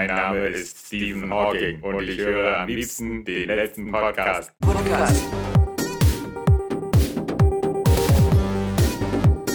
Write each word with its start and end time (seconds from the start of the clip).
Mein 0.00 0.16
Name 0.16 0.46
ist 0.46 0.86
Stephen 0.86 1.30
Hawking 1.30 1.78
und 1.82 2.08
ich 2.08 2.16
höre 2.16 2.60
am 2.60 2.68
liebsten 2.68 3.22
den 3.22 3.48
letzten 3.48 3.92
Podcast. 3.92 4.50
Podcast. 4.60 5.26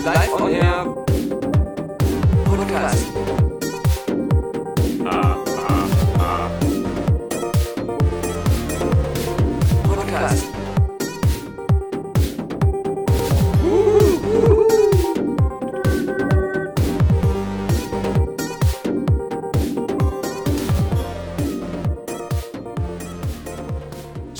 Live 0.04 0.34
on 0.39 0.52
Air. 0.52 1.04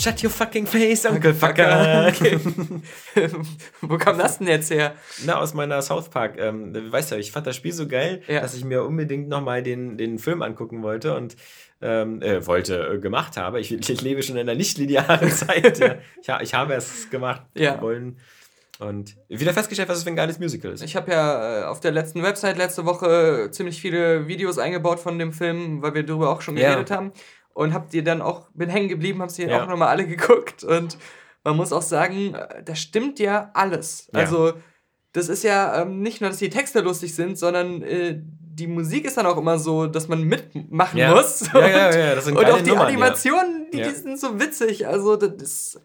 Shut 0.05 0.23
your 0.23 0.29
fucking 0.29 0.67
face, 0.67 1.03
Uncle 1.07 1.33
Fucker. 1.33 2.05
Okay. 2.15 2.39
Wo 3.81 3.97
kam 3.97 4.19
das 4.19 4.37
denn 4.37 4.47
jetzt 4.47 4.69
her? 4.69 4.93
Na, 5.25 5.39
aus 5.39 5.55
meiner 5.55 5.81
South 5.81 6.09
Park. 6.09 6.35
Ähm, 6.37 6.75
weißt 6.91 7.11
du, 7.13 7.15
ich 7.15 7.31
fand 7.31 7.47
das 7.47 7.55
Spiel 7.55 7.71
so 7.71 7.87
geil, 7.87 8.21
ja. 8.27 8.41
dass 8.41 8.53
ich 8.53 8.63
mir 8.63 8.83
unbedingt 8.83 9.29
nochmal 9.29 9.63
den, 9.63 9.97
den 9.97 10.19
Film 10.19 10.43
angucken 10.43 10.83
wollte 10.83 11.15
und 11.15 11.35
ähm, 11.81 12.21
äh, 12.21 12.45
wollte, 12.45 12.87
äh, 12.93 12.99
gemacht 12.99 13.35
habe. 13.35 13.59
Ich, 13.59 13.71
ich, 13.71 14.01
lebe 14.01 14.21
schon 14.21 14.35
in 14.35 14.41
einer 14.47 14.55
nicht-linearen 14.55 15.31
Zeit. 15.31 15.79
ja. 15.79 15.97
ich, 16.21 16.49
ich, 16.49 16.53
habe 16.53 16.75
es 16.75 17.09
gemacht 17.09 17.41
ja. 17.55 17.81
wollen. 17.81 18.19
Und 18.77 19.15
wieder 19.27 19.53
festgestellt, 19.53 19.89
was 19.89 19.97
es 19.97 20.03
für 20.03 20.11
ein 20.11 20.15
geiles 20.15 20.37
Musical 20.37 20.71
ist. 20.71 20.83
Ich 20.83 20.95
habe 20.95 21.11
ja 21.11 21.61
äh, 21.61 21.63
auf 21.63 21.79
der 21.79 21.91
letzten 21.91 22.21
Website 22.21 22.57
letzte 22.57 22.85
Woche 22.85 23.49
ziemlich 23.49 23.81
viele 23.81 24.27
Videos 24.27 24.59
eingebaut 24.59 24.99
von 24.99 25.17
dem 25.17 25.33
Film, 25.33 25.81
weil 25.81 25.95
wir 25.95 26.03
darüber 26.03 26.29
auch 26.29 26.41
schon 26.41 26.57
geredet 26.57 26.91
ja. 26.91 26.97
haben 26.97 27.11
und 27.55 27.73
hab 27.73 27.89
die 27.89 28.03
dann 28.03 28.21
auch, 28.21 28.49
bin 28.53 28.69
hängen 28.69 28.89
geblieben, 28.89 29.21
hab 29.21 29.31
sie 29.31 29.45
ja. 29.45 29.63
auch 29.63 29.67
nochmal 29.67 29.87
alle 29.87 30.05
geguckt 30.05 30.63
und 30.63 30.98
man 31.43 31.55
muss 31.55 31.71
auch 31.71 31.81
sagen, 31.81 32.35
äh, 32.35 32.63
da 32.63 32.75
stimmt 32.75 33.20
ja 33.20 33.51
alles. 33.53 34.09
Ja. 34.13 34.20
Also, 34.20 34.53
das 35.13 35.29
ist 35.29 35.43
ja 35.43 35.81
ähm, 35.81 36.01
nicht 36.01 36.20
nur, 36.20 36.29
dass 36.29 36.39
die 36.39 36.49
Texte 36.49 36.81
lustig 36.81 37.15
sind, 37.15 37.37
sondern 37.37 37.81
äh, 37.81 38.20
die 38.20 38.67
Musik 38.67 39.05
ist 39.05 39.15
dann 39.17 39.25
auch 39.25 39.37
immer 39.37 39.57
so, 39.57 39.85
dass 39.87 40.07
man 40.07 40.23
mitmachen 40.23 40.97
ja. 40.97 41.13
muss. 41.13 41.43
Und, 41.43 41.53
ja, 41.53 41.67
ja, 41.67 41.97
ja, 41.97 42.15
das 42.15 42.25
sind 42.25 42.37
und 42.37 42.45
auch 42.45 42.62
die 42.62 42.70
Nummern, 42.70 42.87
Animationen, 42.87 43.67
die, 43.71 43.81
die 43.81 43.90
sind 43.91 44.19
so 44.19 44.40
witzig. 44.40 44.87
Also, 44.87 45.15
das 45.15 45.41
ist. 45.41 45.81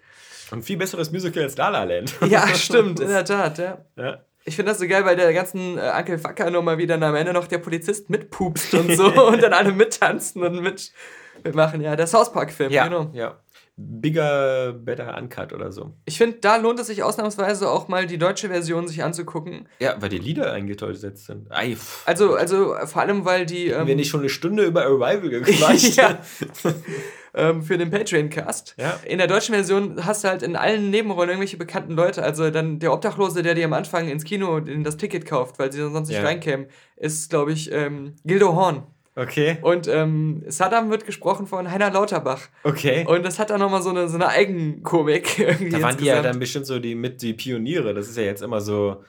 Ein 0.51 0.63
viel 0.63 0.77
besseres 0.77 1.13
Musical 1.13 1.45
als 1.45 1.57
La 1.57 1.69
La 1.69 1.85
Land. 1.85 2.13
Ja, 2.27 2.49
stimmt, 2.55 2.99
in 2.99 3.09
der 3.09 3.25
Tat, 3.25 3.59
ja. 3.59 3.85
ja. 3.97 4.25
Ich 4.45 4.57
finde 4.57 4.73
das 4.73 4.81
so 4.81 4.89
geil, 4.89 5.05
weil 5.05 5.15
der 5.15 5.33
ganzen 5.33 5.79
äh, 5.79 5.93
Uncle 5.97 6.19
Fucker 6.19 6.51
Nummer 6.51 6.79
wieder 6.79 7.01
am 7.01 7.15
Ende 7.15 7.33
noch 7.33 7.47
der 7.47 7.59
Polizist 7.59 8.11
mitpupst 8.11 8.75
und 8.75 8.93
so 8.97 9.27
und 9.27 9.43
dann 9.43 9.53
alle 9.53 9.71
mittanzen 9.71 10.43
und 10.43 10.61
mit 10.61 10.93
wir 11.43 11.55
machen 11.55 11.81
ja 11.81 11.97
der 11.97 12.07
South 12.07 12.33
Park-Film, 12.33 12.71
ja, 12.71 12.85
genau. 12.85 13.11
Ja. 13.13 13.39
Bigger, 13.83 14.73
better 14.75 15.17
uncut 15.17 15.55
oder 15.55 15.73
so. 15.73 15.95
Ich 16.05 16.19
finde, 16.19 16.39
da 16.41 16.57
lohnt 16.57 16.79
es 16.81 16.89
sich 16.89 17.03
ausnahmsweise 17.03 17.71
auch 17.71 17.89
mal 17.89 18.07
die 18.07 18.19
deutsche 18.19 18.49
Version 18.49 18.87
sich 18.87 19.03
anzugucken. 19.03 19.69
Ja, 19.79 19.95
weil 19.99 20.11
die 20.11 20.19
Lieder 20.19 20.53
eingesetzt 20.53 21.27
sind. 21.27 21.51
Ei, 21.51 21.77
also, 22.05 22.35
also 22.35 22.75
vor 22.85 23.03
allem, 23.03 23.25
weil 23.25 23.47
die. 23.47 23.69
Ähm, 23.69 23.87
Wenn 23.87 23.99
ich 23.99 24.09
schon 24.09 24.21
eine 24.21 24.29
Stunde 24.29 24.65
über 24.65 24.85
Arrival 24.85 25.31
gequatscht 25.31 25.97
ja. 25.97 26.19
ähm, 27.33 27.63
für 27.63 27.79
den 27.79 27.91
Patreon-Cast. 27.91 28.75
Ja. 28.79 29.01
In 29.07 29.17
der 29.17 29.29
deutschen 29.29 29.55
Version 29.55 30.05
hast 30.05 30.25
du 30.25 30.29
halt 30.29 30.43
in 30.43 30.57
allen 30.57 30.91
Nebenrollen 30.91 31.31
irgendwelche 31.31 31.57
bekannten 31.57 31.93
Leute. 31.93 32.23
Also 32.23 32.51
dann 32.51 32.81
der 32.81 32.93
Obdachlose, 32.93 33.43
der 33.43 33.55
dir 33.55 33.65
am 33.65 33.73
Anfang 33.73 34.09
ins 34.09 34.25
Kino 34.25 34.61
das 34.61 34.99
Ticket 34.99 35.25
kauft, 35.25 35.59
weil 35.59 35.73
sie 35.73 35.79
sonst 35.79 36.09
nicht 36.09 36.19
ja. 36.19 36.25
reinkämen, 36.25 36.67
ist, 36.97 37.31
glaube 37.31 37.53
ich, 37.53 37.73
ähm, 37.73 38.17
Gildo 38.25 38.55
Horn. 38.55 38.83
Okay. 39.21 39.59
Und 39.61 39.87
ähm, 39.87 40.43
Saddam 40.47 40.91
wird 40.91 41.05
gesprochen 41.05 41.47
von 41.47 41.71
Heiner 41.71 41.91
Lauterbach. 41.91 42.49
Okay. 42.65 43.05
Und 43.07 43.23
das 43.23 43.39
hat 43.39 43.51
dann 43.51 43.61
nochmal 43.61 43.83
so 43.83 43.91
eine, 43.91 44.09
so 44.09 44.15
eine 44.15 44.29
Eigenkomik 44.29 45.39
irgendwie. 45.39 45.69
Da 45.69 45.83
waren 45.83 45.99
die 45.99 46.07
ja 46.07 46.23
dann 46.23 46.39
bestimmt 46.39 46.65
so 46.65 46.79
die 46.79 46.95
mit 46.95 47.21
die 47.21 47.35
Pioniere. 47.35 47.93
Das 47.93 48.09
ist 48.09 48.17
ja 48.17 48.23
jetzt 48.23 48.41
immer 48.41 48.63
so 48.63 49.05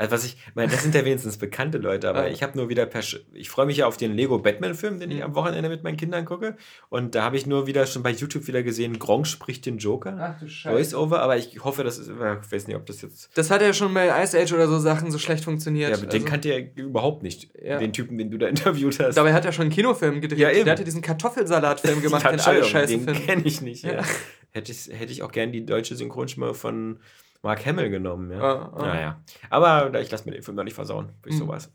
also 0.00 0.12
was 0.12 0.24
ich, 0.24 0.38
meine, 0.54 0.72
das 0.72 0.82
sind 0.82 0.94
ja 0.94 1.04
wenigstens 1.04 1.36
bekannte 1.36 1.76
Leute, 1.76 2.08
aber 2.08 2.22
ja. 2.26 2.32
ich 2.32 2.42
habe 2.42 2.56
nur 2.56 2.70
wieder, 2.70 2.86
per, 2.86 3.02
ich 3.34 3.50
freue 3.50 3.66
mich 3.66 3.76
ja 3.76 3.86
auf 3.86 3.98
den 3.98 4.14
Lego 4.14 4.38
Batman-Film, 4.38 4.98
den 4.98 5.10
ich 5.10 5.18
mhm. 5.18 5.24
am 5.24 5.34
Wochenende 5.34 5.68
mit 5.68 5.82
meinen 5.82 5.98
Kindern 5.98 6.24
gucke. 6.24 6.56
Und 6.88 7.14
da 7.14 7.22
habe 7.22 7.36
ich 7.36 7.46
nur 7.46 7.66
wieder 7.66 7.84
schon 7.84 8.02
bei 8.02 8.10
YouTube 8.10 8.46
wieder 8.46 8.62
gesehen, 8.62 8.98
Gronk 8.98 9.26
spricht 9.26 9.66
den 9.66 9.76
Joker. 9.76 10.16
Ach 10.18 10.40
du 10.40 10.48
Scheiße. 10.48 10.74
Voice-Over, 10.74 11.20
aber 11.20 11.36
ich 11.36 11.62
hoffe, 11.62 11.84
das 11.84 11.98
ist, 11.98 12.08
ich 12.08 12.18
weiß 12.18 12.66
nicht, 12.66 12.76
ob 12.78 12.86
das 12.86 13.02
jetzt. 13.02 13.28
Das 13.34 13.50
hat 13.50 13.60
ja 13.60 13.74
schon 13.74 13.92
bei 13.92 14.08
Ice 14.22 14.40
Age 14.40 14.54
oder 14.54 14.68
so 14.68 14.78
Sachen 14.78 15.10
so 15.10 15.18
schlecht 15.18 15.44
funktioniert. 15.44 15.90
Ja, 15.90 15.96
aber 15.96 16.06
also, 16.06 16.18
den 16.18 16.24
kannte 16.24 16.48
er 16.48 16.76
überhaupt 16.76 17.22
nicht, 17.22 17.50
ja. 17.62 17.76
den 17.76 17.92
Typen, 17.92 18.16
den 18.16 18.30
du 18.30 18.38
da 18.38 18.46
interviewt 18.48 18.98
hast. 19.00 19.16
Dabei 19.16 19.34
hat 19.34 19.44
er 19.44 19.52
schon 19.52 19.64
einen 19.64 19.72
Kinofilm 19.72 20.22
gedreht. 20.22 20.38
Ja, 20.38 20.50
eben. 20.50 20.64
Der 20.64 20.72
hat 20.72 20.78
ja 20.78 20.84
diesen 20.86 21.02
Kartoffelsalat-Film 21.02 22.00
gemacht, 22.02 22.24
den 22.24 22.40
alle 22.40 22.64
Scheiße 22.64 22.96
Den 22.96 23.26
kenne 23.26 23.42
ich 23.44 23.60
nicht. 23.60 23.84
Ja. 23.84 24.02
Hätte, 24.52 24.72
ich, 24.72 24.88
hätte 24.90 25.12
ich 25.12 25.22
auch 25.22 25.30
gern 25.30 25.52
die 25.52 25.66
deutsche 25.66 25.94
Synchronstimme 25.94 26.54
von 26.54 27.00
Mark 27.42 27.64
Hamill 27.64 27.90
genommen, 27.90 28.30
ja. 28.30 28.40
Ah, 28.40 28.72
ah. 28.74 28.82
Naja. 28.82 29.20
Aber 29.48 29.98
ich 30.00 30.10
lasse 30.10 30.24
mir 30.26 30.32
den 30.32 30.42
Film 30.42 30.56
noch 30.56 30.64
nicht 30.64 30.74
versauen, 30.74 31.10
durch 31.22 31.34
mhm. 31.34 31.40
sowas. 31.40 31.72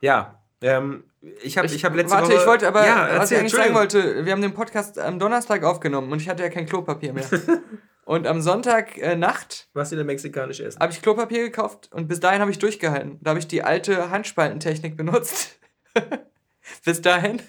Ja, 0.00 0.42
ähm, 0.60 1.04
ich 1.42 1.56
habe 1.58 1.66
ich 1.68 1.84
hab 1.84 1.94
letzte 1.94 2.16
warte, 2.16 2.28
Woche... 2.28 2.36
Ich 2.36 2.46
wollte 2.46 2.68
aber, 2.68 2.84
ja, 2.84 3.08
was 3.16 3.30
ich 3.30 3.38
eigentlich 3.38 3.52
sagen 3.52 3.74
wollte, 3.74 4.24
wir 4.24 4.32
haben 4.32 4.42
den 4.42 4.54
Podcast 4.54 4.98
am 4.98 5.18
Donnerstag 5.18 5.62
aufgenommen 5.64 6.10
und 6.10 6.20
ich 6.20 6.28
hatte 6.28 6.42
ja 6.42 6.48
kein 6.48 6.66
Klopapier 6.66 7.12
mehr. 7.12 7.26
und 8.04 8.26
am 8.26 8.40
Sonntag 8.40 8.98
äh, 8.98 9.14
Nacht... 9.16 9.68
Was 9.72 9.90
du 9.90 9.96
denn 9.96 10.06
mexikanisch 10.06 10.60
essen? 10.60 10.80
Habe 10.80 10.92
ich 10.92 11.02
Klopapier 11.02 11.42
gekauft 11.44 11.90
und 11.92 12.08
bis 12.08 12.20
dahin 12.20 12.40
habe 12.40 12.50
ich 12.50 12.58
durchgehalten. 12.58 13.18
Da 13.20 13.30
habe 13.30 13.38
ich 13.38 13.46
die 13.46 13.62
alte 13.62 14.10
Handspaltentechnik 14.10 14.96
benutzt. 14.96 15.60
bis 16.84 17.02
dahin. 17.02 17.40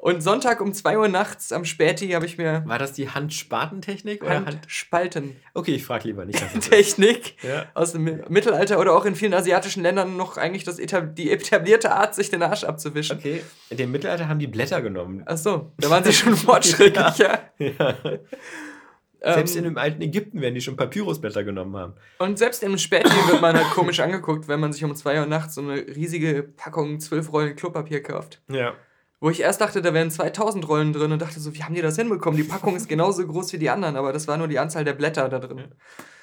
Und 0.00 0.22
Sonntag 0.22 0.62
um 0.62 0.72
2 0.72 0.96
Uhr 0.96 1.08
nachts 1.08 1.52
am 1.52 1.66
Späti 1.66 2.08
habe 2.12 2.24
ich 2.24 2.38
mir. 2.38 2.62
War 2.64 2.78
das 2.78 2.94
die 2.94 3.10
Handspatentechnik 3.10 4.24
oder 4.24 4.46
Handspalten? 4.46 5.36
Okay, 5.52 5.74
ich 5.74 5.84
frage 5.84 6.08
lieber 6.08 6.24
nicht. 6.24 6.42
Technik 6.62 7.34
ja. 7.42 7.66
aus 7.74 7.92
dem 7.92 8.04
Mittelalter 8.30 8.80
oder 8.80 8.94
auch 8.94 9.04
in 9.04 9.14
vielen 9.14 9.34
asiatischen 9.34 9.82
Ländern 9.82 10.16
noch 10.16 10.38
eigentlich 10.38 10.64
das 10.64 10.78
etab 10.78 11.16
die 11.16 11.30
etablierte 11.30 11.92
Art, 11.92 12.14
sich 12.14 12.30
den 12.30 12.42
Arsch 12.42 12.64
abzuwischen. 12.64 13.18
Okay. 13.18 13.42
In 13.68 13.76
dem 13.76 13.92
Mittelalter 13.92 14.26
haben 14.26 14.38
die 14.38 14.46
Blätter 14.46 14.80
genommen. 14.80 15.22
Ach 15.26 15.36
so, 15.36 15.70
da 15.76 15.90
waren 15.90 16.02
sie 16.02 16.14
schon 16.14 16.34
fortschrittlicher. 16.36 17.50
ja. 17.58 17.68
ja. 17.78 17.96
Selbst 19.22 19.54
ähm, 19.54 19.58
in 19.58 19.64
dem 19.64 19.76
alten 19.76 20.00
Ägypten 20.00 20.40
werden 20.40 20.54
die 20.54 20.62
schon 20.62 20.76
Papyrusblätter 20.76 21.44
genommen 21.44 21.76
haben. 21.76 21.92
Und 22.18 22.38
selbst 22.38 22.62
im 22.62 22.78
Späti 22.78 23.10
wird 23.28 23.42
man 23.42 23.54
halt 23.54 23.68
komisch 23.74 24.00
angeguckt, 24.00 24.48
wenn 24.48 24.60
man 24.60 24.72
sich 24.72 24.82
um 24.82 24.94
2 24.94 25.20
Uhr 25.20 25.26
nachts 25.26 25.56
so 25.56 25.60
eine 25.60 25.74
riesige 25.74 26.42
Packung 26.42 27.00
zwölf 27.00 27.30
Rollen 27.30 27.54
Klopapier 27.54 28.02
kauft. 28.02 28.40
Ja. 28.50 28.72
Wo 29.20 29.28
ich 29.28 29.40
erst 29.40 29.60
dachte, 29.60 29.82
da 29.82 29.92
wären 29.92 30.10
2000 30.10 30.66
Rollen 30.66 30.94
drin 30.94 31.12
und 31.12 31.20
dachte 31.20 31.40
so, 31.40 31.54
wie 31.54 31.62
haben 31.62 31.74
die 31.74 31.82
das 31.82 31.96
hinbekommen? 31.96 32.38
Die 32.38 32.44
Packung 32.44 32.74
ist 32.74 32.88
genauso 32.88 33.26
groß 33.26 33.52
wie 33.52 33.58
die 33.58 33.68
anderen, 33.68 33.96
aber 33.96 34.14
das 34.14 34.26
war 34.26 34.38
nur 34.38 34.48
die 34.48 34.58
Anzahl 34.58 34.84
der 34.84 34.94
Blätter 34.94 35.28
da 35.28 35.38
drin. 35.38 35.74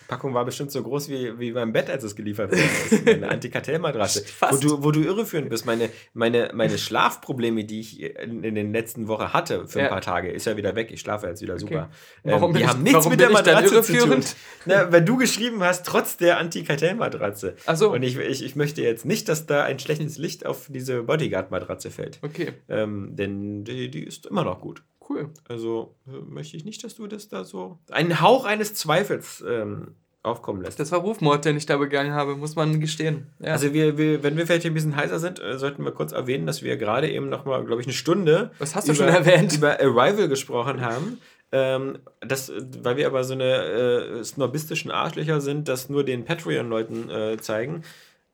Packung 0.07 0.33
war 0.33 0.45
bestimmt 0.45 0.71
so 0.71 0.81
groß 0.81 1.09
wie, 1.09 1.37
wie 1.39 1.51
beim 1.51 1.73
Bett, 1.73 1.89
als 1.89 2.03
es 2.03 2.15
geliefert 2.15 2.51
wurde. 2.51 3.11
Eine 3.11 3.29
Antikartellmatratze. 3.29 4.23
Wo 4.49 4.57
du, 4.57 4.83
wo 4.83 4.91
du 4.91 5.01
irreführend 5.01 5.49
bist. 5.49 5.65
Meine, 5.65 5.89
meine, 6.13 6.51
meine 6.53 6.77
Schlafprobleme, 6.77 7.65
die 7.65 7.79
ich 7.81 8.01
in, 8.01 8.43
in 8.43 8.55
den 8.55 8.71
letzten 8.71 9.07
Wochen 9.07 9.33
hatte 9.33 9.67
für 9.67 9.79
ein 9.79 9.85
ja. 9.85 9.89
paar 9.89 10.01
Tage, 10.01 10.29
ist 10.29 10.45
ja 10.45 10.55
wieder 10.55 10.75
weg. 10.75 10.91
Ich 10.91 11.01
schlafe 11.01 11.27
jetzt 11.27 11.41
wieder 11.41 11.59
super. 11.59 11.89
Okay. 12.23 12.31
Warum 12.31 12.51
ähm, 12.51 12.57
die 12.57 12.67
haben 12.67 12.85
ich, 12.85 12.93
nichts 12.93 13.09
mit 13.09 13.19
der 13.19 13.29
Matratze 13.29 13.81
zu 13.81 13.97
tun. 13.97 14.23
Na, 14.65 14.91
weil 14.91 15.03
du 15.03 15.17
geschrieben 15.17 15.63
hast, 15.63 15.85
trotz 15.85 16.17
der 16.17 16.37
Antikartellmatratze. 16.37 17.55
Ach 17.65 17.75
so. 17.75 17.91
Und 17.91 18.03
ich, 18.03 18.17
ich, 18.17 18.43
ich 18.43 18.55
möchte 18.55 18.81
jetzt 18.81 19.05
nicht, 19.05 19.27
dass 19.29 19.45
da 19.45 19.63
ein 19.63 19.79
schlechtes 19.79 20.17
Licht 20.17 20.45
auf 20.45 20.67
diese 20.69 21.03
Bodyguard-Matratze 21.03 21.91
fällt. 21.91 22.19
Okay. 22.21 22.53
Ähm, 22.69 23.15
denn 23.15 23.63
die, 23.63 23.89
die 23.89 24.03
ist 24.03 24.25
immer 24.27 24.43
noch 24.43 24.61
gut. 24.61 24.83
Cool. 25.09 25.29
Also 25.47 25.95
äh, 26.07 26.11
möchte 26.11 26.57
ich 26.57 26.65
nicht, 26.65 26.83
dass 26.83 26.95
du 26.95 27.07
das 27.07 27.29
da 27.29 27.43
so. 27.43 27.79
einen 27.91 28.21
Hauch 28.21 28.45
eines 28.45 28.73
Zweifels 28.73 29.43
ähm, 29.47 29.95
aufkommen 30.23 30.61
lässt. 30.61 30.79
Das 30.79 30.91
war 30.91 30.99
Rufmord, 30.99 31.45
den 31.45 31.57
ich 31.57 31.65
da 31.65 31.77
begangen 31.77 32.13
habe, 32.13 32.35
muss 32.35 32.55
man 32.55 32.79
gestehen. 32.79 33.27
Ja. 33.39 33.53
Also 33.53 33.73
wir, 33.73 33.97
wir, 33.97 34.23
wenn 34.23 34.37
wir 34.37 34.45
vielleicht 34.45 34.65
ein 34.65 34.73
bisschen 34.73 34.95
heißer 34.95 35.19
sind, 35.19 35.39
äh, 35.39 35.57
sollten 35.57 35.83
wir 35.83 35.91
kurz 35.91 36.11
erwähnen, 36.11 36.45
dass 36.45 36.61
wir 36.61 36.77
gerade 36.77 37.09
eben 37.09 37.29
noch 37.29 37.45
mal, 37.45 37.63
glaube 37.65 37.81
ich, 37.81 37.87
eine 37.87 37.93
Stunde 37.93 38.51
Was 38.59 38.75
hast 38.75 38.87
du 38.87 38.93
über, 38.93 39.05
schon 39.05 39.13
erwähnt? 39.13 39.55
über 39.55 39.79
Arrival 39.79 40.27
gesprochen 40.27 40.81
haben. 40.81 41.19
Ähm, 41.51 41.99
das, 42.19 42.51
weil 42.83 42.97
wir 42.97 43.07
aber 43.07 43.23
so 43.23 43.33
eine 43.33 44.19
äh, 44.19 44.23
snobistischen 44.23 44.91
Arschlöcher 44.91 45.39
sind, 45.39 45.69
das 45.69 45.89
nur 45.89 46.03
den 46.03 46.25
Patreon-Leuten 46.25 47.09
äh, 47.09 47.37
zeigen. 47.37 47.83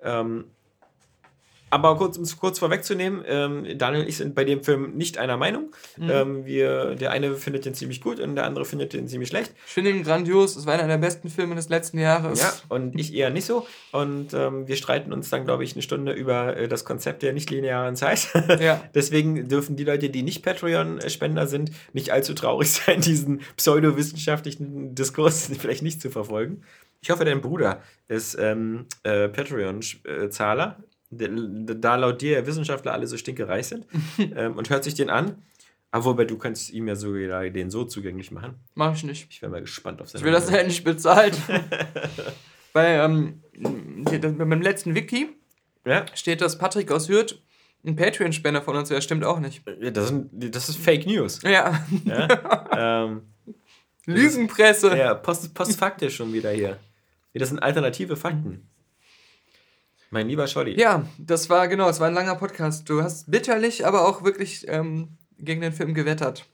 Ähm, 0.01 0.45
aber 1.73 1.97
kurz, 1.97 2.17
um 2.17 2.23
es 2.23 2.37
kurz 2.37 2.59
vorwegzunehmen, 2.59 3.23
ähm, 3.25 3.65
Daniel 3.79 4.03
und 4.03 4.07
ich 4.07 4.17
sind 4.17 4.35
bei 4.35 4.43
dem 4.43 4.63
Film 4.63 4.95
nicht 4.95 5.17
einer 5.17 5.37
Meinung. 5.37 5.71
Mhm. 5.97 6.09
Ähm, 6.09 6.45
wir, 6.45 6.93
der 6.93 7.09
eine 7.09 7.33
findet 7.33 7.65
den 7.65 7.73
ziemlich 7.73 7.99
gut 7.99 8.19
und 8.19 8.35
der 8.35 8.45
andere 8.45 8.63
findet 8.63 8.93
den 8.93 9.07
ziemlich 9.07 9.29
schlecht. 9.29 9.53
Ich 9.65 9.73
finde 9.73 9.89
ihn 9.89 10.03
grandios. 10.03 10.55
Es 10.55 10.67
war 10.67 10.75
einer 10.75 10.87
der 10.87 10.99
besten 10.99 11.29
Filme 11.29 11.55
des 11.55 11.69
letzten 11.69 11.97
Jahres. 11.97 12.41
Ja, 12.41 12.53
und 12.69 12.99
ich 12.99 13.11
eher 13.15 13.31
nicht 13.31 13.45
so. 13.45 13.65
Und 13.91 14.35
ähm, 14.35 14.67
wir 14.67 14.75
streiten 14.75 15.11
uns 15.11 15.31
dann, 15.31 15.45
glaube 15.45 15.63
ich, 15.63 15.73
eine 15.73 15.81
Stunde 15.81 16.11
über 16.11 16.55
äh, 16.55 16.67
das 16.67 16.85
Konzept 16.85 17.23
der 17.23 17.33
nicht-linearen 17.33 17.95
Zeit. 17.95 18.27
Ja. 18.59 18.83
Deswegen 18.93 19.47
dürfen 19.47 19.75
die 19.75 19.83
Leute, 19.83 20.11
die 20.11 20.21
nicht 20.21 20.43
Patreon-Spender 20.43 21.47
sind, 21.47 21.71
nicht 21.93 22.11
allzu 22.11 22.35
traurig 22.35 22.71
sein, 22.85 23.01
diesen 23.01 23.41
pseudowissenschaftlichen 23.57 24.93
Diskurs 24.93 25.49
vielleicht 25.59 25.81
nicht 25.81 26.01
zu 26.01 26.11
verfolgen. 26.11 26.61
Ich 27.01 27.09
hoffe, 27.09 27.25
dein 27.25 27.41
Bruder 27.41 27.81
ist 28.07 28.37
ähm, 28.39 28.85
äh, 29.03 29.27
Patreon-Zahler 29.27 30.77
da 31.17 31.95
laut 31.95 32.21
dir 32.21 32.45
Wissenschaftler 32.45 32.93
alle 32.93 33.07
so 33.07 33.17
stinkereich 33.17 33.67
sind 33.67 33.85
ähm, 34.35 34.55
und 34.55 34.69
hört 34.69 34.83
sich 34.83 34.95
den 34.95 35.09
an. 35.09 35.43
Aber 35.91 36.05
wobei 36.05 36.25
du 36.25 36.37
kannst 36.39 36.71
ihm 36.71 36.87
ja 36.87 36.95
sogar 36.95 37.47
den 37.49 37.69
so 37.69 37.83
zugänglich 37.85 38.31
machen. 38.31 38.55
Mach 38.73 38.95
ich 38.95 39.03
nicht. 39.03 39.27
Ich 39.29 39.41
wäre 39.43 39.51
mal 39.51 39.61
gespannt 39.61 40.01
auf 40.01 40.09
seine 40.09 40.21
Ich 40.21 40.25
will 40.25 40.31
das 40.31 40.49
ja 40.49 40.63
nicht 40.63 40.83
bezahlt. 40.83 41.37
Weil 42.73 42.99
ähm, 42.99 43.43
beim 44.39 44.61
letzten 44.61 44.95
Wiki 44.95 45.29
ja? 45.85 46.05
steht, 46.15 46.41
dass 46.41 46.57
Patrick 46.57 46.91
aus 46.91 47.09
Hürth 47.09 47.35
ein 47.85 47.95
Patreon-Spender 47.95 48.63
von 48.63 48.75
uns 48.75 48.89
wäre. 48.89 49.03
Stimmt 49.03 49.23
auch 49.23 49.39
nicht. 49.39 49.61
Ja, 49.79 49.91
das, 49.91 50.07
sind, 50.07 50.29
das 50.31 50.69
ist 50.69 50.77
Fake 50.77 51.05
News. 51.05 51.41
Ja. 51.43 51.85
ja? 52.05 53.05
ähm, 53.05 53.21
Lügenpresse. 54.05 54.87
Ist, 54.87 54.97
ja, 54.97 55.13
post, 55.13 55.53
postfaktisch 55.53 56.15
schon 56.15 56.33
wieder 56.33 56.51
hier. 56.51 56.79
Das 57.35 57.49
sind 57.49 57.59
alternative 57.59 58.15
Fakten. 58.15 58.67
Mein 60.13 60.27
lieber 60.27 60.45
Scholli. 60.45 60.79
Ja, 60.79 61.07
das 61.17 61.49
war 61.49 61.67
genau, 61.67 61.89
es 61.89 61.99
war 61.99 62.07
ein 62.07 62.13
langer 62.13 62.35
Podcast. 62.35 62.87
Du 62.87 63.01
hast 63.01 63.31
bitterlich, 63.31 63.87
aber 63.87 64.07
auch 64.07 64.23
wirklich 64.23 64.63
ähm, 64.67 65.17
gegen 65.39 65.61
den 65.61 65.73
Film 65.73 65.95
gewettert. 65.95 66.45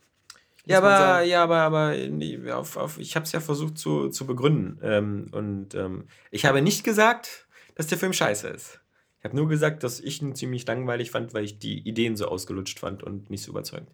Ja, 0.63 0.77
aber, 0.77 1.23
ja, 1.23 1.44
aber, 1.44 1.57
aber 1.57 1.94
auf, 2.56 2.77
auf, 2.77 2.97
ich 3.00 3.17
habe 3.17 3.25
es 3.25 3.33
ja 3.33 3.41
versucht 3.41 3.77
zu, 3.77 4.07
zu 4.07 4.25
begründen. 4.25 4.79
Ähm, 4.81 5.27
und 5.33 5.75
ähm, 5.75 6.07
ich 6.31 6.45
habe 6.45 6.61
nicht 6.61 6.85
gesagt, 6.85 7.47
dass 7.75 7.88
der 7.88 7.97
Film 7.97 8.13
scheiße 8.13 8.47
ist. 8.47 8.79
Ich 9.19 9.25
habe 9.25 9.35
nur 9.35 9.50
gesagt, 9.50 9.83
dass 9.83 10.00
ich 10.00 10.21
ihn 10.21 10.35
ziemlich 10.35 10.65
langweilig 10.65 11.12
fand, 11.12 11.33
weil 11.33 11.44
ich 11.44 11.59
die 11.59 11.85
Ideen 11.85 12.15
so 12.15 12.29
ausgelutscht 12.29 12.79
fand 12.79 13.03
und 13.03 13.29
nicht 13.29 13.44
so 13.44 13.51
überzeugend. 13.51 13.91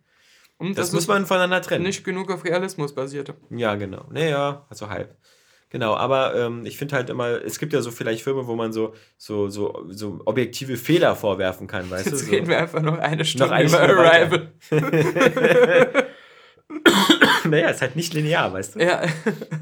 Und 0.60 0.78
das, 0.78 0.90
das 0.90 0.94
muss 0.94 1.08
man 1.08 1.26
voneinander 1.26 1.64
trennen. 1.64 1.86
Nicht 1.86 2.04
genug 2.04 2.30
auf 2.30 2.46
Realismus 2.46 2.94
basierte. 2.94 3.34
Ja, 3.50 3.74
genau. 3.74 4.06
Naja, 4.12 4.68
also 4.70 4.90
halb. 4.90 5.18
Genau, 5.76 5.94
aber 5.94 6.34
ähm, 6.36 6.66
ich 6.66 6.78
finde 6.78 6.96
halt 6.96 7.10
immer, 7.10 7.44
es 7.44 7.60
gibt 7.60 7.74
ja 7.74 7.82
so 7.82 7.92
vielleicht 7.92 8.24
Filme, 8.24 8.48
wo 8.48 8.56
man 8.56 8.72
so, 8.72 8.94
so, 9.18 9.50
so, 9.50 9.86
so 9.90 10.22
objektive 10.24 10.78
Fehler 10.78 11.18
vorwerfen 11.18 11.68
kann, 11.68 11.92
weißt 11.92 12.06
Jetzt 12.06 12.22
du? 12.22 12.26
Jetzt 12.28 12.32
reden 12.32 12.46
so. 12.46 12.52
wir 12.52 12.60
einfach 12.60 12.82
noch 12.82 12.98
eine 12.98 13.26
Stunde 13.26 13.48
noch 13.48 13.52
eine 13.52 13.68
über 13.68 13.84
Stunde 13.84 14.00
Arrival. 14.00 14.54
naja, 17.50 17.70
ist 17.72 17.82
halt 17.82 17.98
nicht 17.98 18.14
linear, 18.14 18.54
weißt 18.54 18.76
du? 18.76 18.86
Ja. 18.86 19.02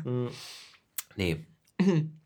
Hm. 0.04 0.30
nee. 1.16 1.48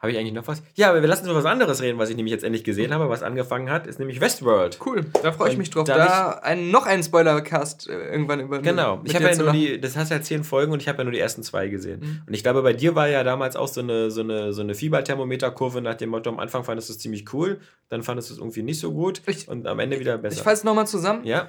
Habe 0.00 0.12
ich 0.12 0.18
eigentlich 0.18 0.32
noch 0.32 0.48
was? 0.48 0.62
Ja, 0.76 0.88
aber 0.88 1.02
wir 1.02 1.08
lassen 1.08 1.24
uns 1.24 1.30
über 1.30 1.38
was 1.40 1.44
anderes 1.44 1.82
reden, 1.82 1.98
was 1.98 2.08
ich 2.08 2.16
nämlich 2.16 2.32
jetzt 2.32 2.42
endlich 2.42 2.64
gesehen 2.64 2.94
habe, 2.94 3.10
was 3.10 3.22
angefangen 3.22 3.70
hat, 3.70 3.86
ist 3.86 3.98
nämlich 3.98 4.18
Westworld. 4.18 4.78
Cool, 4.84 5.04
da 5.22 5.30
freue 5.30 5.52
ich 5.52 5.58
mich 5.58 5.68
drauf. 5.68 5.84
Da, 5.84 5.98
da 5.98 6.30
ein, 6.42 6.70
noch 6.70 6.86
einen 6.86 7.02
Spoilercast 7.02 7.86
äh, 7.86 8.08
irgendwann 8.10 8.40
über. 8.40 8.60
Genau, 8.60 9.02
ich 9.04 9.14
habe 9.14 9.26
ja 9.26 9.36
nur 9.36 9.52
die, 9.52 9.78
das 9.78 9.98
hast 9.98 10.10
ja 10.10 10.22
zehn 10.22 10.42
Folgen 10.42 10.72
und 10.72 10.80
ich 10.80 10.88
habe 10.88 10.98
ja 10.98 11.04
nur 11.04 11.12
die 11.12 11.18
ersten 11.18 11.42
zwei 11.42 11.68
gesehen. 11.68 12.00
Mhm. 12.00 12.22
Und 12.26 12.32
ich 12.32 12.42
glaube, 12.42 12.62
bei 12.62 12.72
dir 12.72 12.94
war 12.94 13.08
ja 13.08 13.22
damals 13.24 13.56
auch 13.56 13.68
so 13.68 13.82
eine, 13.82 14.10
so 14.10 14.22
eine, 14.22 14.54
so 14.54 14.62
eine 14.62 14.74
Fieberthermometerkurve 14.74 15.82
nach 15.82 15.96
dem 15.96 16.08
Motto, 16.08 16.30
am 16.30 16.38
Anfang 16.38 16.64
fandest 16.64 16.88
du 16.88 16.94
es 16.94 16.98
ziemlich 16.98 17.30
cool, 17.34 17.60
dann 17.90 18.02
fandest 18.02 18.30
du 18.30 18.34
es 18.34 18.40
irgendwie 18.40 18.62
nicht 18.62 18.80
so 18.80 18.92
gut 18.92 19.20
ich, 19.26 19.48
und 19.48 19.66
am 19.66 19.78
Ende 19.80 20.00
wieder 20.00 20.16
besser. 20.16 20.38
Ich 20.38 20.42
fasse 20.42 20.64
nochmal 20.64 20.86
zusammen. 20.86 21.26
Ja. 21.26 21.48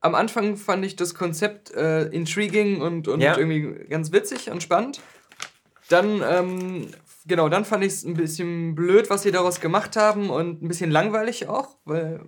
Am 0.00 0.14
Anfang 0.14 0.56
fand 0.56 0.84
ich 0.84 0.94
das 0.94 1.16
Konzept 1.16 1.74
äh, 1.74 2.04
intriguing 2.04 2.80
und, 2.80 3.08
und 3.08 3.20
ja. 3.20 3.36
irgendwie 3.36 3.86
ganz 3.88 4.12
witzig 4.12 4.52
und 4.52 4.62
spannend. 4.62 5.00
Dann 5.88 6.22
ähm, 6.22 6.88
genau, 7.28 7.48
dann 7.48 7.64
fand 7.64 7.84
ich 7.84 7.92
es 7.92 8.04
ein 8.04 8.14
bisschen 8.14 8.74
blöd, 8.74 9.10
was 9.10 9.22
sie 9.22 9.30
daraus 9.30 9.60
gemacht 9.60 9.96
haben 9.96 10.30
und 10.30 10.62
ein 10.62 10.68
bisschen 10.68 10.90
langweilig 10.90 11.48
auch, 11.48 11.76
weil, 11.84 12.20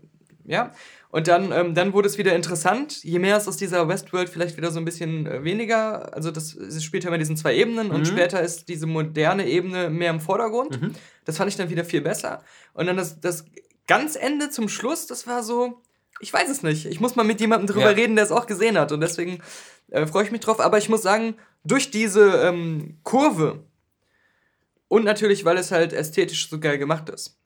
ja. 0.44 0.72
Und 1.12 1.26
dann, 1.26 1.50
ähm, 1.50 1.74
dann 1.74 1.92
wurde 1.92 2.06
es 2.06 2.18
wieder 2.18 2.36
interessant, 2.36 3.02
je 3.02 3.18
mehr 3.18 3.36
es 3.36 3.48
aus 3.48 3.56
dieser 3.56 3.88
Westworld 3.88 4.28
vielleicht 4.28 4.56
wieder 4.56 4.70
so 4.70 4.78
ein 4.78 4.84
bisschen 4.84 5.26
äh, 5.26 5.42
weniger, 5.42 6.14
also 6.14 6.30
das, 6.30 6.54
es 6.54 6.84
spielt 6.84 7.02
ja 7.02 7.08
immer 7.08 7.18
diesen 7.18 7.36
zwei 7.36 7.56
Ebenen 7.56 7.88
mhm. 7.88 7.94
und 7.94 8.06
später 8.06 8.40
ist 8.40 8.68
diese 8.68 8.86
moderne 8.86 9.48
Ebene 9.48 9.90
mehr 9.90 10.10
im 10.10 10.20
Vordergrund. 10.20 10.80
Mhm. 10.80 10.92
Das 11.24 11.38
fand 11.38 11.50
ich 11.50 11.56
dann 11.56 11.68
wieder 11.68 11.84
viel 11.84 12.00
besser. 12.00 12.44
Und 12.74 12.86
dann 12.86 12.96
das, 12.96 13.18
das 13.20 13.44
ganz 13.88 14.14
Ende 14.14 14.50
zum 14.50 14.68
Schluss, 14.68 15.08
das 15.08 15.26
war 15.26 15.42
so, 15.42 15.82
ich 16.20 16.32
weiß 16.32 16.48
es 16.48 16.62
nicht. 16.62 16.86
Ich 16.86 17.00
muss 17.00 17.16
mal 17.16 17.24
mit 17.24 17.40
jemandem 17.40 17.66
drüber 17.66 17.90
ja. 17.90 17.96
reden, 17.96 18.14
der 18.14 18.24
es 18.24 18.30
auch 18.30 18.46
gesehen 18.46 18.78
hat. 18.78 18.92
Und 18.92 19.00
deswegen 19.00 19.40
äh, 19.90 20.06
freue 20.06 20.24
ich 20.24 20.30
mich 20.30 20.40
drauf. 20.42 20.60
Aber 20.60 20.78
ich 20.78 20.88
muss 20.88 21.02
sagen, 21.02 21.34
durch 21.64 21.90
diese 21.90 22.42
ähm, 22.42 22.98
Kurve, 23.02 23.64
und 24.90 25.04
natürlich, 25.04 25.44
weil 25.44 25.56
es 25.56 25.70
halt 25.70 25.92
ästhetisch 25.92 26.50
so 26.50 26.58
geil 26.58 26.76
gemacht 26.76 27.08
ist. 27.10 27.38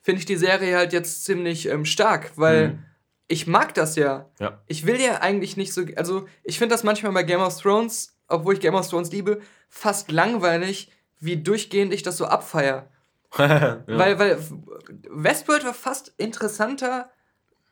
Finde 0.00 0.20
ich 0.20 0.24
die 0.24 0.36
Serie 0.36 0.78
halt 0.78 0.94
jetzt 0.94 1.26
ziemlich 1.26 1.68
ähm, 1.68 1.84
stark, 1.84 2.32
weil 2.36 2.68
mhm. 2.68 2.84
ich 3.26 3.46
mag 3.46 3.74
das 3.74 3.96
ja. 3.96 4.30
ja. 4.40 4.58
Ich 4.66 4.86
will 4.86 4.98
ja 4.98 5.20
eigentlich 5.20 5.58
nicht 5.58 5.74
so. 5.74 5.84
Also, 5.96 6.26
ich 6.42 6.56
finde 6.56 6.74
das 6.74 6.84
manchmal 6.84 7.12
bei 7.12 7.22
Game 7.22 7.42
of 7.42 7.60
Thrones, 7.60 8.16
obwohl 8.28 8.54
ich 8.54 8.60
Game 8.60 8.74
of 8.74 8.88
Thrones 8.88 9.12
liebe, 9.12 9.42
fast 9.68 10.10
langweilig, 10.10 10.90
wie 11.20 11.36
durchgehend 11.36 11.92
ich 11.92 12.02
das 12.02 12.16
so 12.16 12.24
abfeier. 12.24 12.88
ja. 13.38 13.82
Weil, 13.86 14.18
weil 14.18 14.38
Westworld 15.10 15.66
war 15.66 15.74
fast 15.74 16.14
interessanter 16.16 17.10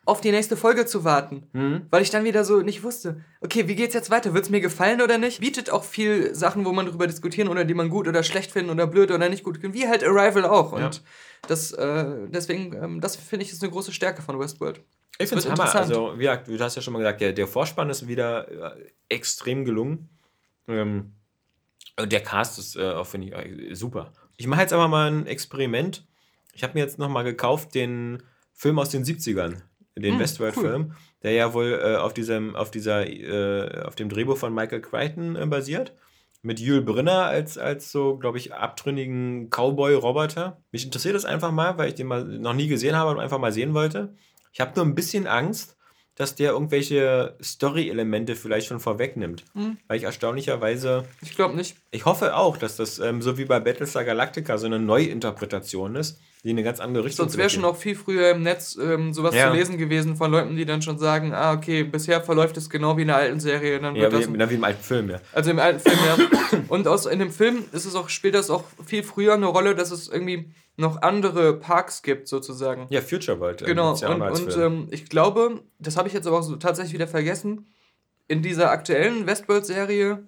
auf 0.07 0.21
die 0.21 0.31
nächste 0.31 0.57
Folge 0.57 0.87
zu 0.87 1.05
warten. 1.05 1.49
Mhm. 1.53 1.87
Weil 1.91 2.03
ich 2.03 2.11
dann 2.11 2.25
wieder 2.25 2.45
so 2.45 2.63
nicht 2.63 2.85
wusste, 2.85 3.23
okay, 3.41 3.69
wie 3.69 3.75
geht's 3.75 3.93
jetzt 3.93 4.09
weiter? 4.09 4.33
Wird's 4.33 4.49
mir 4.49 4.61
gefallen 4.61 5.03
oder 5.03 5.19
nicht? 5.19 5.41
Bietet 5.41 5.69
auch 5.69 5.85
viel 5.85 6.35
Sachen, 6.35 6.65
wo 6.65 6.73
man 6.73 6.87
darüber 6.87 7.09
diskutieren 7.09 7.49
oder 7.49 7.65
die 7.65 7.75
man 7.75 7.91
gut 7.91 8.07
oder 8.07 8.23
schlecht 8.23 8.53
finden 8.53 8.71
oder 8.71 8.87
blöd 8.87 9.11
oder 9.11 9.29
nicht 9.29 9.43
gut 9.43 9.59
finden, 9.59 9.77
wie 9.77 9.89
halt 9.89 10.05
Arrival 10.05 10.45
auch. 10.45 10.73
Und 10.73 10.81
ja. 10.81 10.91
das, 11.49 11.73
äh, 11.73 12.29
deswegen, 12.29 12.73
ähm, 12.73 13.01
das 13.01 13.17
finde 13.17 13.45
ich 13.45 13.53
ist 13.53 13.63
eine 13.63 13.73
große 13.73 13.93
Stärke 13.93 14.23
von 14.23 14.39
Westworld. 14.39 14.81
Ich 15.19 15.29
finde 15.29 15.45
es 15.45 15.51
Hammer. 15.51 15.75
Also, 15.75 16.13
wie 16.15 16.21
gesagt, 16.21 16.49
du 16.49 16.59
hast 16.59 16.77
ja 16.77 16.83
schon 16.83 16.93
mal 16.93 17.01
gesagt, 17.01 17.21
der, 17.21 17.33
der 17.33 17.49
Vorspann 17.49 17.91
ist 17.91 18.07
wieder 18.07 18.77
äh, 18.77 18.91
extrem 19.09 19.65
gelungen. 19.65 20.09
Ähm, 20.69 21.15
der 22.01 22.21
Cast 22.21 22.59
ist 22.61 22.77
äh, 22.77 22.91
auch, 22.91 23.07
finde 23.07 23.29
ich, 23.29 23.71
äh, 23.71 23.75
super. 23.75 24.13
Ich 24.37 24.47
mache 24.47 24.61
jetzt 24.61 24.73
aber 24.73 24.87
mal 24.87 25.11
ein 25.11 25.27
Experiment. 25.27 26.07
Ich 26.53 26.63
habe 26.63 26.75
mir 26.75 26.81
jetzt 26.81 26.99
nochmal 26.99 27.25
gekauft 27.25 27.75
den 27.75 28.23
Film 28.53 28.79
aus 28.79 28.91
den 28.91 29.05
70ern 29.05 29.63
den 30.03 30.15
hm, 30.15 30.21
Westworld-Film, 30.21 30.83
cool. 30.89 30.97
der 31.23 31.33
ja 31.33 31.55
wohl 31.55 31.81
äh, 31.83 31.97
auf 31.97 32.13
diesem, 32.13 32.55
auf 32.55 32.71
dieser, 32.71 33.09
äh, 33.09 33.83
auf 33.85 33.95
dem 33.95 34.09
Drehbuch 34.09 34.37
von 34.37 34.55
Michael 34.55 34.83
Crichton 34.83 35.37
äh, 35.37 35.47
basiert. 35.47 35.95
Mit 36.43 36.61
Jules 36.61 36.85
Brenner 36.85 37.25
als, 37.25 37.59
als 37.59 37.91
so, 37.91 38.19
glaube 38.19 38.39
ich, 38.39 38.55
abtrünnigen 38.55 39.49
Cowboy-Roboter. 39.51 40.63
Mich 40.71 40.85
interessiert 40.85 41.17
das 41.17 41.25
einfach 41.25 41.51
mal, 41.51 41.77
weil 41.79 41.89
ich 41.89 41.95
den 41.95 42.07
mal 42.07 42.25
noch 42.25 42.53
nie 42.53 42.69
gesehen 42.69 42.95
habe 42.95 43.11
und 43.11 43.19
einfach 43.19 43.39
mal 43.39 43.53
sehen 43.53 43.75
wollte. 43.75 44.15
Ich 44.53 44.61
habe 44.61 44.73
nur 44.77 44.85
ein 44.85 44.95
bisschen 44.95 45.27
Angst, 45.27 45.77
dass 46.15 46.35
der 46.35 46.53
irgendwelche 46.53 47.37
Story-Elemente 47.43 48.37
vielleicht 48.37 48.69
schon 48.69 48.81
vorwegnimmt. 48.81 49.45
Hm. 49.55 49.79
Weil 49.89 49.99
ich 49.99 50.05
erstaunlicherweise. 50.05 51.05
Ich 51.21 51.35
glaube 51.35 51.57
nicht. 51.57 51.77
Ich 51.91 52.05
hoffe 52.05 52.37
auch, 52.37 52.57
dass 52.57 52.77
das 52.77 52.99
ähm, 52.99 53.23
so 53.23 53.39
wie 53.39 53.45
bei 53.45 53.59
Battlestar 53.59 54.05
Galactica 54.05 54.57
so 54.57 54.67
eine 54.67 54.79
Neuinterpretation 54.79 55.97
ist 55.97 56.21
die 56.47 56.53
eine 56.53 56.63
ganz 56.63 56.79
andere 56.79 57.05
Richtung 57.05 57.25
Sonst 57.25 57.39
wäre 57.39 57.51
schon 57.51 57.65
auch 57.65 57.75
viel 57.75 57.97
früher 57.97 58.31
im 58.31 58.45
Netz 58.45 58.79
ähm, 58.81 59.13
sowas 59.13 59.35
ja. 59.35 59.49
zu 59.49 59.57
lesen 59.57 59.79
gewesen 59.79 60.15
von 60.15 60.31
Leuten, 60.31 60.55
die 60.55 60.65
dann 60.65 60.81
schon 60.81 60.97
sagen, 60.97 61.35
ah, 61.35 61.53
okay, 61.53 61.83
bisher 61.83 62.23
verläuft 62.23 62.57
es 62.57 62.71
genau 62.71 62.97
wie 62.97 63.03
in 63.03 63.09
der 63.09 63.17
alten 63.17 63.41
Serie. 63.41 63.81
Dann 63.81 63.97
ja, 63.97 64.13
wie, 64.13 64.29
wie, 64.29 64.55
im 64.55 64.65
alten 64.65 64.83
Film, 64.83 65.11
ja. 65.11 65.21
Also 65.33 65.51
im 65.51 65.59
alten 65.59 65.81
Film, 65.81 65.99
ja. 66.07 66.59
Und 66.69 66.87
aus, 66.87 67.07
in 67.07 67.19
dem 67.19 67.33
Film 67.33 67.65
ist 67.73 67.85
es 67.85 67.97
auch, 67.97 68.09
spielt 68.09 68.37
das 68.37 68.49
auch 68.51 68.63
viel 68.85 69.03
früher 69.03 69.35
eine 69.35 69.47
Rolle, 69.47 69.75
dass 69.75 69.91
es 69.91 70.09
irgendwie 70.09 70.53
noch 70.77 71.03
andere 71.03 71.55
Parks 71.55 72.03
gibt, 72.03 72.29
sozusagen. 72.29 72.87
Ja, 72.91 73.01
Future 73.01 73.41
World. 73.41 73.63
Ähm, 73.63 73.67
genau, 73.67 73.91
und, 73.91 74.23
und 74.23 74.57
ähm, 74.57 74.87
ich 74.93 75.09
glaube, 75.09 75.63
das 75.81 75.97
habe 75.97 76.07
ich 76.07 76.15
jetzt 76.15 76.29
aber 76.29 76.39
auch 76.39 76.43
so 76.43 76.55
tatsächlich 76.55 76.95
wieder 76.95 77.09
vergessen, 77.09 77.67
in 78.29 78.43
dieser 78.43 78.71
aktuellen 78.71 79.27
Westworld-Serie 79.27 80.25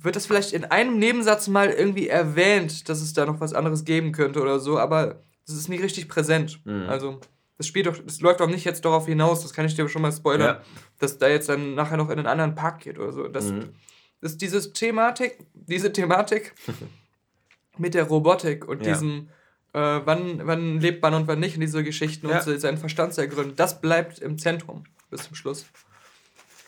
wird 0.00 0.16
das 0.16 0.26
vielleicht 0.26 0.52
in 0.52 0.64
einem 0.64 0.98
Nebensatz 0.98 1.48
mal 1.48 1.70
irgendwie 1.70 2.08
erwähnt, 2.08 2.88
dass 2.88 3.00
es 3.00 3.12
da 3.12 3.26
noch 3.26 3.40
was 3.40 3.54
anderes 3.54 3.84
geben 3.84 4.12
könnte 4.12 4.40
oder 4.40 4.58
so, 4.60 4.78
aber 4.78 5.22
das 5.46 5.56
ist 5.56 5.68
nicht 5.68 5.82
richtig 5.82 6.08
präsent. 6.08 6.60
Mhm. 6.64 6.88
Also, 6.88 7.20
das 7.56 7.66
Spiel 7.66 7.82
doch, 7.82 7.96
das 7.98 8.20
läuft 8.20 8.40
doch 8.40 8.48
nicht 8.48 8.64
jetzt 8.64 8.84
darauf 8.84 9.06
hinaus, 9.06 9.42
das 9.42 9.52
kann 9.52 9.66
ich 9.66 9.74
dir 9.74 9.88
schon 9.88 10.02
mal 10.02 10.12
spoilern, 10.12 10.56
ja. 10.56 10.62
dass 10.98 11.18
da 11.18 11.28
jetzt 11.28 11.48
dann 11.48 11.74
nachher 11.74 11.96
noch 11.96 12.10
in 12.10 12.18
einen 12.18 12.28
anderen 12.28 12.54
Park 12.54 12.80
geht 12.80 12.98
oder 12.98 13.12
so. 13.12 13.26
Das, 13.28 13.46
mhm. 13.46 13.70
das 14.20 14.36
diese 14.36 14.72
Thematik, 14.72 15.38
diese 15.54 15.92
Thematik 15.92 16.54
mit 17.78 17.94
der 17.94 18.04
Robotik 18.04 18.68
und 18.68 18.86
ja. 18.86 18.92
diesem, 18.92 19.28
äh, 19.72 20.00
wann, 20.04 20.46
wann 20.46 20.80
lebt 20.80 21.02
man 21.02 21.14
und 21.14 21.26
wann 21.26 21.40
nicht 21.40 21.54
in 21.54 21.60
diese 21.60 21.82
Geschichten 21.82 22.28
ja. 22.28 22.42
und 22.42 22.60
seinen 22.60 22.78
Verstand 22.78 23.14
zu 23.14 23.20
ergründen, 23.20 23.56
das 23.56 23.80
bleibt 23.80 24.20
im 24.20 24.38
Zentrum 24.38 24.84
bis 25.10 25.24
zum 25.24 25.34
Schluss. 25.34 25.66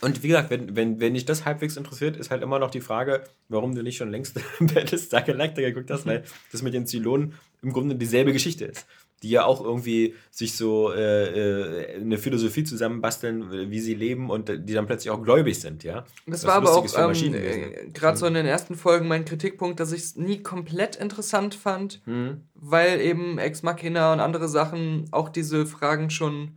Und 0.01 0.23
wie 0.23 0.29
gesagt, 0.29 0.51
wenn, 0.51 0.77
wenn, 0.77 0.99
wenn 1.01 1.15
dich 1.15 1.27
das 1.27 1.45
halbwegs 1.45 1.77
interessiert, 1.77 2.17
ist 2.17 2.31
halt 2.31 2.43
immer 2.43 2.59
noch 2.59 2.71
die 2.71 2.81
Frage, 2.81 3.25
warum 3.49 3.75
du 3.75 3.83
nicht 3.83 3.97
schon 3.97 4.11
längst 4.11 4.39
Battlestar 4.61 5.23
Galactica 5.23 5.69
geguckt 5.69 5.91
hast, 5.91 6.07
weil 6.07 6.25
das 6.53 6.63
mit 6.63 6.75
den 6.75 6.87
Zylonen 6.87 7.35
im 7.63 7.73
Grunde 7.73 7.95
dieselbe 7.95 8.33
Geschichte 8.33 8.65
ist. 8.65 8.87
Die 9.23 9.29
ja 9.29 9.45
auch 9.45 9.63
irgendwie 9.63 10.15
sich 10.31 10.55
so 10.55 10.91
äh, 10.93 11.97
äh 11.97 12.01
eine 12.01 12.17
Philosophie 12.17 12.65
zusammenbasteln, 12.65 13.71
wie 13.71 13.81
sie 13.81 13.93
leben 13.93 14.31
und 14.31 14.49
die 14.49 14.73
dann 14.73 14.87
plötzlich 14.87 15.11
auch 15.11 15.23
gläubig 15.23 15.61
sind, 15.61 15.85
ja. 15.85 16.07
Das, 16.27 16.41
das 16.41 16.47
war 16.47 16.55
aber 16.55 16.73
auch 16.73 16.87
ähm, 16.97 17.35
äh, 17.35 17.91
gerade 17.93 18.17
so 18.17 18.25
in 18.25 18.33
den 18.33 18.47
ersten 18.47 18.77
Folgen 18.77 19.09
mein 19.09 19.27
Kritikpunkt, 19.27 19.79
dass 19.79 19.93
ich 19.93 20.01
es 20.01 20.17
nie 20.17 20.43
komplett 20.43 20.97
interessant 20.97 21.55
fand, 21.55 22.01
mhm. 22.07 22.45
weil 22.55 23.03
eben 23.03 23.37
Ex 23.37 23.63
Machina 23.63 24.15
und 24.15 24.21
andere 24.21 24.49
Sachen 24.49 25.05
auch 25.11 25.29
diese 25.29 25.67
Fragen 25.67 26.09
schon 26.09 26.53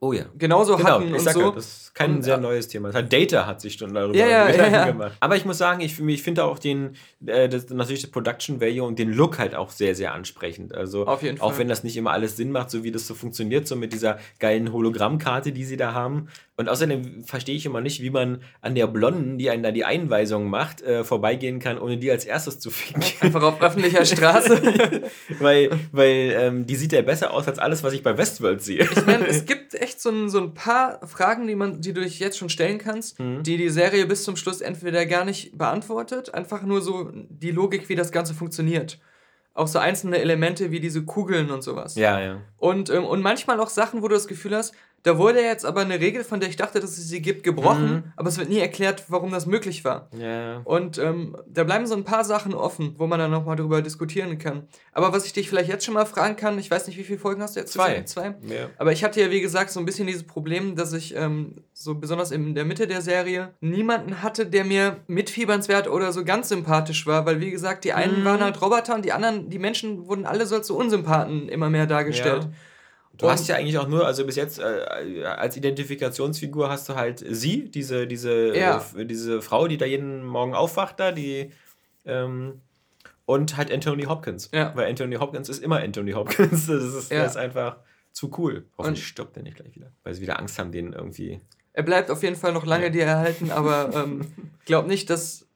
oh 0.00 0.12
ja. 0.12 0.24
genauso 0.36 0.76
genau, 0.76 0.88
hatten 0.88 1.14
und 1.14 1.20
so. 1.20 1.40
Ja, 1.40 1.50
das 1.52 1.66
ist 1.66 1.94
kein 1.94 2.16
und, 2.16 2.22
sehr 2.22 2.38
neues 2.38 2.68
Thema. 2.68 2.92
Hat 2.92 3.12
Data 3.12 3.46
hat 3.46 3.60
sich 3.60 3.74
schon 3.74 3.94
darüber 3.94 4.16
ja, 4.16 4.26
ja, 4.26 4.68
ja, 4.68 4.86
gemacht. 4.86 5.12
Aber 5.20 5.36
ich 5.36 5.44
muss 5.44 5.58
sagen, 5.58 5.80
ich, 5.80 6.00
ich 6.00 6.22
finde 6.22 6.44
auch 6.44 6.58
den, 6.58 6.96
äh, 7.24 7.48
das, 7.48 7.68
natürlich 7.70 8.02
das 8.02 8.10
Production 8.10 8.60
Value 8.60 8.82
und 8.82 8.98
den 8.98 9.12
Look 9.12 9.38
halt 9.38 9.54
auch 9.54 9.70
sehr, 9.70 9.94
sehr 9.94 10.14
ansprechend. 10.14 10.74
Also 10.74 11.06
Auf 11.06 11.22
jeden 11.22 11.40
auch 11.40 11.50
Fall. 11.50 11.60
wenn 11.60 11.68
das 11.68 11.84
nicht 11.84 11.96
immer 11.96 12.12
alles 12.12 12.36
Sinn 12.36 12.50
macht, 12.50 12.70
so 12.70 12.82
wie 12.82 12.90
das 12.90 13.06
so 13.06 13.14
funktioniert, 13.14 13.68
so 13.68 13.76
mit 13.76 13.92
dieser 13.92 14.18
geilen 14.38 14.72
Hologrammkarte, 14.72 15.52
die 15.52 15.64
sie 15.64 15.76
da 15.76 15.92
haben. 15.92 16.28
Und 16.60 16.68
außerdem 16.68 17.24
verstehe 17.24 17.56
ich 17.56 17.64
immer 17.64 17.80
nicht, 17.80 18.02
wie 18.02 18.10
man 18.10 18.42
an 18.60 18.74
der 18.74 18.86
Blonden, 18.86 19.38
die 19.38 19.48
einen 19.48 19.62
da 19.62 19.70
die 19.70 19.86
Einweisung 19.86 20.50
macht, 20.50 20.82
äh, 20.82 21.04
vorbeigehen 21.04 21.58
kann, 21.58 21.78
ohne 21.78 21.96
die 21.96 22.10
als 22.10 22.26
erstes 22.26 22.60
zu 22.60 22.70
ficken. 22.70 23.02
Einfach 23.20 23.42
auf 23.42 23.62
öffentlicher 23.62 24.04
Straße. 24.04 24.60
weil 25.38 25.70
weil 25.90 26.36
ähm, 26.36 26.66
die 26.66 26.76
sieht 26.76 26.92
ja 26.92 27.00
besser 27.00 27.32
aus 27.32 27.48
als 27.48 27.58
alles, 27.58 27.82
was 27.82 27.94
ich 27.94 28.02
bei 28.02 28.18
Westworld 28.18 28.62
sehe. 28.62 28.82
Ich 28.82 29.06
meine, 29.06 29.26
es 29.26 29.44
gibt 29.46 29.74
echt 29.74 30.02
so 30.02 30.10
ein, 30.10 30.28
so 30.28 30.38
ein 30.38 30.52
paar 30.52 31.00
Fragen, 31.06 31.46
die, 31.46 31.54
man, 31.54 31.80
die 31.80 31.94
du 31.94 32.02
dich 32.02 32.18
jetzt 32.18 32.36
schon 32.36 32.50
stellen 32.50 32.76
kannst, 32.76 33.18
mhm. 33.18 33.42
die 33.42 33.56
die 33.56 33.70
Serie 33.70 34.04
bis 34.04 34.24
zum 34.24 34.36
Schluss 34.36 34.60
entweder 34.60 35.06
gar 35.06 35.24
nicht 35.24 35.56
beantwortet, 35.56 36.34
einfach 36.34 36.62
nur 36.62 36.82
so 36.82 37.10
die 37.10 37.52
Logik, 37.52 37.88
wie 37.88 37.96
das 37.96 38.12
Ganze 38.12 38.34
funktioniert 38.34 38.98
auch 39.54 39.66
so 39.66 39.78
einzelne 39.78 40.18
Elemente 40.18 40.70
wie 40.70 40.80
diese 40.80 41.04
Kugeln 41.04 41.50
und 41.50 41.62
sowas. 41.62 41.96
Ja, 41.96 42.20
ja. 42.20 42.40
Und, 42.56 42.88
ähm, 42.90 43.04
und 43.04 43.20
manchmal 43.20 43.60
auch 43.60 43.68
Sachen, 43.68 44.02
wo 44.02 44.08
du 44.08 44.14
das 44.14 44.28
Gefühl 44.28 44.56
hast, 44.56 44.74
da 45.02 45.16
wurde 45.16 45.40
jetzt 45.40 45.64
aber 45.64 45.80
eine 45.80 45.98
Regel, 45.98 46.24
von 46.24 46.40
der 46.40 46.50
ich 46.50 46.56
dachte, 46.56 46.78
dass 46.78 46.90
es 46.98 47.08
sie 47.08 47.22
gibt, 47.22 47.42
gebrochen, 47.42 47.90
mhm. 47.90 48.02
aber 48.16 48.28
es 48.28 48.36
wird 48.36 48.50
nie 48.50 48.58
erklärt, 48.58 49.04
warum 49.08 49.30
das 49.30 49.46
möglich 49.46 49.84
war. 49.84 50.08
Ja. 50.18 50.60
Und 50.64 50.98
ähm, 50.98 51.36
da 51.46 51.64
bleiben 51.64 51.86
so 51.86 51.94
ein 51.94 52.04
paar 52.04 52.24
Sachen 52.24 52.52
offen, 52.52 52.94
wo 52.98 53.06
man 53.06 53.18
dann 53.18 53.30
nochmal 53.30 53.56
drüber 53.56 53.80
diskutieren 53.80 54.38
kann. 54.38 54.68
Aber 54.92 55.12
was 55.12 55.24
ich 55.24 55.32
dich 55.32 55.48
vielleicht 55.48 55.70
jetzt 55.70 55.84
schon 55.86 55.94
mal 55.94 56.04
fragen 56.04 56.36
kann, 56.36 56.58
ich 56.58 56.70
weiß 56.70 56.86
nicht, 56.86 56.98
wie 56.98 57.04
viele 57.04 57.18
Folgen 57.18 57.42
hast 57.42 57.56
du 57.56 57.60
jetzt? 57.60 57.72
Zwei. 57.72 58.02
Zwei? 58.02 58.34
Ja. 58.42 58.68
Aber 58.76 58.92
ich 58.92 59.02
hatte 59.02 59.20
ja, 59.20 59.30
wie 59.30 59.40
gesagt, 59.40 59.70
so 59.70 59.80
ein 59.80 59.86
bisschen 59.86 60.06
dieses 60.06 60.24
Problem, 60.24 60.76
dass 60.76 60.92
ich 60.92 61.16
ähm, 61.16 61.56
so 61.72 61.94
besonders 61.94 62.30
in 62.30 62.54
der 62.54 62.66
Mitte 62.66 62.86
der 62.86 63.00
Serie 63.00 63.54
niemanden 63.60 64.22
hatte, 64.22 64.44
der 64.44 64.64
mir 64.64 64.98
mitfiebernswert 65.06 65.88
oder 65.88 66.12
so 66.12 66.24
ganz 66.24 66.50
sympathisch 66.50 67.06
war, 67.06 67.24
weil, 67.24 67.40
wie 67.40 67.50
gesagt, 67.50 67.84
die 67.84 67.94
einen 67.94 68.20
mhm. 68.20 68.24
waren 68.26 68.40
halt 68.40 68.60
Roboter 68.60 68.94
und 68.94 69.04
die 69.04 69.12
anderen, 69.12 69.48
die 69.48 69.58
Menschen 69.58 70.06
wurden 70.06 70.26
alle 70.26 70.44
so 70.44 70.56
als 70.56 70.66
so 70.66 70.76
Unsympathen 70.76 71.48
immer 71.48 71.70
mehr 71.70 71.86
dargestellt. 71.86 72.44
Ja. 72.44 72.50
Du 73.20 73.26
und 73.26 73.32
hast 73.32 73.48
ja 73.48 73.56
eigentlich 73.56 73.76
auch 73.76 73.88
nur, 73.88 74.06
also 74.06 74.24
bis 74.24 74.36
jetzt 74.36 74.58
äh, 74.58 75.24
als 75.24 75.56
Identifikationsfigur 75.56 76.70
hast 76.70 76.88
du 76.88 76.94
halt 76.94 77.22
sie, 77.28 77.70
diese, 77.70 78.06
diese, 78.06 78.56
ja. 78.56 78.82
äh, 78.96 79.04
diese 79.04 79.42
Frau, 79.42 79.68
die 79.68 79.76
da 79.76 79.84
jeden 79.84 80.24
Morgen 80.24 80.54
aufwacht, 80.54 80.98
da, 80.98 81.12
die 81.12 81.52
ähm, 82.06 82.62
und 83.26 83.56
halt 83.56 83.70
Anthony 83.70 84.04
Hopkins. 84.04 84.50
Ja. 84.52 84.72
Weil 84.74 84.88
Anthony 84.88 85.16
Hopkins 85.16 85.48
ist 85.48 85.62
immer 85.62 85.80
Anthony 85.80 86.12
Hopkins. 86.12 86.66
Das 86.70 86.82
ist, 86.82 87.12
ja. 87.12 87.24
ist 87.24 87.36
einfach 87.36 87.76
zu 88.12 88.30
cool. 88.38 88.64
Hoffentlich 88.78 89.02
und 89.02 89.06
stirbt 89.06 89.36
er 89.36 89.42
nicht 89.42 89.56
gleich 89.56 89.74
wieder. 89.74 89.92
Weil 90.02 90.14
sie 90.14 90.22
wieder 90.22 90.38
Angst 90.38 90.58
haben, 90.58 90.72
den 90.72 90.92
irgendwie. 90.92 91.40
Er 91.72 91.82
bleibt 91.82 92.10
auf 92.10 92.22
jeden 92.22 92.36
Fall 92.36 92.52
noch 92.52 92.66
lange 92.66 92.84
ja. 92.84 92.90
dir 92.90 93.04
erhalten, 93.04 93.50
aber 93.50 93.90
ähm, 93.94 94.26
glaub 94.64 94.86
nicht, 94.86 95.10
dass 95.10 95.46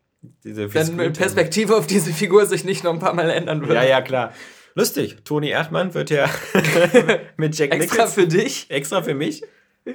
diese 0.45 0.69
Perspektive 0.69 1.77
auf 1.77 1.87
diese 1.87 2.13
Figur 2.13 2.47
sich 2.47 2.65
nicht 2.65 2.85
noch 2.85 2.93
ein 2.93 2.99
paar 2.99 3.15
Mal 3.15 3.31
ändern 3.31 3.63
wird. 3.63 3.75
Ja, 3.75 3.85
ja, 3.85 4.03
klar. 4.03 4.33
Lustig, 4.75 5.25
Toni 5.25 5.51
Erdmann 5.51 5.95
wird 5.95 6.11
ja 6.11 6.29
mit 7.37 7.57
Jack 7.57 7.71
Nicholson. 7.71 7.81
Extra 7.81 8.07
für 8.07 8.27
dich? 8.27 8.71
Extra 8.71 9.03
für 9.03 9.15
mich. 9.15 9.43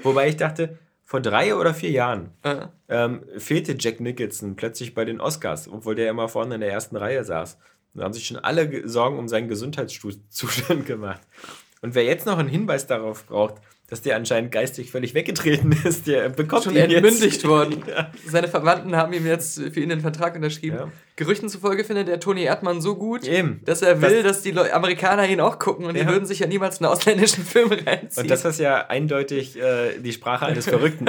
Wobei 0.03 0.29
ich 0.29 0.37
dachte, 0.37 0.77
vor 1.03 1.19
drei 1.21 1.55
oder 1.55 1.73
vier 1.73 1.91
Jahren 1.91 2.31
uh. 2.45 2.67
ähm, 2.87 3.23
fehlte 3.37 3.75
Jack 3.77 3.99
Nicholson 3.99 4.55
plötzlich 4.55 4.93
bei 4.93 5.05
den 5.05 5.19
Oscars, 5.19 5.67
obwohl 5.67 5.95
der 5.95 6.09
immer 6.09 6.29
vorne 6.29 6.55
in 6.55 6.61
der 6.61 6.71
ersten 6.71 6.95
Reihe 6.95 7.23
saß. 7.23 7.57
Da 7.95 8.03
haben 8.03 8.13
sich 8.13 8.25
schon 8.27 8.37
alle 8.37 8.87
Sorgen 8.87 9.17
um 9.17 9.27
seinen 9.27 9.47
Gesundheitszustand 9.47 10.85
gemacht. 10.85 11.21
Und 11.81 11.95
wer 11.95 12.03
jetzt 12.03 12.25
noch 12.25 12.37
einen 12.37 12.49
Hinweis 12.49 12.87
darauf 12.87 13.25
braucht, 13.25 13.55
dass 13.89 14.01
der 14.01 14.15
anscheinend 14.15 14.51
geistig 14.51 14.91
völlig 14.91 15.13
weggetreten 15.13 15.71
ist. 15.83 16.07
Der 16.07 16.29
bekommt 16.29 16.65
schon 16.65 16.75
entmündigt 16.75 17.47
worden. 17.47 17.83
Ja. 17.89 18.11
Seine 18.27 18.47
Verwandten 18.47 18.95
haben 18.95 19.13
ihm 19.13 19.25
jetzt 19.25 19.55
für 19.55 19.79
ihn 19.79 19.89
den 19.89 20.01
Vertrag 20.01 20.35
unterschrieben. 20.35 20.77
Ja. 20.77 20.91
Gerüchten 21.15 21.49
zufolge 21.49 21.83
findet 21.83 22.07
der 22.07 22.19
Toni 22.19 22.43
Erdmann 22.43 22.81
so 22.81 22.95
gut, 22.95 23.27
Eben. 23.27 23.61
dass 23.65 23.81
er 23.81 24.01
will, 24.01 24.21
das, 24.21 24.37
dass 24.37 24.41
die 24.43 24.57
Amerikaner 24.57 25.27
ihn 25.27 25.39
auch 25.39 25.57
gucken 25.57 25.85
und 25.85 25.95
ja. 25.95 26.03
die 26.03 26.09
würden 26.09 26.25
sich 26.25 26.39
ja 26.39 26.47
niemals 26.47 26.79
einen 26.79 26.91
ausländischen 26.91 27.43
Film 27.45 27.71
reinziehen. 27.71 28.23
Und 28.23 28.29
das 28.29 28.45
ist 28.45 28.59
ja 28.59 28.87
eindeutig 28.87 29.57
äh, 29.57 29.97
die 29.99 30.11
Sprache 30.11 30.45
eines 30.45 30.65
Verrückten. 30.65 31.05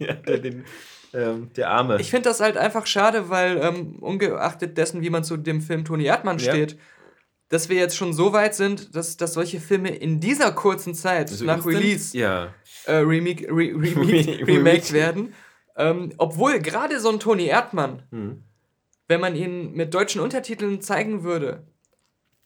der, 0.00 0.38
den, 0.38 0.64
ähm, 1.12 1.50
der 1.56 1.70
Arme. 1.70 2.00
Ich 2.00 2.10
finde 2.10 2.28
das 2.28 2.40
halt 2.40 2.56
einfach 2.56 2.86
schade, 2.86 3.28
weil 3.28 3.58
ähm, 3.58 3.96
ungeachtet 4.00 4.78
dessen, 4.78 5.02
wie 5.02 5.10
man 5.10 5.24
zu 5.24 5.36
dem 5.36 5.60
Film 5.60 5.84
Toni 5.84 6.04
Erdmann 6.04 6.38
steht, 6.38 6.78
dass 7.48 7.68
wir 7.68 7.76
jetzt 7.76 7.96
schon 7.96 8.12
so 8.12 8.32
weit 8.32 8.54
sind, 8.54 8.94
dass, 8.94 9.16
dass 9.16 9.34
solche 9.34 9.60
Filme 9.60 9.94
in 9.94 10.20
dieser 10.20 10.52
kurzen 10.52 10.94
Zeit 10.94 11.30
also 11.30 11.44
nach 11.44 11.64
Release 11.64 12.16
ja. 12.16 12.52
äh, 12.84 12.96
remake, 12.96 13.46
re, 13.48 13.72
remake, 13.74 14.46
remake 14.46 14.92
werden. 14.92 15.34
Ähm, 15.76 16.12
obwohl 16.18 16.58
gerade 16.58 17.00
so 17.00 17.08
ein 17.10 17.20
Toni 17.20 17.46
Erdmann, 17.46 18.02
hm. 18.10 18.42
wenn 19.06 19.20
man 19.20 19.34
ihn 19.36 19.72
mit 19.72 19.94
deutschen 19.94 20.20
Untertiteln 20.20 20.80
zeigen 20.80 21.22
würde, 21.22 21.66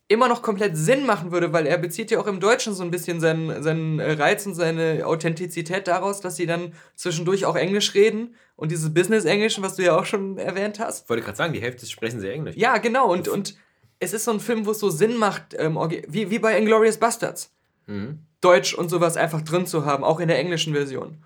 immer 0.09 0.29
noch 0.29 0.43
komplett 0.43 0.77
Sinn 0.77 1.07
machen 1.07 1.33
würde, 1.33 1.53
weil 1.53 1.67
er 1.67 1.79
bezieht 1.79 2.11
ja 2.11 2.21
auch 2.21 2.27
im 2.27 2.39
Deutschen 2.39 2.75
so 2.75 2.83
ein 2.83 2.91
bisschen 2.91 3.19
seinen, 3.21 3.63
seinen 3.63 3.99
Reiz 3.99 4.45
und 4.45 4.55
seine 4.55 5.07
Authentizität 5.07 5.89
daraus, 5.89 6.21
dass 6.21 6.37
sie 6.37 6.47
dann 6.47 6.75
zwischendurch 6.95 7.47
auch 7.47 7.57
Englisch 7.57 7.95
reden 7.95 8.35
und 8.55 8.71
dieses 8.71 8.93
Business-Englisch, 8.93 9.63
was 9.63 9.77
du 9.77 9.83
ja 9.83 9.99
auch 9.99 10.05
schon 10.05 10.37
erwähnt 10.37 10.79
hast. 10.79 11.05
Ich 11.05 11.09
wollte 11.09 11.23
gerade 11.23 11.39
sagen, 11.39 11.55
die 11.55 11.63
Hälfte 11.63 11.87
sprechen 11.87 12.21
sie 12.21 12.31
Englisch. 12.31 12.57
Ja, 12.57 12.77
genau. 12.77 13.11
Und, 13.11 13.29
und 13.29 13.57
es 14.03 14.13
ist 14.13 14.25
so 14.25 14.33
ein 14.33 14.41
Film, 14.41 14.67
wo 14.67 14.73
es 14.73 14.81
so 14.81 14.91
Sinn 14.91 15.17
macht, 15.17 15.55
ähm, 15.57 15.79
wie, 16.09 16.31
wie 16.31 16.39
bei 16.41 16.59
Inglourious 16.59 16.99
Bastards. 16.99 17.53
Mhm. 17.87 18.19
Deutsch 18.41 18.75
und 18.75 18.89
sowas 18.89 19.17
einfach 19.17 19.43
drin 19.43 19.67
zu 19.67 19.85
haben, 19.85 20.03
auch 20.03 20.19
in 20.19 20.27
der 20.27 20.39
englischen 20.39 20.75
Version. 20.75 21.19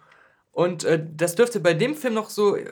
Und 0.56 0.84
äh, 0.84 0.98
das 1.14 1.34
dürfte 1.34 1.60
bei 1.60 1.74
dem 1.74 1.94
Film 1.94 2.14
noch 2.14 2.30
so 2.30 2.56
äh, 2.56 2.64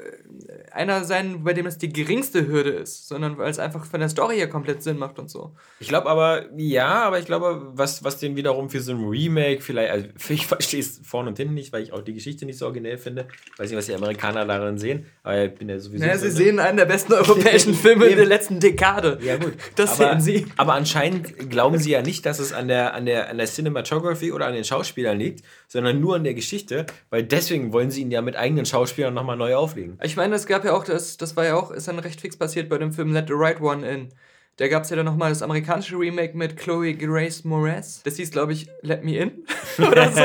einer 0.72 1.04
sein, 1.04 1.44
bei 1.44 1.52
dem 1.52 1.66
es 1.66 1.76
die 1.76 1.92
geringste 1.92 2.46
Hürde 2.46 2.70
ist, 2.70 3.08
sondern 3.08 3.36
weil 3.36 3.50
es 3.50 3.58
einfach 3.58 3.84
von 3.84 4.00
der 4.00 4.08
Story 4.08 4.36
her 4.36 4.48
komplett 4.48 4.82
Sinn 4.82 4.96
macht 4.96 5.18
und 5.18 5.28
so. 5.28 5.54
Ich 5.80 5.88
glaube 5.88 6.08
aber, 6.08 6.46
ja, 6.56 7.04
aber 7.04 7.18
ich 7.18 7.26
glaube, 7.26 7.72
was, 7.74 8.02
was 8.02 8.16
den 8.16 8.36
wiederum 8.36 8.70
für 8.70 8.80
so 8.80 8.92
ein 8.92 9.04
Remake 9.04 9.60
vielleicht, 9.60 9.90
also 9.90 10.06
ich 10.30 10.46
verstehe 10.46 10.80
es 10.80 11.02
vorne 11.04 11.28
und 11.28 11.36
hinten 11.36 11.52
nicht, 11.52 11.74
weil 11.74 11.82
ich 11.82 11.92
auch 11.92 12.00
die 12.00 12.14
Geschichte 12.14 12.46
nicht 12.46 12.56
so 12.56 12.64
originell 12.64 12.96
finde. 12.96 13.28
Ich 13.52 13.58
weiß 13.58 13.68
nicht, 13.68 13.76
was 13.76 13.84
die 13.84 13.94
Amerikaner 13.94 14.46
darin 14.46 14.78
sehen, 14.78 15.04
aber 15.22 15.44
ich 15.44 15.54
bin 15.54 15.68
ja 15.68 15.78
sowieso. 15.78 16.06
Naja, 16.06 16.16
sie 16.16 16.30
so 16.30 16.38
sehen 16.38 16.60
einen 16.60 16.78
der 16.78 16.86
besten 16.86 17.12
europäischen 17.12 17.74
Filme 17.84 18.06
in 18.06 18.16
der 18.16 18.24
letzten 18.24 18.60
Dekade. 18.60 19.18
Ja, 19.20 19.36
gut. 19.36 19.52
Das 19.76 20.00
aber, 20.00 20.18
sehen 20.18 20.20
sie. 20.22 20.46
Aber 20.56 20.72
anscheinend 20.72 21.50
glauben 21.50 21.76
sie 21.76 21.90
ja 21.90 22.00
nicht, 22.00 22.24
dass 22.24 22.38
es 22.38 22.54
an 22.54 22.68
der, 22.68 22.94
an 22.94 23.04
der, 23.04 23.28
an 23.28 23.36
der 23.36 23.46
Cinematography 23.46 24.32
oder 24.32 24.46
an 24.46 24.54
den 24.54 24.64
Schauspielern 24.64 25.18
liegt, 25.18 25.44
sondern 25.68 26.00
nur 26.00 26.16
an 26.16 26.24
der 26.24 26.32
Geschichte, 26.32 26.86
weil 27.10 27.24
deswegen 27.24 27.73
wollen 27.74 27.90
sie 27.90 28.00
ihn 28.00 28.10
ja 28.10 28.22
mit 28.22 28.36
eigenen 28.36 28.64
Schauspielern 28.64 29.12
nochmal 29.12 29.36
neu 29.36 29.54
auflegen. 29.54 29.98
Ich 30.02 30.16
meine, 30.16 30.34
es 30.34 30.46
gab 30.46 30.64
ja 30.64 30.72
auch, 30.72 30.84
das, 30.84 31.18
das 31.18 31.36
war 31.36 31.44
ja 31.44 31.56
auch, 31.56 31.70
ist 31.70 31.88
dann 31.88 31.98
recht 31.98 32.22
fix 32.22 32.38
passiert 32.38 32.70
bei 32.70 32.78
dem 32.78 32.92
Film 32.92 33.12
Let 33.12 33.28
the 33.28 33.34
Right 33.36 33.60
One 33.60 33.86
In. 33.86 34.08
Da 34.56 34.68
gab 34.68 34.84
es 34.84 34.90
ja 34.90 34.96
dann 34.96 35.04
nochmal 35.04 35.30
das 35.30 35.42
amerikanische 35.42 35.98
Remake 35.98 36.36
mit 36.36 36.56
Chloe 36.56 36.94
Grace 36.94 37.44
Moretz. 37.44 38.02
Das 38.04 38.16
hieß, 38.16 38.30
glaube 38.30 38.52
ich, 38.52 38.68
Let 38.82 39.04
Me 39.04 39.16
In 39.18 39.44
oder 39.78 40.10
so. 40.12 40.22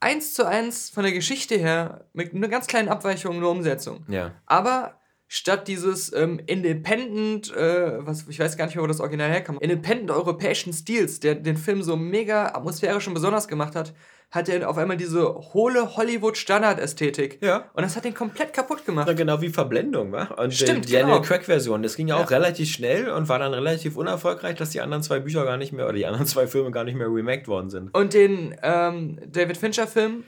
eins 0.00 0.34
zu 0.34 0.44
eins 0.46 0.90
von 0.90 1.04
der 1.04 1.12
Geschichte 1.12 1.56
her, 1.56 2.04
mit 2.12 2.34
einer 2.34 2.48
ganz 2.48 2.66
kleinen 2.66 2.88
Abweichung, 2.88 3.38
nur 3.38 3.52
Umsetzung. 3.52 4.04
Ja. 4.08 4.32
Aber 4.46 5.00
statt 5.32 5.66
dieses 5.66 6.12
ähm, 6.12 6.40
independent, 6.44 7.56
äh, 7.56 8.04
was 8.06 8.28
ich 8.28 8.38
weiß 8.38 8.58
gar 8.58 8.66
nicht 8.66 8.74
mehr, 8.74 8.82
wo 8.82 8.86
das 8.86 9.00
Original 9.00 9.30
herkam, 9.30 9.56
independent 9.60 10.10
europäischen 10.10 10.74
Stils, 10.74 11.20
der 11.20 11.36
den 11.36 11.56
Film 11.56 11.82
so 11.82 11.96
mega 11.96 12.48
atmosphärisch 12.48 13.08
und 13.08 13.14
besonders 13.14 13.48
gemacht 13.48 13.74
hat, 13.74 13.94
hat 14.30 14.50
er 14.50 14.68
auf 14.68 14.76
einmal 14.76 14.98
diese 14.98 15.34
hohle 15.34 15.96
Hollywood-Standard-Ästhetik. 15.96 17.38
Ja. 17.40 17.70
Und 17.72 17.82
das 17.82 17.96
hat 17.96 18.04
ihn 18.04 18.12
komplett 18.12 18.52
kaputt 18.52 18.84
gemacht. 18.84 19.08
Ja, 19.08 19.14
genau 19.14 19.40
wie 19.40 19.48
Verblendung, 19.48 20.12
wa? 20.12 20.24
Und 20.36 20.52
Stimmt, 20.52 20.90
die 20.90 20.92
Daniel 20.92 21.16
genau. 21.16 21.20
Craig-Version, 21.22 21.82
das 21.82 21.96
ging 21.96 22.08
ja 22.08 22.16
auch 22.16 22.30
ja. 22.30 22.36
relativ 22.36 22.70
schnell 22.70 23.08
und 23.08 23.30
war 23.30 23.38
dann 23.38 23.54
relativ 23.54 23.96
unerfolgreich, 23.96 24.56
dass 24.56 24.68
die 24.68 24.82
anderen 24.82 25.02
zwei 25.02 25.18
Bücher 25.20 25.46
gar 25.46 25.56
nicht 25.56 25.72
mehr, 25.72 25.86
oder 25.86 25.94
die 25.94 26.04
anderen 26.04 26.26
zwei 26.26 26.46
Filme 26.46 26.70
gar 26.72 26.84
nicht 26.84 26.96
mehr 26.96 27.08
remaked 27.08 27.48
worden 27.48 27.70
sind. 27.70 27.94
Und 27.94 28.12
den 28.12 28.54
ähm, 28.62 29.18
David 29.26 29.56
Fincher-Film, 29.56 30.24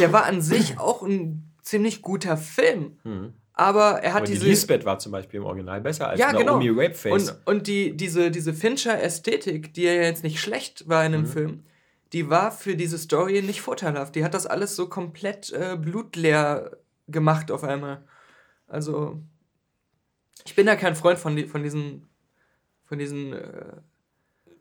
der 0.00 0.12
war 0.12 0.24
an 0.24 0.42
sich 0.42 0.76
auch 0.76 1.02
ein 1.02 1.52
ziemlich 1.62 2.02
guter 2.02 2.36
Film. 2.36 2.98
Hm. 3.04 3.34
Aber 3.58 4.04
er 4.04 4.12
hat 4.12 4.22
Aber 4.22 4.26
diese. 4.26 4.44
Die 4.44 4.50
Lisbeth 4.50 4.84
war 4.84 5.00
zum 5.00 5.10
Beispiel 5.10 5.40
im 5.40 5.46
Original 5.46 5.80
besser 5.80 6.08
als 6.08 6.20
ja, 6.20 6.32
Naomi 6.32 6.68
genau. 6.68 6.80
Rapeface. 6.80 7.30
Und, 7.30 7.36
und 7.44 7.66
die, 7.66 7.96
diese, 7.96 8.30
diese 8.30 8.54
Fincher-Ästhetik, 8.54 9.74
die 9.74 9.82
ja 9.82 9.94
jetzt 9.94 10.22
nicht 10.22 10.40
schlecht 10.40 10.88
war 10.88 11.04
in 11.04 11.12
einem 11.12 11.24
mhm. 11.24 11.26
Film, 11.26 11.64
die 12.12 12.30
war 12.30 12.52
für 12.52 12.76
diese 12.76 12.98
Story 12.98 13.42
nicht 13.42 13.60
vorteilhaft. 13.60 14.14
Die 14.14 14.22
hat 14.22 14.32
das 14.32 14.46
alles 14.46 14.76
so 14.76 14.88
komplett 14.88 15.52
äh, 15.52 15.76
blutleer 15.76 16.78
gemacht 17.08 17.50
auf 17.50 17.64
einmal. 17.64 18.04
Also, 18.68 19.18
ich 20.46 20.54
bin 20.54 20.66
da 20.66 20.76
kein 20.76 20.94
Freund 20.94 21.18
von, 21.18 21.36
von 21.48 21.64
diesen, 21.64 22.08
von 22.84 22.98
diesen. 23.00 23.32
Äh, 23.32 23.72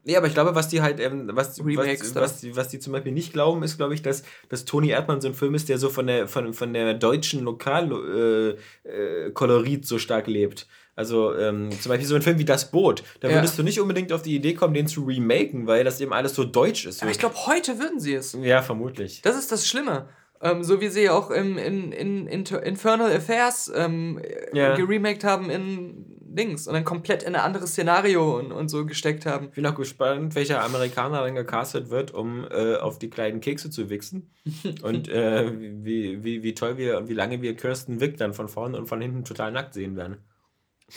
Nee, 0.07 0.15
aber 0.15 0.27
ich 0.27 0.33
glaube, 0.33 0.55
was 0.55 0.69
die 0.69 0.81
halt, 0.81 1.01
ähm, 1.01 1.29
was, 1.33 1.59
was, 1.59 2.15
was, 2.15 2.39
die, 2.39 2.55
was 2.55 2.69
die 2.69 2.79
zum 2.79 2.93
Beispiel 2.93 3.11
nicht 3.11 3.33
glauben, 3.33 3.61
ist, 3.61 3.75
glaube 3.75 3.93
ich, 3.93 4.01
dass, 4.01 4.23
dass 4.47 4.63
Toni 4.63 4.91
Erdmann 4.91 5.19
so 5.19 5.27
ein 5.27 5.33
Film 5.33 5.53
ist, 5.53 5.67
der 5.67 5.77
so 5.77 5.89
von 5.89 6.07
der, 6.07 6.29
von, 6.29 6.53
von 6.53 6.71
der 6.71 6.93
deutschen 6.93 7.43
Lokalkolorit 7.43 8.57
äh, 8.85 9.81
äh, 9.81 9.83
so 9.83 9.99
stark 9.99 10.27
lebt. 10.27 10.65
Also 10.95 11.35
ähm, 11.35 11.71
zum 11.71 11.89
Beispiel 11.89 12.07
so 12.07 12.15
ein 12.15 12.21
Film 12.21 12.39
wie 12.39 12.45
Das 12.45 12.71
Boot. 12.71 13.03
Da 13.19 13.29
würdest 13.29 13.55
ja. 13.55 13.57
du 13.57 13.63
nicht 13.63 13.81
unbedingt 13.81 14.13
auf 14.13 14.21
die 14.21 14.33
Idee 14.33 14.53
kommen, 14.53 14.73
den 14.73 14.87
zu 14.87 15.03
remaken, 15.03 15.67
weil 15.67 15.83
das 15.83 15.99
eben 15.99 16.13
alles 16.13 16.35
so 16.35 16.45
deutsch 16.45 16.85
ist. 16.85 17.01
Aber 17.01 17.11
ich 17.11 17.19
glaube, 17.19 17.35
heute 17.45 17.77
würden 17.77 17.99
sie 17.99 18.13
es. 18.13 18.31
Ja, 18.41 18.61
vermutlich. 18.61 19.21
Das 19.23 19.37
ist 19.37 19.51
das 19.51 19.67
Schlimme. 19.67 20.07
Ähm, 20.41 20.63
so 20.63 20.79
wie 20.79 20.87
sie 20.87 21.09
auch 21.09 21.31
im, 21.31 21.57
in, 21.57 21.91
in, 21.91 22.27
in 22.27 22.45
Infernal 22.45 23.11
Affairs 23.11 23.69
ähm, 23.75 24.21
ja. 24.53 24.73
geremaked 24.77 25.25
haben 25.25 25.49
in 25.49 26.16
Dings 26.37 26.67
und 26.67 26.73
dann 26.73 26.85
komplett 26.85 27.23
in 27.23 27.35
ein 27.35 27.41
anderes 27.41 27.71
Szenario 27.71 28.37
und, 28.37 28.51
und 28.51 28.69
so 28.69 28.85
gesteckt 28.85 29.25
haben. 29.25 29.47
Ich 29.47 29.55
bin 29.55 29.65
auch 29.65 29.75
gespannt, 29.75 30.35
welcher 30.35 30.63
Amerikaner 30.63 31.21
dann 31.23 31.35
gecastet 31.35 31.89
wird, 31.89 32.13
um 32.13 32.45
äh, 32.49 32.75
auf 32.75 32.99
die 32.99 33.09
kleinen 33.09 33.41
Kekse 33.41 33.69
zu 33.69 33.89
wichsen. 33.89 34.31
und 34.83 35.09
äh, 35.09 35.51
wie, 35.83 36.23
wie, 36.23 36.43
wie 36.43 36.53
toll 36.53 36.77
wir 36.77 36.97
und 36.97 37.09
wie 37.09 37.13
lange 37.13 37.41
wir 37.41 37.55
Kirsten 37.55 37.99
Wick 37.99 38.17
dann 38.17 38.33
von 38.33 38.47
vorne 38.47 38.77
und 38.77 38.87
von 38.87 39.01
hinten 39.01 39.25
total 39.25 39.51
nackt 39.51 39.73
sehen 39.73 39.95
werden. 39.95 40.17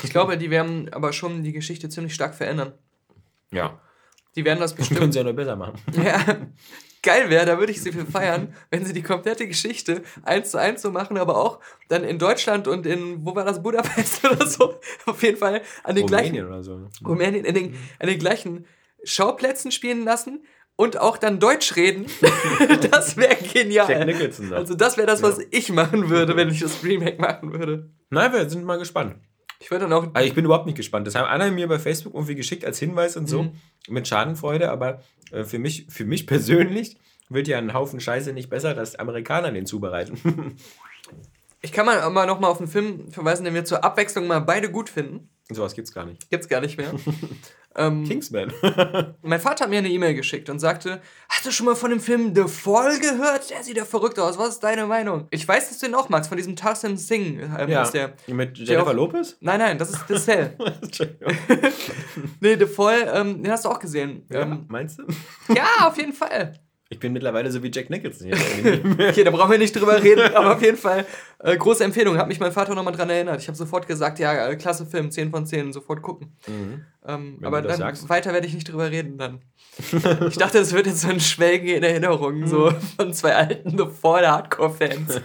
Ich 0.02 0.10
glaube, 0.10 0.38
die 0.38 0.50
werden 0.50 0.92
aber 0.92 1.12
schon 1.12 1.42
die 1.42 1.52
Geschichte 1.52 1.88
ziemlich 1.88 2.14
stark 2.14 2.34
verändern. 2.34 2.72
Ja. 3.50 3.80
Die 4.36 4.44
werden 4.44 4.60
das 4.60 4.74
bestimmt. 4.74 5.00
Können 5.00 5.12
sie 5.12 5.18
ja 5.18 5.24
noch 5.24 5.32
besser 5.32 5.56
machen. 5.56 5.80
Ja 5.92 6.36
geil 7.02 7.30
wäre, 7.30 7.46
da 7.46 7.58
würde 7.58 7.72
ich 7.72 7.82
sie 7.82 7.92
für 7.92 8.04
feiern, 8.04 8.54
wenn 8.70 8.84
sie 8.84 8.92
die 8.92 9.02
komplette 9.02 9.46
Geschichte 9.46 10.02
eins 10.22 10.50
zu 10.50 10.58
eins 10.58 10.82
so 10.82 10.90
machen, 10.90 11.16
aber 11.16 11.36
auch 11.36 11.60
dann 11.88 12.04
in 12.04 12.18
Deutschland 12.18 12.68
und 12.68 12.86
in, 12.86 13.24
wo 13.24 13.34
war 13.34 13.44
das, 13.44 13.62
Budapest 13.62 14.24
oder 14.30 14.46
so, 14.46 14.74
auf 15.06 15.22
jeden 15.22 15.38
Fall 15.38 15.62
an 15.82 15.94
den 15.94 16.04
Rumänien 16.04 16.32
gleichen, 16.32 16.46
oder 16.46 16.62
so. 16.62 16.88
Rumänien, 17.06 17.44
in 17.44 17.54
den, 17.54 17.76
an 17.98 18.08
den 18.08 18.18
gleichen 18.18 18.66
Schauplätzen 19.04 19.72
spielen 19.72 20.04
lassen 20.04 20.44
und 20.76 20.98
auch 20.98 21.18
dann 21.18 21.40
Deutsch 21.40 21.76
reden. 21.76 22.06
das 22.90 23.16
wäre 23.16 23.36
genial. 23.36 23.90
Jack 23.90 24.06
Nicholson. 24.06 24.52
Also 24.52 24.74
das 24.74 24.96
wäre 24.96 25.06
das, 25.06 25.22
was 25.22 25.38
ja. 25.38 25.44
ich 25.50 25.70
machen 25.70 26.08
würde, 26.08 26.36
wenn 26.36 26.48
ich 26.48 26.60
das 26.60 26.82
Remake 26.82 27.20
machen 27.20 27.52
würde. 27.52 27.90
Na, 28.10 28.32
wir 28.32 28.48
sind 28.48 28.64
mal 28.64 28.78
gespannt. 28.78 29.16
Ich 29.60 29.70
würde 29.70 29.84
dann 29.84 29.92
auch. 29.92 30.08
Also 30.14 30.26
ich 30.26 30.34
bin 30.34 30.44
überhaupt 30.44 30.66
nicht 30.66 30.76
gespannt. 30.76 31.06
Das 31.06 31.14
haben 31.14 31.26
einer 31.26 31.50
mir 31.50 31.68
bei 31.68 31.78
Facebook 31.78 32.14
irgendwie 32.14 32.34
geschickt 32.34 32.64
als 32.64 32.78
Hinweis 32.78 33.16
und 33.16 33.28
so. 33.28 33.44
Mhm. 33.44 33.52
Mit 33.88 34.08
Schadenfreude, 34.08 34.70
aber 34.70 35.02
äh, 35.30 35.44
für, 35.44 35.58
mich, 35.58 35.86
für 35.88 36.04
mich 36.04 36.26
persönlich 36.26 36.96
wird 37.28 37.46
ja 37.46 37.58
ein 37.58 37.74
Haufen 37.74 38.00
Scheiße 38.00 38.32
nicht 38.32 38.50
besser, 38.50 38.74
dass 38.74 38.96
Amerikaner 38.96 39.52
den 39.52 39.66
zubereiten. 39.66 40.18
ich 41.62 41.72
kann 41.72 41.86
mal, 41.86 42.08
mal 42.10 42.26
noch 42.26 42.40
mal 42.40 42.48
auf 42.48 42.58
einen 42.58 42.68
Film 42.68 43.12
verweisen, 43.12 43.44
den 43.44 43.54
wir 43.54 43.64
zur 43.64 43.84
Abwechslung 43.84 44.26
mal 44.26 44.40
beide 44.40 44.70
gut 44.70 44.88
finden. 44.88 45.28
Sowas 45.50 45.74
gibt's 45.74 45.92
gar 45.92 46.06
nicht. 46.06 46.30
Gibt's 46.30 46.48
gar 46.48 46.60
nicht 46.60 46.78
mehr. 46.78 46.92
ähm, 47.76 48.04
Kingsman. 48.04 48.52
mein 49.22 49.40
Vater 49.40 49.64
hat 49.64 49.70
mir 49.70 49.78
eine 49.78 49.88
E-Mail 49.88 50.14
geschickt 50.14 50.50
und 50.50 50.58
sagte: 50.58 51.00
Hast 51.28 51.46
du 51.46 51.52
schon 51.52 51.66
mal 51.66 51.76
von 51.76 51.90
dem 51.90 52.00
Film 52.00 52.34
The 52.34 52.48
Fall 52.48 52.98
gehört? 52.98 53.50
Der 53.50 53.62
sieht 53.62 53.76
ja 53.76 53.84
verrückt 53.84 54.18
aus. 54.18 54.38
Was 54.38 54.50
ist 54.50 54.60
deine 54.60 54.86
Meinung? 54.86 55.28
Ich 55.30 55.46
weiß, 55.46 55.68
dass 55.68 55.78
du 55.78 55.86
ihn 55.86 55.94
auch 55.94 56.08
magst, 56.08 56.28
von 56.28 56.36
diesem 56.36 56.56
Tarsim 56.56 56.96
Singh. 56.96 57.42
Ähm, 57.58 57.68
ja. 57.68 57.88
Der, 57.90 58.14
Mit 58.26 58.58
Jennifer 58.58 58.94
Lopez? 58.94 59.36
Nein, 59.40 59.60
nein, 59.60 59.78
das 59.78 59.90
ist 59.90 60.04
The 60.08 60.16
Cell. 60.16 60.56
nee, 62.40 62.56
The 62.56 62.66
Fall, 62.66 63.10
ähm, 63.14 63.42
den 63.42 63.52
hast 63.52 63.64
du 63.64 63.68
auch 63.68 63.78
gesehen. 63.78 64.26
Ja, 64.30 64.42
ähm, 64.42 64.66
meinst 64.68 64.98
du? 64.98 65.04
ja, 65.54 65.86
auf 65.86 65.96
jeden 65.96 66.12
Fall. 66.12 66.60
Ich 66.92 66.98
bin 66.98 67.12
mittlerweile 67.12 67.52
so 67.52 67.62
wie 67.62 67.70
Jack 67.72 67.88
Nicholson. 67.88 68.32
okay, 69.08 69.22
da 69.22 69.30
brauchen 69.30 69.52
wir 69.52 69.58
nicht 69.58 69.76
drüber 69.76 70.02
reden, 70.02 70.34
aber 70.34 70.56
auf 70.56 70.60
jeden 70.62 70.76
Fall 70.76 71.06
äh, 71.38 71.56
große 71.56 71.84
Empfehlung. 71.84 72.18
Hat 72.18 72.26
mich 72.26 72.40
mein 72.40 72.50
Vater 72.50 72.74
nochmal 72.74 72.92
dran 72.92 73.08
erinnert. 73.08 73.40
Ich 73.40 73.46
habe 73.46 73.56
sofort 73.56 73.86
gesagt, 73.86 74.18
ja, 74.18 74.48
äh, 74.48 74.56
klasse 74.56 74.84
Film, 74.84 75.08
10 75.12 75.30
von 75.30 75.46
10, 75.46 75.72
sofort 75.72 76.02
gucken. 76.02 76.36
Mhm. 76.48 76.84
Ähm, 77.06 77.38
aber 77.44 77.62
dann 77.62 77.78
sagst. 77.78 78.08
weiter 78.08 78.32
werde 78.32 78.48
ich 78.48 78.54
nicht 78.54 78.68
drüber 78.68 78.90
reden 78.90 79.18
dann. 79.18 79.38
ich 79.78 80.36
dachte, 80.36 80.58
das 80.58 80.72
wird 80.72 80.86
jetzt 80.86 81.02
so 81.02 81.08
ein 81.08 81.20
Schwelgen 81.20 81.68
in 81.68 81.84
Erinnerungen, 81.84 82.48
so 82.48 82.72
mhm. 82.72 82.80
von 82.96 83.14
zwei 83.14 83.36
alten 83.36 83.78
The 83.78 83.86
Fall 83.86 84.28
Hardcore-Fans. 84.28 85.20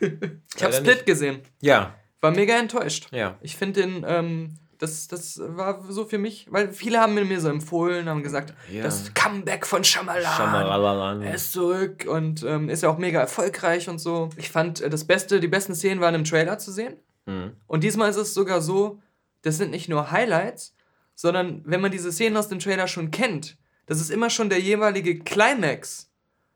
ich 0.00 0.62
habe 0.62 0.72
Split 0.74 1.06
gesehen. 1.06 1.40
Ja. 1.60 1.96
War 2.20 2.30
mega 2.30 2.56
enttäuscht. 2.56 3.08
Ja. 3.10 3.36
Ich 3.40 3.56
finde 3.56 3.82
den 3.82 4.06
ähm, 4.06 4.54
das, 4.84 5.08
das 5.08 5.40
war 5.42 5.82
so 5.88 6.04
für 6.04 6.18
mich, 6.18 6.46
weil 6.50 6.72
viele 6.72 7.00
haben 7.00 7.14
mir 7.14 7.40
so 7.40 7.48
empfohlen, 7.48 8.08
haben 8.08 8.22
gesagt, 8.22 8.54
ja. 8.70 8.82
das 8.82 9.12
Comeback 9.14 9.66
von 9.66 9.82
Shyamalan, 9.82 10.36
Shyamalan. 10.36 11.22
er 11.22 11.34
ist 11.34 11.52
zurück 11.52 12.04
und 12.06 12.42
ähm, 12.42 12.68
ist 12.68 12.82
ja 12.82 12.90
auch 12.90 12.98
mega 12.98 13.20
erfolgreich 13.20 13.88
und 13.88 13.98
so. 13.98 14.28
Ich 14.36 14.50
fand 14.50 14.80
äh, 14.80 14.90
das 14.90 15.04
Beste, 15.04 15.40
die 15.40 15.48
besten 15.48 15.74
Szenen 15.74 16.00
waren 16.00 16.14
im 16.14 16.24
Trailer 16.24 16.58
zu 16.58 16.70
sehen. 16.70 16.96
Mhm. 17.26 17.52
Und 17.66 17.82
diesmal 17.82 18.10
ist 18.10 18.16
es 18.16 18.34
sogar 18.34 18.60
so, 18.60 19.00
das 19.42 19.56
sind 19.56 19.70
nicht 19.70 19.88
nur 19.88 20.10
Highlights, 20.10 20.74
sondern 21.14 21.62
wenn 21.64 21.80
man 21.80 21.90
diese 21.90 22.12
Szenen 22.12 22.36
aus 22.36 22.48
dem 22.48 22.58
Trailer 22.58 22.86
schon 22.86 23.10
kennt, 23.10 23.56
das 23.86 24.00
ist 24.00 24.10
immer 24.10 24.30
schon 24.30 24.50
der 24.50 24.60
jeweilige 24.60 25.18
Climax 25.18 26.10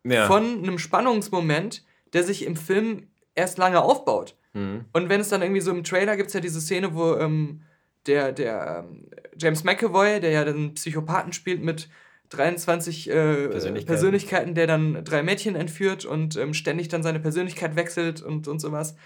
ja. 0.05 0.27
von 0.27 0.63
einem 0.63 0.79
Spannungsmoment, 0.79 1.85
der 2.13 2.25
sich 2.25 2.45
im 2.45 2.57
Film 2.57 3.09
erst 3.35 3.57
lange 3.59 3.81
aufbaut. 3.81 4.37
Mhm. 4.53 4.85
Und 4.93 5.09
wenn 5.09 5.21
es 5.21 5.29
dann 5.29 5.43
irgendwie 5.43 5.61
so 5.61 5.71
im 5.71 5.85
Trailer 5.85 6.17
gibt 6.17 6.29
es 6.29 6.35
ja 6.35 6.41
diese 6.41 6.61
Szene, 6.61 6.95
wo 6.95 7.17
ähm, 7.17 7.63
der, 8.07 8.33
der 8.33 8.85
ähm, 8.89 9.11
James 9.37 9.65
McAvoy, 9.65 10.21
der 10.21 10.31
ja 10.31 10.45
den 10.45 10.75
Psychopathen 10.75 11.33
spielt 11.33 11.63
mit 11.63 11.89
23 12.31 13.09
äh, 13.09 13.13
Persönlichkeiten. 13.49 13.87
Persönlichkeiten. 13.87 14.55
der 14.55 14.67
dann 14.67 15.05
drei 15.05 15.23
Mädchen 15.23 15.57
entführt 15.57 16.05
und 16.05 16.37
ähm, 16.37 16.55
ständig 16.55 16.89
dann 16.89 17.03
seine 17.03 17.21
Persönlichkeit 17.21 17.77
wechselt 17.77 18.23
und, 18.23 18.49
und 18.49 18.61
sowas. 18.61 18.97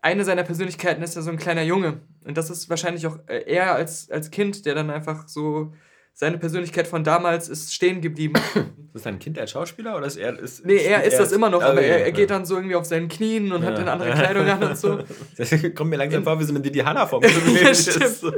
Eine 0.00 0.24
seiner 0.24 0.42
Persönlichkeiten 0.42 1.02
ist 1.02 1.14
ja 1.14 1.22
so 1.22 1.30
ein 1.30 1.38
kleiner 1.38 1.62
Junge. 1.62 2.00
Und 2.24 2.36
das 2.36 2.50
ist 2.50 2.68
wahrscheinlich 2.70 3.06
auch 3.06 3.18
äh, 3.26 3.44
er 3.46 3.74
als, 3.74 4.10
als 4.10 4.30
Kind, 4.30 4.66
der 4.66 4.74
dann 4.74 4.90
einfach 4.90 5.28
so 5.28 5.72
seine 6.14 6.38
Persönlichkeit 6.38 6.86
von 6.86 7.04
damals 7.04 7.48
ist 7.48 7.72
stehen 7.74 8.00
geblieben. 8.00 8.34
Ist 8.94 9.06
das 9.06 9.10
ein 9.10 9.18
Kind 9.18 9.38
als 9.38 9.50
Schauspieler 9.52 9.96
oder 9.96 10.04
ist 10.04 10.18
er 10.18 10.38
ist 10.38 10.66
Nee, 10.66 10.76
er 10.76 11.02
ist 11.04 11.14
er 11.14 11.20
das 11.20 11.32
immer 11.32 11.48
noch, 11.48 11.62
aber 11.62 11.80
er, 11.80 12.04
er, 12.04 12.12
geht 12.12 12.28
dann 12.28 12.44
so 12.44 12.56
irgendwie 12.56 12.74
auf 12.74 12.84
seinen 12.84 13.08
Knien 13.08 13.50
und 13.50 13.62
ja. 13.62 13.68
hat 13.68 13.78
dann 13.78 13.88
andere 13.88 14.10
Kleidung 14.10 14.46
an 14.46 14.62
und 14.62 14.76
so. 14.76 14.98
Das 15.38 15.50
kommt 15.74 15.88
mir 15.88 15.96
langsam 15.96 16.24
vor 16.24 16.38
wie 16.38 16.44
so 16.44 16.50
eine 16.50 16.60
Didi 16.60 16.80
Hanna 16.80 17.06
vom 17.06 17.22
ja, 17.62 17.72
So, 17.72 18.30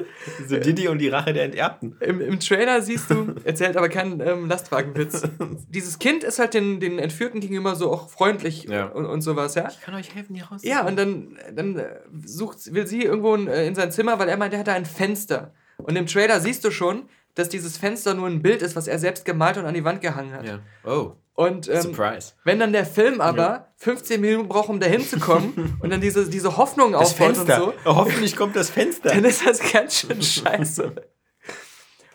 so 0.46 0.56
Didi 0.56 0.86
und 0.86 0.98
die 0.98 1.08
Rache 1.08 1.32
der 1.32 1.46
Enterbten. 1.46 1.96
Im, 1.98 2.20
Im 2.20 2.38
Trailer 2.38 2.82
siehst 2.82 3.10
du, 3.10 3.34
erzählt 3.42 3.76
aber 3.76 3.88
keinen 3.88 4.20
ähm, 4.20 4.46
Lastwagenwitz. 4.48 5.22
Dieses 5.68 5.98
Kind 5.98 6.22
ist 6.22 6.38
halt 6.38 6.54
den, 6.54 6.78
den 6.78 7.00
Entführten 7.00 7.40
gegenüber 7.40 7.74
so 7.74 7.90
auch 7.90 8.08
freundlich 8.08 8.68
ja. 8.68 8.86
und, 8.86 9.06
und 9.06 9.22
sowas, 9.22 9.56
ja. 9.56 9.66
Ich 9.68 9.80
kann 9.80 9.96
euch 9.96 10.14
helfen, 10.14 10.36
hier 10.36 10.44
raus. 10.44 10.60
Ja, 10.62 10.86
und 10.86 10.96
dann, 10.96 11.36
dann 11.52 11.76
äh, 11.76 11.96
sucht, 12.24 12.72
will 12.72 12.86
sie 12.86 13.02
irgendwo 13.02 13.34
in, 13.34 13.48
äh, 13.48 13.66
in 13.66 13.74
sein 13.74 13.90
Zimmer, 13.90 14.20
weil 14.20 14.28
er 14.28 14.36
meint, 14.36 14.52
er 14.52 14.60
hat 14.60 14.68
da 14.68 14.74
ein 14.74 14.86
Fenster. 14.86 15.52
Und 15.78 15.96
im 15.96 16.06
Trailer 16.06 16.38
siehst 16.38 16.64
du 16.64 16.70
schon, 16.70 17.08
dass 17.34 17.48
dieses 17.48 17.76
Fenster 17.76 18.14
nur 18.14 18.26
ein 18.26 18.42
Bild 18.42 18.62
ist, 18.62 18.76
was 18.76 18.86
er 18.86 18.98
selbst 18.98 19.24
gemalt 19.24 19.56
und 19.56 19.66
an 19.66 19.74
die 19.74 19.84
Wand 19.84 20.00
gehangen 20.00 20.32
hat. 20.32 20.46
Ja. 20.46 20.60
Oh. 20.84 21.16
Und 21.34 21.68
ähm, 21.68 21.82
Surprise. 21.82 22.32
wenn 22.44 22.60
dann 22.60 22.72
der 22.72 22.86
Film 22.86 23.20
aber 23.20 23.42
ja. 23.42 23.68
15 23.78 24.20
Minuten 24.20 24.48
braucht, 24.48 24.68
um 24.68 24.78
da 24.78 24.86
hinzukommen 24.86 25.78
und 25.80 25.90
dann 25.90 26.00
diese, 26.00 26.30
diese 26.30 26.56
Hoffnung 26.56 26.94
aufbaut 26.94 27.36
und 27.36 27.48
so. 27.48 27.74
Oh, 27.84 27.96
hoffentlich 27.96 28.36
kommt 28.36 28.54
das 28.54 28.70
Fenster. 28.70 29.10
Dann 29.10 29.24
ist 29.24 29.44
das 29.44 29.72
ganz 29.72 29.98
schön 30.00 30.22
scheiße. 30.22 30.94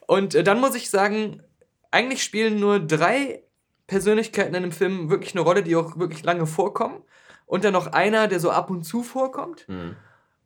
und 0.07 0.35
äh, 0.35 0.43
dann 0.43 0.61
muss 0.61 0.73
ich 0.75 0.89
sagen, 0.89 1.43
eigentlich 1.91 2.23
spielen 2.23 2.61
nur 2.61 2.79
drei 2.79 3.43
Persönlichkeiten 3.87 4.55
in 4.55 4.63
dem 4.63 4.71
Film 4.71 5.09
wirklich 5.09 5.35
eine 5.35 5.41
Rolle, 5.41 5.63
die 5.63 5.75
auch 5.75 5.97
wirklich 5.97 6.23
lange 6.23 6.45
vorkommen. 6.45 7.03
Und 7.45 7.63
dann 7.63 7.73
noch 7.73 7.87
einer, 7.87 8.27
der 8.27 8.39
so 8.39 8.51
ab 8.51 8.69
und 8.69 8.83
zu 8.83 9.03
vorkommt. 9.03 9.67
Mhm. 9.67 9.95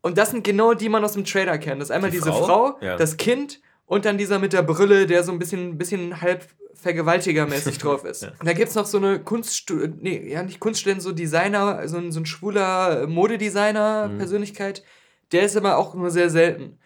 Und 0.01 0.17
das 0.17 0.31
sind 0.31 0.43
genau 0.43 0.73
die, 0.73 0.85
die 0.85 0.89
man 0.89 1.03
aus 1.03 1.13
dem 1.13 1.25
Trailer 1.25 1.57
kennt. 1.57 1.81
Das 1.81 1.89
ist 1.89 1.95
einmal 1.95 2.09
die 2.09 2.17
diese 2.17 2.31
Frau, 2.31 2.45
Frau 2.45 2.77
ja. 2.81 2.95
das 2.95 3.17
Kind 3.17 3.61
und 3.85 4.05
dann 4.05 4.17
dieser 4.17 4.39
mit 4.39 4.53
der 4.53 4.63
Brille, 4.63 5.05
der 5.05 5.23
so 5.23 5.31
ein 5.31 5.39
bisschen, 5.39 5.77
bisschen 5.77 6.21
halb 6.21 6.45
vergewaltigermäßig 6.75 7.77
drauf 7.77 8.03
ist. 8.03 8.23
ja. 8.23 8.31
Da 8.43 8.53
gibt 8.53 8.69
es 8.69 8.75
noch 8.75 8.85
so 8.85 8.97
eine 8.97 9.19
Kunststudent, 9.19 10.01
nee, 10.01 10.31
ja 10.31 10.43
nicht 10.43 10.59
Kunststudent, 10.59 11.01
so 11.01 11.11
Designer, 11.11 11.87
so 11.87 11.97
ein, 11.97 12.11
so 12.11 12.19
ein 12.19 12.25
schwuler 12.25 13.07
Modedesigner-Persönlichkeit. 13.07 14.81
Mhm. 14.81 15.29
Der 15.31 15.43
ist 15.43 15.55
aber 15.55 15.77
auch 15.77 15.93
nur 15.93 16.11
sehr 16.11 16.29
selten. 16.29 16.79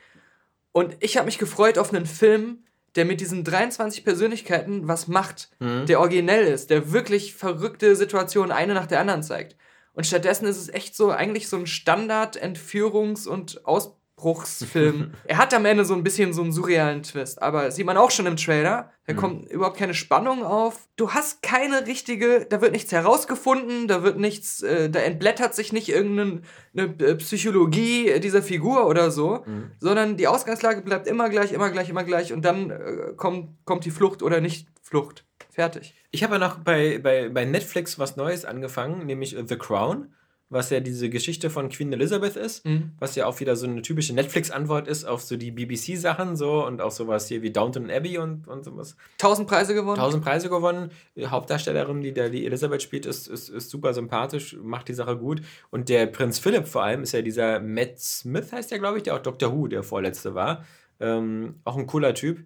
Und 0.72 0.98
ich 1.00 1.18
habe 1.18 1.26
mich 1.26 1.40
gefreut 1.40 1.78
auf 1.78 1.94
einen 1.94 2.06
Film, 2.06 2.60
der 2.96 3.06
mit 3.06 3.22
diesen 3.22 3.44
23 3.44 4.04
Persönlichkeiten 4.04 4.88
was 4.88 5.08
macht, 5.08 5.50
mhm. 5.60 5.86
der 5.86 6.00
originell 6.00 6.46
ist, 6.46 6.70
der 6.70 6.92
wirklich 6.92 7.36
verrückte 7.36 7.96
Situationen 7.96 8.52
eine 8.52 8.74
nach 8.74 8.88
der 8.88 9.00
anderen 9.00 9.24
zeigt. 9.24 9.56
Und 9.94 10.06
stattdessen 10.06 10.46
ist 10.46 10.58
es 10.58 10.70
echt 10.70 10.96
so, 10.96 11.12
eigentlich 11.12 11.48
so 11.48 11.58
ein 11.58 11.66
Standard-Entführungs- 11.66 13.28
und 13.28 13.66
Aus 13.66 13.97
Bruchsfilm. 14.18 15.12
er 15.26 15.38
hat 15.38 15.54
am 15.54 15.66
Ende 15.66 15.86
so 15.86 15.94
ein 15.94 16.04
bisschen 16.04 16.34
so 16.34 16.42
einen 16.42 16.52
surrealen 16.52 17.04
Twist, 17.04 17.42
aber 17.42 17.72
sieht 17.72 17.86
man 17.86 17.98
auch 17.98 18.10
schon 18.10 18.26
im 18.26 18.36
Trailer. 18.36 18.92
Da 19.06 19.14
mhm. 19.14 19.18
kommt 19.18 19.50
überhaupt 19.50 19.78
keine 19.78 19.94
Spannung 19.94 20.44
auf. 20.44 20.88
Du 20.96 21.12
hast 21.12 21.44
keine 21.44 21.86
richtige, 21.86 22.46
da 22.50 22.60
wird 22.60 22.72
nichts 22.72 22.92
herausgefunden, 22.92 23.88
da 23.88 24.04
wird 24.04 24.18
nichts, 24.18 24.64
äh, 24.64 24.90
da 24.90 25.00
entblättert 25.00 25.54
sich 25.54 25.72
nicht 25.72 25.88
irgendeine 25.88 26.42
äh, 26.76 27.16
Psychologie 27.16 28.20
dieser 28.20 28.42
Figur 28.42 28.88
oder 28.88 29.12
so, 29.12 29.44
mhm. 29.46 29.72
sondern 29.80 30.18
die 30.18 30.28
Ausgangslage 30.28 30.82
bleibt 30.82 31.08
immer 31.08 31.30
gleich, 31.30 31.52
immer 31.52 31.70
gleich, 31.70 31.90
immer 31.90 32.04
gleich 32.04 32.34
und 32.34 32.44
dann 32.44 32.72
äh, 32.72 33.14
kommt, 33.16 33.64
kommt 33.66 33.86
die 33.86 33.92
Flucht 33.92 34.24
oder 34.24 34.42
nicht 34.42 34.68
Flucht. 34.82 35.26
Fertig. 35.52 35.94
Ich 36.12 36.24
habe 36.24 36.36
ja 36.36 36.40
noch 36.40 36.58
bei, 36.60 36.98
bei, 36.98 37.30
bei 37.30 37.46
Netflix 37.46 38.00
was 38.00 38.16
Neues 38.16 38.46
angefangen, 38.46 39.06
nämlich 39.06 39.38
The 39.48 39.58
Crown. 39.58 40.14
Was 40.50 40.70
ja 40.70 40.80
diese 40.80 41.10
Geschichte 41.10 41.50
von 41.50 41.70
Queen 41.70 41.92
Elizabeth 41.92 42.38
ist, 42.38 42.66
mhm. 42.66 42.92
was 43.00 43.16
ja 43.16 43.26
auch 43.26 43.40
wieder 43.40 43.56
so 43.56 43.68
eine 43.68 43.82
typische 43.82 44.14
Netflix-Antwort 44.14 44.88
ist 44.88 45.04
auf 45.04 45.22
so 45.22 45.36
die 45.36 45.52
BBC-Sachen 45.52 46.38
so 46.38 46.66
und 46.66 46.82
auch 46.82 46.92
sowas 46.92 47.28
hier 47.28 47.42
wie 47.42 47.52
Downton 47.52 47.92
Abbey 47.92 48.18
und, 48.18 48.48
und 48.48 48.64
sowas. 48.64 48.96
Tausend 49.18 49.48
Preise 49.48 49.74
gewonnen. 49.74 49.98
Tausend 49.98 50.24
Preise 50.24 50.50
gewonnen. 50.50 50.92
Die 51.16 51.28
Hauptdarstellerin, 51.28 52.02
die 52.02 52.14
da 52.14 52.30
die 52.30 52.46
Elisabeth 52.46 52.82
spielt, 52.82 53.06
ist, 53.06 53.28
ist, 53.28 53.50
ist 53.50 53.70
super 53.70 53.94
sympathisch, 53.94 54.56
macht 54.62 54.88
die 54.88 54.94
Sache 54.94 55.18
gut. 55.18 55.42
Und 55.70 55.90
der 55.90 56.06
Prinz 56.06 56.40
Philipp 56.40 56.68
vor 56.68 56.84
allem 56.84 57.04
ist 57.04 57.12
ja 57.12 57.22
dieser 57.22 57.60
Matt 57.60 58.00
Smith, 58.00 58.52
heißt 58.54 58.72
der, 58.72 58.80
glaube 58.80 58.98
ich, 58.98 59.04
der 59.04 59.16
auch 59.16 59.22
Doctor 59.22 59.54
Who, 59.54 59.68
der 59.68 59.84
vorletzte 59.84 60.34
war. 60.34 60.66
Ähm, 61.00 61.56
auch 61.66 61.78
ein 61.78 61.88
cooler 61.88 62.14
Typ 62.14 62.46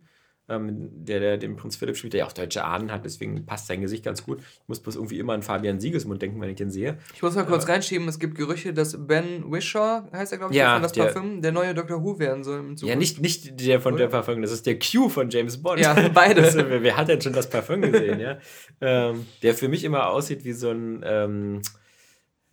ähm, 0.52 0.90
der, 1.06 1.20
der 1.20 1.38
den 1.38 1.56
Prinz 1.56 1.76
Philipp 1.76 1.96
spielt, 1.98 2.14
der 2.14 2.20
ja 2.20 2.26
auch 2.26 2.34
deutsche 2.34 2.64
Ahnen 2.64 2.92
hat, 2.92 3.06
deswegen 3.06 3.46
passt 3.46 3.68
sein 3.68 3.82
Gesicht 3.82 4.04
ganz 4.04 4.24
gut. 4.24 4.40
Ich 4.40 4.68
muss 4.68 4.80
bloß 4.80 4.96
irgendwie 4.96 5.20
immer 5.20 5.34
an 5.34 5.42
Fabian 5.42 5.80
Siegesmund 5.80 6.22
denken, 6.22 6.42
wenn 6.42 6.50
ich 6.50 6.60
ihn 6.60 6.70
sehe. 6.70 6.98
Ich 7.16 7.22
muss 7.22 7.36
mal 7.36 7.46
kurz 7.46 7.66
äh, 7.66 7.72
reinschieben, 7.72 8.08
es 8.08 8.20
gibt 8.20 8.36
Gerüchte, 8.36 8.74
dass 8.74 9.08
Ben 9.08 9.52
Wishaw, 9.52 10.04
heißt 10.12 10.34
er 10.34 10.38
glaube 10.38 10.54
ich, 10.54 10.60
ja, 10.60 10.74
von 10.74 10.84
das 10.84 10.92
der, 10.92 11.06
Parfüm, 11.06 11.42
der 11.42 11.52
neue 11.52 11.74
Dr. 11.74 12.04
Who 12.04 12.20
werden 12.20 12.44
soll. 12.44 12.76
Ja, 12.82 12.96
nicht, 12.96 13.22
nicht 13.22 13.60
der 13.66 13.80
von 13.80 13.94
Oder? 13.94 14.04
der 14.04 14.10
Parfüm, 14.10 14.42
das 14.42 14.52
ist 14.52 14.66
der 14.66 14.78
Q 14.78 15.10
von 15.10 15.30
James 15.30 15.62
Bond. 15.62 15.80
Ja, 15.80 15.94
beide. 16.14 16.42
Das, 16.42 16.56
wer, 16.56 16.84
wer, 16.84 16.98
hat 16.98 17.08
denn 17.08 17.22
schon 17.22 17.34
das 17.34 17.50
Parfüm 17.50 17.82
gesehen, 17.82 18.20
ja? 18.20 18.38
ähm, 18.82 19.26
der 19.42 19.54
für 19.54 19.70
mich 19.70 19.84
immer 19.84 20.10
aussieht 20.10 20.44
wie 20.44 20.54
so 20.54 20.72
ein, 20.72 21.02
ähm, 21.06 21.62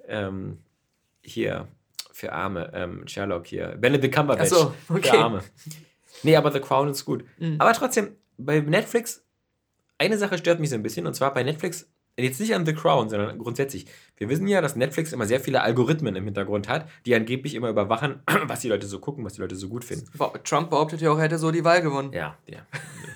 ähm, 0.06 0.58
hier, 1.22 1.68
für 2.12 2.32
Arme, 2.32 2.70
ähm, 2.74 3.06
Sherlock 3.06 3.46
hier, 3.46 3.76
Benedict 3.78 4.14
Cumberbatch. 4.14 4.48
So, 4.48 4.74
okay. 4.88 5.10
Für 5.10 5.18
Arme. 5.18 5.42
Nee, 6.22 6.36
aber 6.36 6.52
The 6.52 6.60
Crown 6.60 6.88
ist 6.88 7.04
gut. 7.04 7.24
Mhm. 7.38 7.56
Aber 7.58 7.72
trotzdem, 7.72 8.16
bei 8.36 8.60
Netflix, 8.60 9.24
eine 9.98 10.18
Sache 10.18 10.38
stört 10.38 10.60
mich 10.60 10.70
so 10.70 10.76
ein 10.76 10.82
bisschen, 10.82 11.06
und 11.06 11.14
zwar 11.14 11.34
bei 11.34 11.42
Netflix, 11.42 11.88
jetzt 12.16 12.40
nicht 12.40 12.54
an 12.54 12.66
The 12.66 12.74
Crown, 12.74 13.08
sondern 13.08 13.38
grundsätzlich. 13.38 13.86
Wir 14.16 14.28
wissen 14.28 14.46
ja, 14.48 14.60
dass 14.60 14.76
Netflix 14.76 15.12
immer 15.12 15.26
sehr 15.26 15.40
viele 15.40 15.62
Algorithmen 15.62 16.16
im 16.16 16.24
Hintergrund 16.24 16.68
hat, 16.68 16.88
die 17.06 17.14
angeblich 17.14 17.54
immer 17.54 17.68
überwachen, 17.68 18.22
was 18.46 18.60
die 18.60 18.68
Leute 18.68 18.86
so 18.86 18.98
gucken, 18.98 19.24
was 19.24 19.34
die 19.34 19.40
Leute 19.40 19.56
so 19.56 19.68
gut 19.68 19.84
finden. 19.84 20.06
Trump 20.44 20.70
behauptet 20.70 21.00
ja 21.00 21.10
auch, 21.10 21.18
er 21.18 21.24
hätte 21.24 21.38
so 21.38 21.50
die 21.50 21.64
Wahl 21.64 21.82
gewonnen. 21.82 22.12
Ja, 22.12 22.36
ja. 22.46 22.60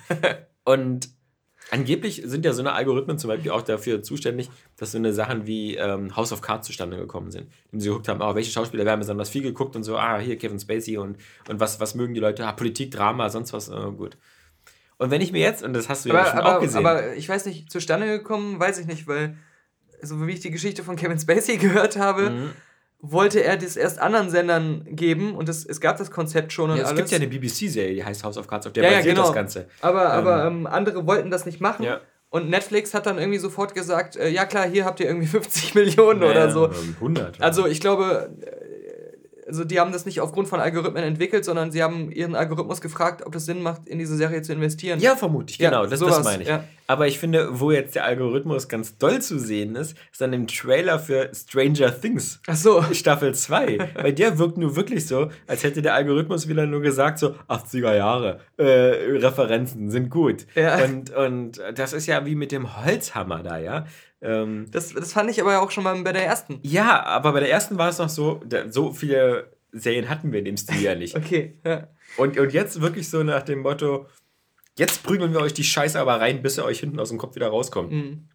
und 0.65 1.09
Angeblich 1.71 2.21
sind 2.25 2.45
ja 2.45 2.53
so 2.53 2.61
eine 2.61 2.73
Algorithmen 2.73 3.17
zum 3.17 3.29
Beispiel 3.29 3.51
auch 3.51 3.61
dafür 3.61 4.03
zuständig, 4.03 4.49
dass 4.77 4.91
so 4.91 4.97
eine 4.97 5.13
Sachen 5.13 5.47
wie 5.47 5.75
ähm, 5.75 6.15
House 6.15 6.31
of 6.31 6.41
Cards 6.41 6.67
zustande 6.67 6.97
gekommen 6.97 7.31
sind. 7.31 7.47
Indem 7.65 7.79
sie 7.79 7.89
geguckt 7.89 8.07
haben, 8.07 8.21
oh, 8.21 8.35
welche 8.35 8.51
Schauspieler 8.51 8.85
werden 8.85 8.99
besonders 8.99 9.29
viel 9.29 9.41
geguckt 9.41 9.75
und 9.75 9.83
so, 9.83 9.97
ah, 9.97 10.19
hier 10.19 10.37
Kevin 10.37 10.59
Spacey 10.59 10.97
und, 10.97 11.17
und 11.49 11.59
was, 11.59 11.79
was 11.79 11.95
mögen 11.95 12.13
die 12.13 12.19
Leute, 12.19 12.45
ah, 12.45 12.51
Politik, 12.51 12.91
Drama, 12.91 13.29
sonst 13.29 13.53
was, 13.53 13.71
oh, 13.71 13.91
gut. 13.91 14.17
Und 14.97 15.09
wenn 15.09 15.21
ich 15.21 15.31
mir 15.31 15.41
jetzt, 15.41 15.63
und 15.63 15.73
das 15.73 15.89
hast 15.89 16.05
du 16.05 16.09
aber, 16.11 16.19
ja 16.19 16.25
schon 16.25 16.39
aber, 16.39 16.57
auch 16.57 16.61
gesehen. 16.61 16.85
Aber 16.85 17.15
ich 17.15 17.27
weiß 17.27 17.45
nicht, 17.45 17.71
zustande 17.71 18.07
gekommen, 18.07 18.59
weiß 18.59 18.79
ich 18.79 18.85
nicht, 18.85 19.07
weil, 19.07 19.37
so 20.01 20.25
wie 20.27 20.31
ich 20.31 20.41
die 20.41 20.51
Geschichte 20.51 20.83
von 20.83 20.95
Kevin 20.95 21.19
Spacey 21.19 21.57
gehört 21.57 21.97
habe, 21.97 22.29
mhm 22.29 22.51
wollte 23.05 23.43
er 23.43 23.57
das 23.57 23.75
erst 23.75 23.99
anderen 23.99 24.29
Sendern 24.29 24.85
geben 24.89 25.35
und 25.35 25.49
das, 25.49 25.65
es 25.65 25.81
gab 25.81 25.97
das 25.97 26.09
Konzept 26.09 26.53
schon 26.53 26.71
und 26.71 26.77
ja, 26.77 26.83
es 26.83 26.89
alles. 26.89 26.99
gibt 26.99 27.11
ja 27.11 27.17
eine 27.17 27.27
BBC-Serie, 27.27 27.95
die 27.95 28.03
heißt 28.03 28.23
House 28.23 28.37
of 28.37 28.47
Cards, 28.47 28.65
auf 28.65 28.71
der 28.71 28.83
ja, 28.83 28.89
basiert 28.89 29.05
ja, 29.05 29.13
genau. 29.13 29.25
das 29.25 29.35
Ganze. 29.35 29.67
Aber, 29.81 30.05
ähm, 30.05 30.11
aber 30.11 30.45
ähm, 30.45 30.67
andere 30.67 31.05
wollten 31.05 31.29
das 31.29 31.45
nicht 31.45 31.59
machen. 31.59 31.83
Ja. 31.83 31.99
Und 32.29 32.49
Netflix 32.49 32.93
hat 32.93 33.05
dann 33.05 33.19
irgendwie 33.19 33.39
sofort 33.39 33.75
gesagt, 33.75 34.15
äh, 34.15 34.29
ja 34.29 34.45
klar, 34.45 34.65
hier 34.65 34.85
habt 34.85 35.01
ihr 35.01 35.05
irgendwie 35.05 35.27
50 35.27 35.75
Millionen 35.75 36.21
ja, 36.23 36.31
oder 36.31 36.49
so. 36.49 36.69
100. 36.95 37.41
Also 37.41 37.67
ich 37.67 37.81
glaube, 37.81 38.31
also 39.47 39.63
die 39.63 39.79
haben 39.79 39.91
das 39.91 40.05
nicht 40.05 40.21
aufgrund 40.21 40.47
von 40.47 40.59
Algorithmen 40.59 41.03
entwickelt, 41.03 41.45
sondern 41.45 41.71
sie 41.71 41.83
haben 41.83 42.11
ihren 42.11 42.35
Algorithmus 42.35 42.81
gefragt, 42.81 43.25
ob 43.25 43.33
das 43.33 43.45
Sinn 43.45 43.61
macht, 43.61 43.87
in 43.87 43.99
diese 43.99 44.15
Serie 44.15 44.41
zu 44.41 44.53
investieren. 44.53 44.99
Ja, 44.99 45.15
vermutlich, 45.15 45.57
genau, 45.57 45.83
ja, 45.83 45.89
das, 45.89 45.99
sowas, 45.99 46.17
das 46.17 46.25
meine 46.25 46.43
ich. 46.43 46.49
Ja. 46.49 46.63
Aber 46.87 47.07
ich 47.07 47.17
finde, 47.17 47.59
wo 47.59 47.71
jetzt 47.71 47.95
der 47.95 48.05
Algorithmus 48.05 48.67
ganz 48.67 48.97
doll 48.97 49.21
zu 49.21 49.39
sehen 49.39 49.75
ist, 49.75 49.97
ist 50.11 50.19
dann 50.19 50.33
im 50.33 50.47
Trailer 50.47 50.99
für 50.99 51.31
Stranger 51.33 51.99
Things. 51.99 52.41
Ach 52.47 52.55
so. 52.55 52.83
Staffel 52.93 53.33
2. 53.33 53.77
Bei 53.95 54.11
der 54.11 54.37
wirkt 54.37 54.57
nur 54.57 54.75
wirklich 54.75 55.07
so, 55.07 55.29
als 55.47 55.63
hätte 55.63 55.81
der 55.81 55.93
Algorithmus 55.93 56.47
wieder 56.47 56.65
nur 56.65 56.81
gesagt, 56.81 57.19
so 57.19 57.35
80er 57.47 57.95
Jahre, 57.95 58.41
äh, 58.57 58.63
Referenzen 58.65 59.91
sind 59.91 60.09
gut. 60.09 60.45
Ja. 60.55 60.83
Und, 60.83 61.09
und 61.11 61.61
das 61.73 61.93
ist 61.93 62.07
ja 62.07 62.25
wie 62.25 62.35
mit 62.35 62.51
dem 62.51 62.83
Holzhammer 62.85 63.43
da, 63.43 63.57
ja. 63.57 63.85
Ähm, 64.23 64.67
das, 64.71 64.93
das 64.93 65.13
fand 65.13 65.29
ich 65.29 65.41
aber 65.41 65.61
auch 65.61 65.71
schon 65.71 65.83
mal 65.83 66.01
bei 66.01 66.13
der 66.13 66.25
ersten. 66.25 66.59
Ja, 66.63 67.03
aber 67.03 67.33
bei 67.33 67.41
der 67.41 67.51
ersten 67.51 67.77
war 67.77 67.89
es 67.89 67.99
noch 67.99 68.09
so, 68.09 68.41
so 68.69 68.93
viele 68.93 69.51
Serien 69.71 70.09
hatten 70.09 70.31
wir 70.31 70.39
in 70.39 70.45
dem 70.45 70.57
Stil 70.57 70.81
ja 70.81 70.95
nicht. 70.95 71.15
okay, 71.15 71.59
ja. 71.65 71.89
Und, 72.17 72.37
und 72.37 72.53
jetzt 72.53 72.81
wirklich 72.81 73.09
so 73.09 73.23
nach 73.23 73.43
dem 73.43 73.59
Motto, 73.59 74.07
jetzt 74.77 75.03
prügeln 75.03 75.33
wir 75.33 75.41
euch 75.41 75.53
die 75.53 75.63
Scheiße 75.63 75.99
aber 75.99 76.19
rein, 76.19 76.41
bis 76.41 76.57
er 76.57 76.65
euch 76.65 76.79
hinten 76.79 76.99
aus 76.99 77.09
dem 77.09 77.17
Kopf 77.17 77.35
wieder 77.35 77.47
rauskommt. 77.47 77.91
Mhm 77.91 78.29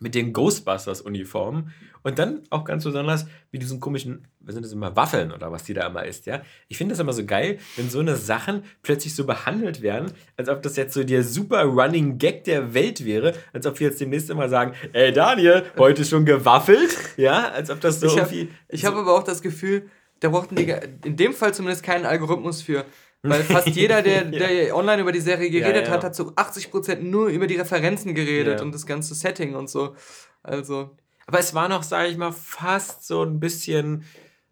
mit 0.00 0.14
den 0.14 0.32
Ghostbusters-Uniformen 0.32 1.72
und 2.02 2.18
dann 2.18 2.42
auch 2.50 2.64
ganz 2.64 2.84
besonders 2.84 3.26
wie 3.50 3.58
diesen 3.58 3.80
komischen, 3.80 4.26
was 4.40 4.54
sind 4.54 4.64
das 4.64 4.72
immer, 4.72 4.94
Waffeln 4.94 5.32
oder 5.32 5.50
was 5.50 5.64
die 5.64 5.72
da 5.72 5.86
immer 5.86 6.04
ist, 6.04 6.26
ja. 6.26 6.42
Ich 6.68 6.76
finde 6.76 6.92
das 6.92 7.00
immer 7.00 7.12
so 7.12 7.24
geil, 7.24 7.58
wenn 7.76 7.88
so 7.88 8.00
eine 8.00 8.16
Sachen 8.16 8.64
plötzlich 8.82 9.14
so 9.14 9.24
behandelt 9.24 9.80
werden, 9.80 10.12
als 10.36 10.48
ob 10.48 10.62
das 10.62 10.76
jetzt 10.76 10.94
so 10.94 11.04
der 11.04 11.22
super 11.22 11.62
Running 11.64 12.18
Gag 12.18 12.44
der 12.44 12.74
Welt 12.74 13.04
wäre, 13.04 13.32
als 13.52 13.66
ob 13.66 13.80
wir 13.80 13.88
jetzt 13.88 14.00
demnächst 14.00 14.30
immer 14.30 14.48
sagen, 14.48 14.74
ey 14.92 15.12
Daniel, 15.12 15.64
heute 15.78 16.04
schon 16.04 16.26
gewaffelt, 16.26 16.96
ja, 17.16 17.48
als 17.48 17.70
ob 17.70 17.80
das 17.80 18.00
so 18.00 18.06
ich 18.06 18.16
irgendwie... 18.16 18.48
ich 18.68 18.82
so 18.82 18.88
habe 18.88 18.98
aber 18.98 19.14
auch 19.14 19.24
das 19.24 19.40
Gefühl, 19.40 19.88
da 20.20 20.28
brauchten 20.28 20.56
die 20.56 20.74
in 21.04 21.16
dem 21.16 21.32
Fall 21.32 21.54
zumindest 21.54 21.82
keinen 21.82 22.04
Algorithmus 22.06 22.62
für. 22.62 22.84
Weil 23.24 23.42
fast 23.42 23.68
jeder, 23.74 24.02
der, 24.02 24.24
der 24.24 24.52
ja. 24.52 24.74
online 24.74 25.00
über 25.00 25.12
die 25.12 25.20
Serie 25.20 25.50
geredet 25.50 25.86
ja, 25.86 25.92
hat, 25.92 26.04
hat 26.04 26.14
zu 26.14 26.26
so 26.26 26.30
80% 26.32 27.00
nur 27.00 27.28
über 27.28 27.46
die 27.46 27.56
Referenzen 27.56 28.14
geredet 28.14 28.60
und 28.60 28.72
das 28.74 28.86
ganze 28.86 29.14
Setting 29.14 29.54
und 29.54 29.68
so. 29.68 29.96
Also. 30.42 30.90
Aber 31.26 31.38
es 31.38 31.54
war 31.54 31.70
noch, 31.70 31.82
sage 31.82 32.08
ich 32.08 32.18
mal, 32.18 32.32
fast 32.32 33.06
so 33.06 33.22
ein 33.22 33.40
bisschen 33.40 34.04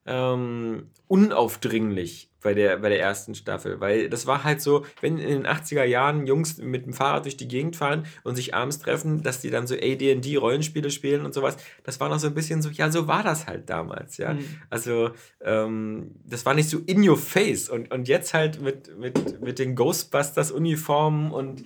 ähm, 0.07 0.91
unaufdringlich 1.07 2.32
bei 2.43 2.55
der, 2.55 2.77
bei 2.79 2.89
der 2.89 3.01
ersten 3.01 3.35
Staffel, 3.35 3.81
weil 3.81 4.09
das 4.09 4.27
war 4.27 4.45
halt 4.45 4.61
so, 4.61 4.85
wenn 5.01 5.19
in 5.19 5.29
den 5.29 5.47
80er 5.47 5.85
Jahren 5.85 6.27
Jungs 6.27 6.59
mit 6.59 6.87
dem 6.87 6.93
Fahrrad 6.93 7.25
durch 7.25 7.37
die 7.37 7.49
Gegend 7.49 7.77
fahren 7.77 8.07
und 8.25 8.37
sich 8.37 8.55
abends 8.55 8.79
treffen, 8.79 9.23
dass 9.23 9.41
die 9.41 9.51
dann 9.51 9.67
so 9.67 9.75
AD&D 9.75 10.37
Rollenspiele 10.37 10.91
spielen 10.91 11.25
und 11.25 11.35
sowas, 11.35 11.57
das 11.85 12.01
war 12.01 12.09
noch 12.09 12.19
so 12.19 12.27
ein 12.27 12.35
bisschen 12.35 12.63
so, 12.63 12.69
ja, 12.71 12.91
so 12.91 13.07
war 13.07 13.23
das 13.23 13.47
halt 13.47 13.71
damals, 13.71 14.17
ja. 14.17 14.35
Mhm. 14.35 14.45
Also, 14.71 15.11
ähm, 15.41 16.13
das 16.25 16.45
war 16.45 16.55
nicht 16.55 16.69
so 16.69 16.79
in 16.87 17.09
your 17.09 17.17
face 17.17 17.69
und, 17.69 17.91
und 17.93 18.09
jetzt 18.09 18.35
halt 18.35 18.61
mit, 18.61 18.99
mit, 18.99 19.41
mit 19.41 19.59
den 19.59 19.75
Ghostbusters 19.75 20.51
Uniformen 20.51 21.31
und 21.31 21.65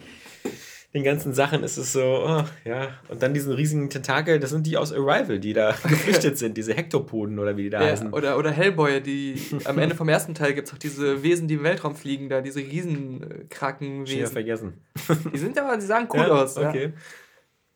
den 0.97 1.05
ganzen 1.05 1.35
Sachen 1.35 1.63
ist 1.63 1.77
es 1.77 1.93
so, 1.93 2.01
oh, 2.01 2.45
ja. 2.65 2.89
Und 3.09 3.23
dann 3.23 3.35
diesen 3.35 3.53
riesigen 3.53 3.91
Tentakel, 3.91 4.41
das 4.41 4.49
sind 4.49 4.67
die 4.67 4.79
aus 4.79 4.93
Arrival, 4.93 5.39
die 5.39 5.53
da 5.53 5.73
geflüchtet 5.83 6.39
sind, 6.39 6.57
diese 6.57 6.73
Hektopoden 6.73 7.39
oder 7.39 7.57
wie 7.59 7.65
die 7.65 7.71
da 7.71 7.83
ja, 7.83 7.91
heißen. 7.91 8.15
Oder, 8.15 8.39
oder 8.39 8.51
Hellboy, 8.51 9.03
die 9.03 9.39
am 9.67 9.79
Ende 9.79 9.95
vom 9.95 10.09
ersten 10.09 10.35
Teil 10.35 10.55
gibt 10.55 10.69
es 10.69 10.75
auch 10.75 10.79
diese 10.79 11.23
Wesen, 11.23 11.49
die 11.49 11.55
im 11.55 11.65
Weltraum 11.65 11.95
fliegen, 11.95 12.31
da, 12.31 12.41
diese 12.41 12.61
Riesenkrakenwesen. 12.61 14.25
Ich 14.25 14.31
vergessen. 14.31 14.73
Die 15.33 15.39
sind 15.39 15.59
aber, 15.59 15.77
die 15.77 15.85
sahen 15.85 16.09
cool 16.13 16.21
ja, 16.21 16.29
aus. 16.29 16.57
Okay. 16.57 16.85
Ja. 16.85 16.91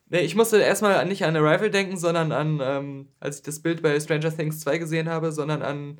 Nee, 0.09 0.21
ich 0.21 0.35
musste 0.35 0.59
erstmal 0.59 1.05
nicht 1.07 1.25
an 1.25 1.37
Arrival 1.37 1.71
denken, 1.71 1.97
sondern 1.97 2.33
an, 2.33 2.61
ähm, 2.63 3.09
als 3.21 3.37
ich 3.37 3.43
das 3.43 3.61
Bild 3.61 3.83
bei 3.83 4.01
Stranger 4.01 4.35
Things 4.35 4.61
2 4.61 4.79
gesehen 4.79 5.09
habe, 5.09 5.31
sondern 5.31 5.63
an 5.63 5.99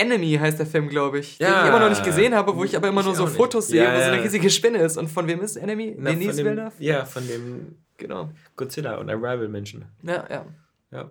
Enemy 0.00 0.38
heißt 0.40 0.58
der 0.58 0.66
Film, 0.66 0.88
glaube 0.88 1.18
ich. 1.18 1.38
Ja. 1.38 1.48
Den 1.48 1.62
ich 1.62 1.68
immer 1.68 1.80
noch 1.80 1.90
nicht 1.90 2.04
gesehen 2.04 2.34
habe, 2.34 2.56
wo 2.56 2.64
ich 2.64 2.76
aber 2.76 2.88
immer 2.88 3.02
nur 3.02 3.14
so 3.14 3.26
Fotos 3.26 3.68
sehe, 3.68 3.84
ja, 3.84 3.94
wo 3.94 3.98
so 3.98 4.10
eine 4.10 4.22
riesige 4.22 4.50
Spinne 4.50 4.78
ist. 4.78 4.96
Und 4.96 5.08
von 5.08 5.26
wem 5.26 5.40
ist 5.40 5.56
Enemy? 5.56 5.96
Na, 5.98 6.10
Denis 6.10 6.36
dem, 6.36 6.46
Villeneuve? 6.46 6.72
Ja, 6.78 7.04
von 7.04 7.26
dem 7.26 7.76
genau. 7.96 8.30
Godzilla 8.56 8.96
und 8.96 9.10
Arrival-Menschen. 9.10 9.84
Ja, 10.02 10.24
ja. 10.30 10.46
Ja. 10.90 11.10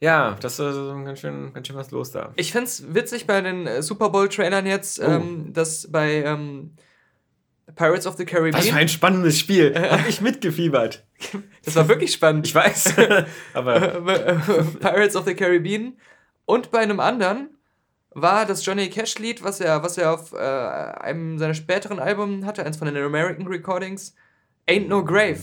Ja, 0.00 0.36
das 0.40 0.58
ist 0.58 0.76
ganz 0.76 1.20
schön, 1.20 1.52
ganz 1.54 1.66
schön 1.66 1.76
was 1.76 1.90
los 1.90 2.10
da. 2.10 2.32
Ich 2.36 2.52
finde 2.52 2.66
es 2.66 2.94
witzig 2.94 3.26
bei 3.26 3.40
den 3.40 3.66
äh, 3.66 3.82
Super 3.82 4.10
Bowl-Trailern 4.10 4.66
jetzt, 4.66 5.00
oh. 5.00 5.04
ähm, 5.04 5.52
dass 5.54 5.90
bei 5.90 6.22
ähm, 6.24 6.74
Pirates 7.74 8.06
of 8.06 8.16
the 8.16 8.24
Caribbean. 8.26 8.54
Was 8.54 8.68
für 8.68 8.76
ein 8.76 8.88
spannendes 8.88 9.38
Spiel. 9.38 9.74
Hab 9.90 10.06
ich 10.06 10.20
mitgefiebert. 10.20 11.06
Das 11.64 11.76
war 11.76 11.88
wirklich 11.88 12.12
spannend. 12.12 12.46
Ich 12.46 12.54
weiß. 12.54 12.94
aber. 13.54 14.02
Pirates 14.80 15.16
of 15.16 15.24
the 15.24 15.34
Caribbean 15.34 15.96
und 16.44 16.70
bei 16.70 16.80
einem 16.80 17.00
anderen 17.00 17.53
war 18.14 18.46
das 18.46 18.64
Johnny 18.64 18.88
Cash 18.88 19.18
Lied, 19.18 19.42
was 19.42 19.60
er, 19.60 19.82
was 19.82 19.98
er 19.98 20.12
auf 20.12 20.32
äh, 20.32 20.36
einem 20.36 21.38
seiner 21.38 21.54
späteren 21.54 21.98
Alben 21.98 22.46
hatte, 22.46 22.64
eins 22.64 22.76
von 22.76 22.86
den 22.86 22.96
American 22.96 23.46
Recordings, 23.46 24.14
Ain't 24.66 24.88
No 24.88 25.04
Grave. 25.04 25.40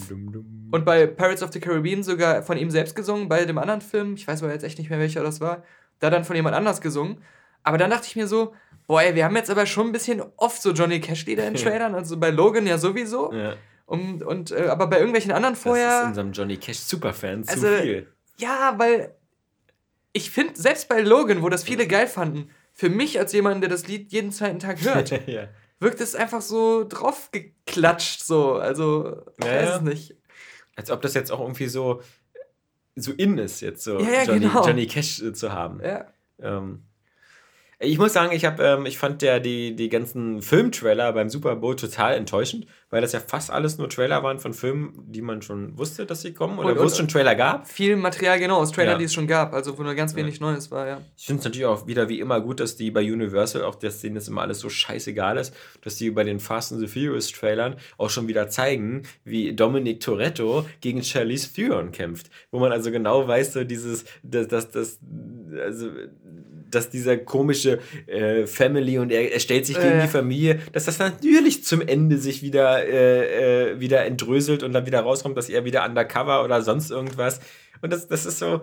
Und 0.72 0.86
bei 0.86 1.06
Pirates 1.06 1.44
of 1.44 1.52
the 1.52 1.60
Caribbean 1.60 2.02
sogar 2.02 2.42
von 2.44 2.58
ihm 2.58 2.72
selbst 2.72 2.96
gesungen, 2.96 3.28
bei 3.28 3.46
dem 3.46 3.58
anderen 3.58 3.82
Film, 3.82 4.16
ich 4.16 4.28
weiß 4.28 4.42
aber 4.42 4.52
jetzt 4.52 4.64
echt 4.64 4.80
nicht 4.80 4.90
mehr, 4.90 5.00
welcher 5.00 5.22
das 5.22 5.42
war, 5.42 5.64
da 6.00 6.10
dann 6.10 6.24
von 6.24 6.36
jemand 6.36 6.56
anders 6.56 6.82
gesungen. 6.82 7.18
Aber 7.64 7.78
dann 7.78 7.92
dachte 7.92 8.08
ich 8.08 8.16
mir 8.16 8.28
so, 8.28 8.56
boah, 8.88 9.02
ey, 9.02 9.14
wir 9.14 9.26
haben 9.26 9.36
jetzt 9.36 9.52
aber 9.52 9.66
schon 9.66 9.88
ein 9.88 9.92
bisschen 9.92 10.24
oft 10.38 10.62
so 10.62 10.72
Johnny 10.72 11.00
Cash 11.00 11.26
Lieder 11.26 11.48
in 11.48 11.54
Trailern, 11.56 11.94
also 11.94 12.18
bei 12.18 12.30
Logan 12.30 12.66
ja 12.66 12.78
sowieso. 12.78 13.32
Ja. 13.34 13.56
Und, 13.86 14.24
und, 14.24 14.52
äh, 14.52 14.68
aber 14.68 14.88
bei 14.88 14.98
irgendwelchen 14.98 15.34
anderen 15.34 15.56
vorher. 15.56 15.90
Das 15.90 16.02
ist 16.02 16.08
unserem 16.08 16.32
Johnny 16.32 16.58
Cash 16.58 16.80
Superfan 16.80 17.44
also, 17.46 17.68
zu 17.68 17.82
viel. 17.82 18.08
Ja, 18.38 18.76
weil 18.78 19.14
ich 20.14 20.32
finde, 20.32 20.56
selbst 20.56 20.90
bei 20.90 21.02
Logan, 21.02 21.42
wo 21.42 21.50
das 21.50 21.64
viele 21.64 21.86
geil 21.88 22.08
fanden, 22.08 22.50
für 22.82 22.90
mich 22.90 23.20
als 23.20 23.32
jemand, 23.32 23.62
der 23.62 23.70
das 23.70 23.88
Lied 23.88 24.12
jeden 24.12 24.32
zweiten 24.32 24.58
Tag 24.58 24.82
hört, 24.82 25.12
ja. 25.28 25.50
wirkt 25.80 26.02
es 26.02 26.16
einfach 26.16 26.42
so 26.42 26.84
draufgeklatscht, 26.84 28.24
so. 28.24 28.56
Also, 28.56 29.22
ich 29.38 29.46
ja, 29.46 29.52
weiß 29.52 29.76
es 29.76 29.82
nicht. 29.82 30.16
Als 30.76 30.90
ob 30.90 31.00
das 31.04 31.14
jetzt 31.14 31.32
auch 31.32 31.42
irgendwie 31.42 31.68
so 31.68 32.02
so 32.96 33.12
in 33.12 33.38
ist, 33.38 33.62
jetzt 33.62 33.84
so 33.84 34.00
Johnny, 34.00 34.40
genau. 34.40 34.66
Johnny 34.66 34.88
Cash 34.88 35.22
äh, 35.22 35.32
zu 35.32 35.52
haben. 35.52 35.80
Ja. 35.80 36.08
Ähm, 36.40 36.82
ich 37.84 37.98
muss 37.98 38.14
sagen, 38.14 38.32
ich, 38.32 38.46
hab, 38.46 38.60
ähm, 38.60 38.86
ich 38.86 39.00
fand 39.00 39.24
ja 39.24 39.40
die, 39.40 39.76
die 39.76 39.90
ganzen 39.90 40.42
Filmtrailer 40.42 41.14
beim 41.14 41.30
Super 41.30 41.56
Bowl 41.56 41.76
total 41.76 42.14
enttäuschend, 42.14 42.68
weil 42.92 43.02
das 43.02 43.12
ja 43.12 43.20
fast 43.20 43.50
alles 43.50 43.80
nur 43.80 43.90
Trailer 43.90 44.22
waren 44.22 44.38
von 44.38 44.54
Filmen, 44.54 44.94
die 45.08 45.22
man 45.22 45.42
schon 45.42 45.78
wusste, 45.80 46.06
dass 46.06 46.22
sie 46.22 46.34
kommen 46.34 46.60
oder 46.60 46.74
und, 46.74 46.80
wo 46.80 46.84
es 46.84 46.96
schon 46.96 47.08
Trailer 47.08 47.34
gab. 47.34 47.68
Viel 47.68 47.96
Material, 47.96 48.38
genau, 48.38 48.58
aus 48.58 48.72
Trailern, 48.72 48.94
ja. 48.94 48.98
die 49.00 49.06
es 49.06 49.14
schon 49.14 49.26
gab, 49.26 49.54
also 49.54 49.78
wo 49.78 49.82
nur 49.82 49.96
ganz 49.96 50.16
wenig 50.16 50.38
ja. 50.40 50.46
Neues 50.46 50.70
war, 50.70 50.88
ja. 50.88 51.02
Ich 51.18 51.26
finde 51.26 51.40
es 51.40 51.46
natürlich 51.46 51.66
auch 51.66 51.88
wieder 51.88 52.08
wie 52.08 52.20
immer 52.20 52.40
gut, 52.40 52.60
dass 52.60 52.76
die 52.76 52.92
bei 52.92 53.02
Universal, 53.02 53.64
auch 53.64 53.76
dass 53.76 54.00
denen 54.02 54.16
das 54.16 54.28
immer 54.28 54.42
alles 54.42 54.60
so 54.60 54.70
scheißegal 54.70 55.38
ist, 55.38 55.56
dass 55.82 55.96
die 55.96 56.12
bei 56.12 56.24
den 56.24 56.40
Fast 56.40 56.72
and 56.72 56.82
the 56.82 56.88
Furious 56.88 57.32
Trailern 57.32 57.78
auch 57.98 58.12
schon 58.12 58.28
wieder 58.28 58.48
zeigen, 58.48 59.04
wie 59.24 59.56
Dominic 59.56 60.02
Toretto 60.02 60.68
gegen 60.82 61.02
Charlize 61.02 61.52
Theron 61.52 61.92
kämpft. 61.92 62.30
Wo 62.52 62.60
man 62.60 62.72
also 62.72 62.92
genau 62.92 63.28
weiß, 63.28 63.54
so 63.54 63.64
dieses, 63.64 64.06
dass 64.22 64.48
das, 64.48 64.70
das, 64.70 65.00
also 65.60 65.88
dass 66.76 66.90
dieser 66.90 67.18
komische 67.18 67.80
äh, 68.08 68.46
Family 68.48 68.98
und 68.98 69.12
er, 69.12 69.32
er 69.32 69.40
stellt 69.40 69.66
sich 69.66 69.76
gegen 69.78 70.00
äh. 70.00 70.02
die 70.04 70.08
Familie, 70.08 70.60
dass 70.74 70.86
das 70.86 71.00
natürlich 71.00 71.64
zum 71.64 71.82
Ende 71.82 72.18
sich 72.18 72.42
wieder, 72.42 72.86
äh, 72.86 73.72
äh, 73.72 73.80
wieder 73.80 74.06
entdröselt 74.06 74.64
und 74.64 74.74
dann 74.74 74.86
wieder 74.86 75.02
rauskommt, 75.02 75.38
dass 75.38 75.50
er 75.50 75.66
wieder 75.66 75.86
undercover 75.86 76.44
oder 76.44 76.62
sonst 76.62 76.92
irgendwas. 76.92 77.40
Und 77.82 77.92
das, 77.92 78.08
das 78.08 78.26
ist 78.26 78.40
so. 78.40 78.62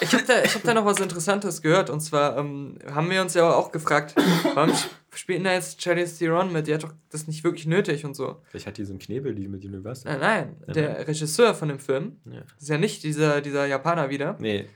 Ich 0.00 0.12
habe 0.12 0.24
da, 0.26 0.34
hab 0.34 0.62
da 0.62 0.74
noch 0.74 0.84
was 0.84 1.00
Interessantes 1.00 1.60
gehört 1.60 1.90
und 1.90 2.00
zwar 2.00 2.38
ähm, 2.38 2.78
haben 2.88 3.10
wir 3.10 3.20
uns 3.20 3.34
ja 3.34 3.52
auch 3.52 3.72
gefragt, 3.72 4.14
warum 4.54 4.72
spielt 5.12 5.44
da 5.44 5.52
jetzt 5.52 5.82
Charlize 5.82 6.16
Theron 6.16 6.52
mit? 6.52 6.68
Die 6.68 6.74
hat 6.74 6.84
doch 6.84 6.94
das 7.10 7.26
nicht 7.26 7.42
wirklich 7.42 7.66
nötig 7.66 8.04
und 8.04 8.14
so. 8.14 8.40
Vielleicht 8.44 8.68
hat 8.68 8.78
die 8.78 8.84
so 8.84 8.92
einen 8.92 9.00
Knebel, 9.00 9.34
die 9.34 9.48
mit 9.48 9.64
Universal. 9.64 10.12
Nein, 10.12 10.20
nein, 10.20 10.56
ja, 10.68 10.72
der 10.72 10.88
nein. 10.90 11.02
Regisseur 11.02 11.54
von 11.54 11.68
dem 11.68 11.80
Film 11.80 12.20
ja. 12.26 12.42
ist 12.60 12.68
ja 12.68 12.78
nicht 12.78 13.02
dieser, 13.02 13.40
dieser 13.40 13.66
Japaner 13.66 14.08
wieder. 14.10 14.36
Nee 14.38 14.66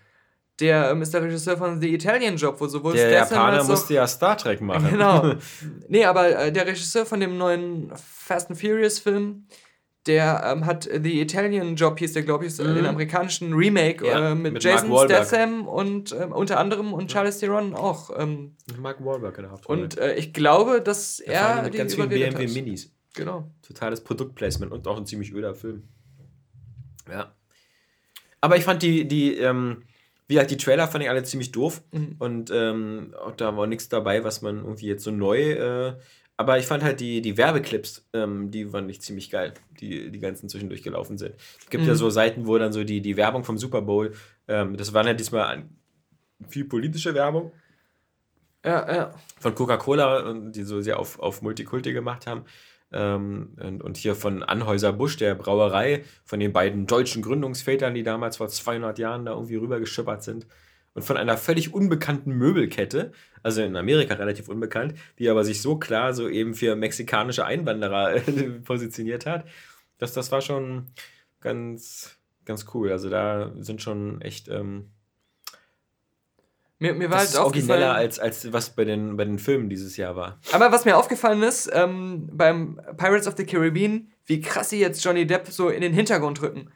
der 0.62 0.90
ähm, 0.90 1.02
ist 1.02 1.12
der 1.12 1.22
Regisseur 1.22 1.56
von 1.56 1.80
The 1.80 1.92
Italian 1.92 2.36
Job, 2.36 2.60
wo 2.60 2.68
sowohl 2.68 2.94
Der 2.94 3.08
Stetson 3.08 3.36
Japaner 3.36 3.64
musste 3.64 3.94
ja 3.94 4.06
Star 4.06 4.38
Trek 4.38 4.60
machen. 4.62 4.90
Genau. 4.90 5.34
nee, 5.88 6.04
aber 6.04 6.38
äh, 6.38 6.52
der 6.52 6.66
Regisseur 6.66 7.04
von 7.04 7.20
dem 7.20 7.36
neuen 7.36 7.92
Fast 7.96 8.48
and 8.48 8.60
Furious 8.60 9.00
Film, 9.00 9.46
der 10.06 10.42
ähm, 10.46 10.64
hat 10.64 10.84
The 10.84 11.20
Italian 11.20 11.74
Job, 11.74 11.98
hieß 11.98 12.12
der, 12.12 12.22
glaube 12.22 12.46
ich, 12.46 12.56
mhm. 12.58 12.76
den 12.76 12.86
amerikanischen 12.86 13.52
Remake 13.52 14.06
ja, 14.06 14.30
äh, 14.30 14.34
mit, 14.36 14.52
mit, 14.54 14.64
Jason 14.64 14.96
Statham 15.04 15.66
und 15.66 16.12
äh, 16.12 16.26
unter 16.30 16.58
anderem 16.58 16.92
und 16.92 17.10
Charles 17.10 17.38
Theron 17.38 17.74
auch. 17.74 18.10
Ähm, 18.16 18.56
Mark 18.78 19.04
Wahlberg 19.04 19.36
in 19.38 19.42
der 19.42 19.52
Hauptrolle. 19.52 19.82
Und 19.82 19.98
äh, 19.98 20.14
ich 20.14 20.32
glaube, 20.32 20.80
dass 20.80 21.20
da 21.26 21.32
er 21.32 21.62
mit 21.64 21.74
ganz 21.74 21.94
vielen 21.94 22.08
BMW 22.08 22.46
hat. 22.46 22.54
Minis. 22.54 22.92
Genau. 23.14 23.50
Totales 23.62 24.02
Produktplacement 24.02 24.72
und 24.72 24.86
auch 24.86 24.96
ein 24.96 25.06
ziemlich 25.06 25.32
öder 25.32 25.54
Film. 25.54 25.88
Ja. 27.10 27.34
Aber 28.40 28.56
ich 28.56 28.64
fand 28.64 28.82
die, 28.82 29.06
die, 29.06 29.36
ähm, 29.36 29.82
wie 30.28 30.34
gesagt, 30.34 30.50
die 30.50 30.56
Trailer 30.56 30.88
fand 30.88 31.04
ich 31.04 31.10
alle 31.10 31.22
ziemlich 31.24 31.52
doof 31.52 31.82
mhm. 31.92 32.16
und 32.18 32.50
ähm, 32.52 33.14
auch 33.22 33.32
da 33.32 33.56
war 33.56 33.66
nichts 33.66 33.88
dabei, 33.88 34.24
was 34.24 34.42
man 34.42 34.58
irgendwie 34.58 34.86
jetzt 34.86 35.04
so 35.04 35.10
neu. 35.10 35.52
Äh, 35.52 35.94
aber 36.36 36.58
ich 36.58 36.66
fand 36.66 36.82
halt 36.82 37.00
die, 37.00 37.20
die 37.20 37.36
Werbeclips, 37.36 38.08
ähm, 38.12 38.50
die 38.50 38.66
fand 38.66 38.90
ich 38.90 39.00
ziemlich 39.00 39.30
geil, 39.30 39.54
die 39.80 40.10
die 40.10 40.18
ganzen 40.18 40.48
zwischendurch 40.48 40.82
gelaufen 40.82 41.18
sind. 41.18 41.34
Es 41.60 41.70
gibt 41.70 41.84
mhm. 41.84 41.90
ja 41.90 41.94
so 41.94 42.10
Seiten, 42.10 42.46
wo 42.46 42.56
dann 42.58 42.72
so 42.72 42.84
die, 42.84 43.00
die 43.00 43.16
Werbung 43.16 43.44
vom 43.44 43.58
Super 43.58 43.82
Bowl, 43.82 44.12
ähm, 44.48 44.76
das 44.76 44.92
waren 44.92 45.06
ja 45.06 45.14
diesmal 45.14 45.64
viel 46.48 46.64
politische 46.64 47.14
Werbung. 47.14 47.52
Ja, 48.64 48.94
ja. 48.94 49.14
Von 49.40 49.54
Coca-Cola, 49.54 50.32
die 50.50 50.62
so 50.62 50.80
sehr 50.80 50.98
auf, 50.98 51.18
auf 51.18 51.42
Multikulti 51.42 51.92
gemacht 51.92 52.26
haben. 52.26 52.44
Ähm, 52.92 53.54
und, 53.60 53.82
und, 53.82 53.96
hier 53.96 54.14
von 54.14 54.42
Anhäuser-Busch, 54.42 55.16
der 55.16 55.34
Brauerei, 55.34 56.04
von 56.24 56.40
den 56.40 56.52
beiden 56.52 56.86
deutschen 56.86 57.22
Gründungsvätern, 57.22 57.94
die 57.94 58.02
damals 58.02 58.36
vor 58.36 58.48
200 58.48 58.98
Jahren 58.98 59.24
da 59.24 59.32
irgendwie 59.32 59.56
rübergeschippert 59.56 60.22
sind. 60.22 60.46
Und 60.94 61.02
von 61.02 61.16
einer 61.16 61.38
völlig 61.38 61.72
unbekannten 61.72 62.32
Möbelkette, 62.32 63.12
also 63.42 63.62
in 63.62 63.76
Amerika 63.76 64.14
relativ 64.14 64.48
unbekannt, 64.48 64.94
die 65.18 65.28
aber 65.30 65.42
sich 65.44 65.62
so 65.62 65.76
klar 65.76 66.12
so 66.12 66.28
eben 66.28 66.54
für 66.54 66.76
mexikanische 66.76 67.46
Einwanderer 67.46 68.20
positioniert 68.64 69.24
hat, 69.24 69.46
dass 69.96 70.12
das 70.12 70.30
war 70.32 70.42
schon 70.42 70.88
ganz, 71.40 72.18
ganz 72.44 72.66
cool. 72.74 72.92
Also 72.92 73.08
da 73.08 73.52
sind 73.56 73.80
schon 73.80 74.20
echt 74.20 74.48
ähm, 74.48 74.90
mir, 76.82 76.94
mir 76.94 77.10
war 77.10 77.18
das 77.18 77.28
halt 77.28 77.34
ist 77.34 77.38
origineller 77.38 77.94
als, 77.94 78.18
als 78.18 78.52
was 78.52 78.70
bei 78.70 78.84
den, 78.84 79.16
bei 79.16 79.24
den 79.24 79.38
Filmen 79.38 79.70
dieses 79.70 79.96
Jahr 79.96 80.16
war. 80.16 80.38
Aber 80.52 80.72
was 80.72 80.84
mir 80.84 80.96
aufgefallen 80.96 81.42
ist, 81.42 81.70
ähm, 81.72 82.28
beim 82.32 82.80
Pirates 82.96 83.26
of 83.26 83.34
the 83.36 83.46
Caribbean, 83.46 84.12
wie 84.26 84.40
krass 84.40 84.70
sie 84.70 84.80
jetzt 84.80 85.02
Johnny 85.04 85.26
Depp 85.26 85.48
so 85.48 85.68
in 85.68 85.80
den 85.80 85.92
Hintergrund 85.94 86.42
rücken. 86.42 86.70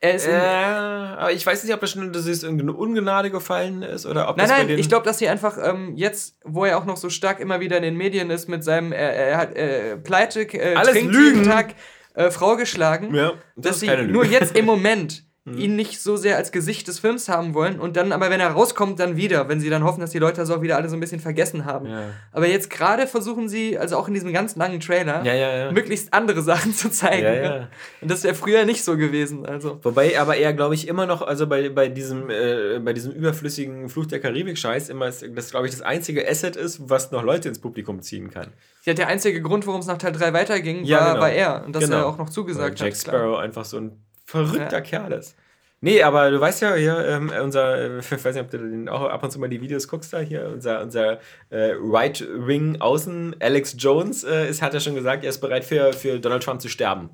Er 0.00 0.14
ist 0.14 0.26
äh, 0.26 0.32
aber 0.32 1.30
ich 1.30 1.46
weiß 1.46 1.62
nicht, 1.62 1.72
ob 1.72 1.80
das 1.80 1.92
schon 1.92 2.12
dass 2.12 2.26
es 2.26 2.42
irgendeine 2.42 2.72
Ungnade 2.72 3.30
gefallen 3.30 3.82
ist 3.82 4.04
oder 4.04 4.28
ob 4.28 4.36
nein, 4.36 4.48
das 4.48 4.58
nein, 4.58 4.66
Nein, 4.66 4.78
ich 4.78 4.88
glaube, 4.88 5.04
dass 5.04 5.18
sie 5.18 5.28
einfach 5.28 5.56
ähm, 5.62 5.92
jetzt, 5.94 6.38
wo 6.44 6.64
er 6.64 6.76
auch 6.76 6.84
noch 6.84 6.96
so 6.96 7.08
stark 7.08 7.38
immer 7.38 7.60
wieder 7.60 7.76
in 7.76 7.84
den 7.84 7.96
Medien 7.96 8.28
ist 8.30 8.48
mit 8.48 8.64
seinem, 8.64 8.90
er, 8.90 9.36
hat 9.36 9.54
äh, 9.54 9.96
Pleite, 9.96 10.42
äh, 10.42 10.74
Alles 10.74 11.00
Lügen. 11.00 11.44
Tag 11.44 11.76
äh, 12.14 12.32
Frau 12.32 12.56
geschlagen, 12.56 13.14
ja, 13.14 13.34
das 13.54 13.78
dass 13.78 13.80
sie 13.80 13.96
nur 14.08 14.24
jetzt 14.24 14.56
im 14.56 14.64
Moment 14.64 15.24
mhm. 15.44 15.58
ihn 15.58 15.76
nicht 15.76 16.00
so 16.00 16.16
sehr 16.16 16.36
als 16.36 16.52
Gesicht 16.52 16.88
des 16.88 16.98
Films 16.98 17.28
haben 17.28 17.54
wollen 17.54 17.80
und 17.80 17.96
dann 17.96 18.12
aber, 18.12 18.30
wenn 18.30 18.40
er 18.40 18.50
rauskommt, 18.50 19.00
dann 19.00 19.16
wieder, 19.16 19.48
wenn 19.48 19.60
sie 19.60 19.70
dann 19.70 19.84
hoffen, 19.84 20.00
dass 20.00 20.10
die 20.10 20.18
Leute 20.18 20.36
das 20.36 20.50
auch 20.50 20.62
wieder 20.62 20.76
alle 20.76 20.88
so 20.88 20.96
ein 20.96 21.00
bisschen 21.00 21.20
vergessen 21.20 21.64
haben. 21.64 21.86
Ja. 21.86 22.10
Aber 22.32 22.46
jetzt 22.46 22.70
gerade 22.70 23.06
versuchen 23.06 23.48
sie, 23.48 23.78
also 23.78 23.96
auch 23.96 24.08
in 24.08 24.14
diesem 24.14 24.32
ganz 24.32 24.56
langen 24.56 24.80
Trailer, 24.80 25.24
ja, 25.24 25.34
ja, 25.34 25.72
möglichst 25.72 26.12
andere 26.12 26.42
Sachen 26.42 26.72
zu 26.72 26.90
zeigen. 26.90 27.22
Ne? 27.22 27.68
Und 28.00 28.10
das 28.10 28.22
wäre 28.24 28.34
früher 28.34 28.64
nicht 28.64 28.84
so 28.84 28.96
gewesen. 28.96 29.46
Also. 29.46 29.78
Wobei 29.82 30.18
aber 30.18 30.36
er, 30.36 30.52
glaube 30.52 30.74
ich, 30.74 30.88
immer 30.88 31.06
noch, 31.06 31.22
also 31.22 31.46
bei, 31.46 31.68
bei, 31.68 31.88
diesem, 31.88 32.30
äh, 32.30 32.78
bei 32.78 32.92
diesem 32.92 33.12
überflüssigen 33.12 33.88
Fluch 33.88 34.06
der 34.06 34.20
Karibik-Scheiß, 34.20 34.88
immer 34.88 35.06
das, 35.06 35.50
glaube 35.50 35.66
ich, 35.66 35.72
das 35.72 35.82
einzige 35.82 36.28
Asset 36.28 36.56
ist, 36.56 36.88
was 36.88 37.10
noch 37.10 37.22
Leute 37.22 37.48
ins 37.48 37.60
Publikum 37.60 38.00
ziehen 38.02 38.30
kann. 38.30 38.48
Ja, 38.84 38.94
der 38.94 39.08
einzige 39.08 39.40
Grund, 39.42 39.66
warum 39.66 39.80
es 39.80 39.86
nach 39.86 39.98
Teil 39.98 40.12
3 40.12 40.32
weiterging, 40.32 40.88
war, 40.88 41.12
genau. 41.12 41.20
war 41.20 41.30
er. 41.30 41.64
Und 41.64 41.74
dass 41.74 41.84
genau. 41.84 41.98
er 41.98 42.06
auch 42.06 42.18
noch 42.18 42.30
zugesagt 42.30 42.80
Jack 42.80 42.90
hat. 42.90 42.96
Jack 42.96 43.14
Sparrow 43.14 43.38
einfach 43.38 43.64
so 43.64 43.78
ein 43.78 43.92
verrückter 44.32 44.78
ja. 44.78 44.80
Kerl 44.80 45.12
ist. 45.12 45.36
Nee, 45.84 46.00
aber 46.04 46.30
du 46.30 46.40
weißt 46.40 46.62
ja, 46.62 46.74
hier, 46.74 46.96
ähm, 47.08 47.32
unser, 47.42 47.98
ich 47.98 48.10
weiß 48.12 48.36
nicht, 48.36 48.44
ob 48.44 48.50
du 48.50 48.86
auch 48.90 49.02
ab 49.02 49.22
und 49.24 49.30
zu 49.30 49.40
mal 49.40 49.48
die 49.48 49.60
Videos 49.60 49.88
guckst 49.88 50.12
da 50.12 50.20
hier, 50.20 50.48
unser, 50.54 50.80
unser 50.80 51.18
äh, 51.50 51.74
Right-Wing-Außen, 51.76 53.36
Alex 53.40 53.74
Jones, 53.78 54.22
äh, 54.22 54.48
ist, 54.48 54.62
hat 54.62 54.74
ja 54.74 54.80
schon 54.80 54.94
gesagt, 54.94 55.24
er 55.24 55.30
ist 55.30 55.40
bereit 55.40 55.64
für, 55.64 55.92
für 55.92 56.20
Donald 56.20 56.44
Trump 56.44 56.60
zu 56.60 56.68
sterben. 56.68 57.10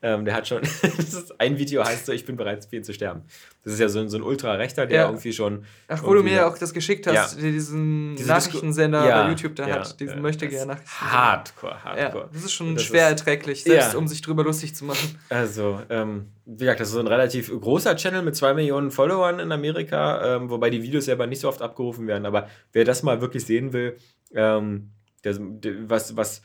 Ähm, 0.00 0.24
der 0.24 0.34
hat 0.34 0.46
schon, 0.46 0.62
ein 1.38 1.58
Video 1.58 1.84
heißt 1.84 2.06
so, 2.06 2.12
ich 2.12 2.24
bin 2.24 2.36
bereit 2.36 2.64
für 2.64 2.76
ihn 2.76 2.84
zu 2.84 2.92
sterben. 2.92 3.22
Das 3.64 3.72
ist 3.72 3.80
ja 3.80 3.88
so, 3.88 4.06
so 4.06 4.16
ein 4.16 4.22
Ultra-Rechter, 4.22 4.86
der 4.86 5.00
ja. 5.00 5.06
irgendwie 5.06 5.32
schon. 5.32 5.64
Ach, 5.88 6.02
wo 6.04 6.14
du 6.14 6.22
mir 6.22 6.46
auch 6.46 6.56
das 6.56 6.72
geschickt 6.72 7.06
hast, 7.08 7.36
ja. 7.36 7.50
diesen 7.50 8.14
Diese 8.14 8.28
Nachrichtensender 8.28 9.06
ja, 9.06 9.22
bei 9.22 9.28
YouTube 9.30 9.56
da 9.56 9.66
hat, 9.66 9.98
diesen 9.98 10.22
möchte 10.22 10.46
gerne 10.46 10.74
Nachrichten. 10.74 11.00
Hardcore, 11.00 11.84
hardcore. 11.84 12.28
das 12.32 12.44
ist 12.44 12.52
schon 12.52 12.76
das 12.76 12.84
schwer 12.84 13.06
ist, 13.06 13.20
erträglich, 13.20 13.64
selbst 13.64 13.96
um 13.96 14.06
sich 14.06 14.22
drüber 14.22 14.44
lustig 14.44 14.74
zu 14.74 14.84
machen. 14.84 15.18
Also, 15.30 15.80
ähm, 15.90 16.28
wie 16.46 16.58
gesagt, 16.60 16.80
das 16.80 16.88
ist 16.88 16.94
so 16.94 17.00
ein 17.00 17.08
relativ 17.08 17.50
großer 17.50 17.96
Channel 17.96 18.22
mit 18.22 18.36
zwei 18.36 18.54
Millionen 18.54 18.92
Followern 18.92 19.40
in 19.40 19.50
Amerika, 19.50 20.36
ähm, 20.36 20.48
wobei 20.48 20.70
die 20.70 20.82
Videos 20.82 21.06
selber 21.06 21.26
nicht 21.26 21.40
so 21.40 21.48
oft 21.48 21.60
abgerufen 21.60 22.06
werden. 22.06 22.24
Aber 22.24 22.48
wer 22.72 22.84
das 22.84 23.02
mal 23.02 23.20
wirklich 23.20 23.44
sehen 23.44 23.72
will, 23.72 23.98
ähm, 24.32 24.92
der, 25.24 25.36
was, 25.88 26.16
was 26.16 26.42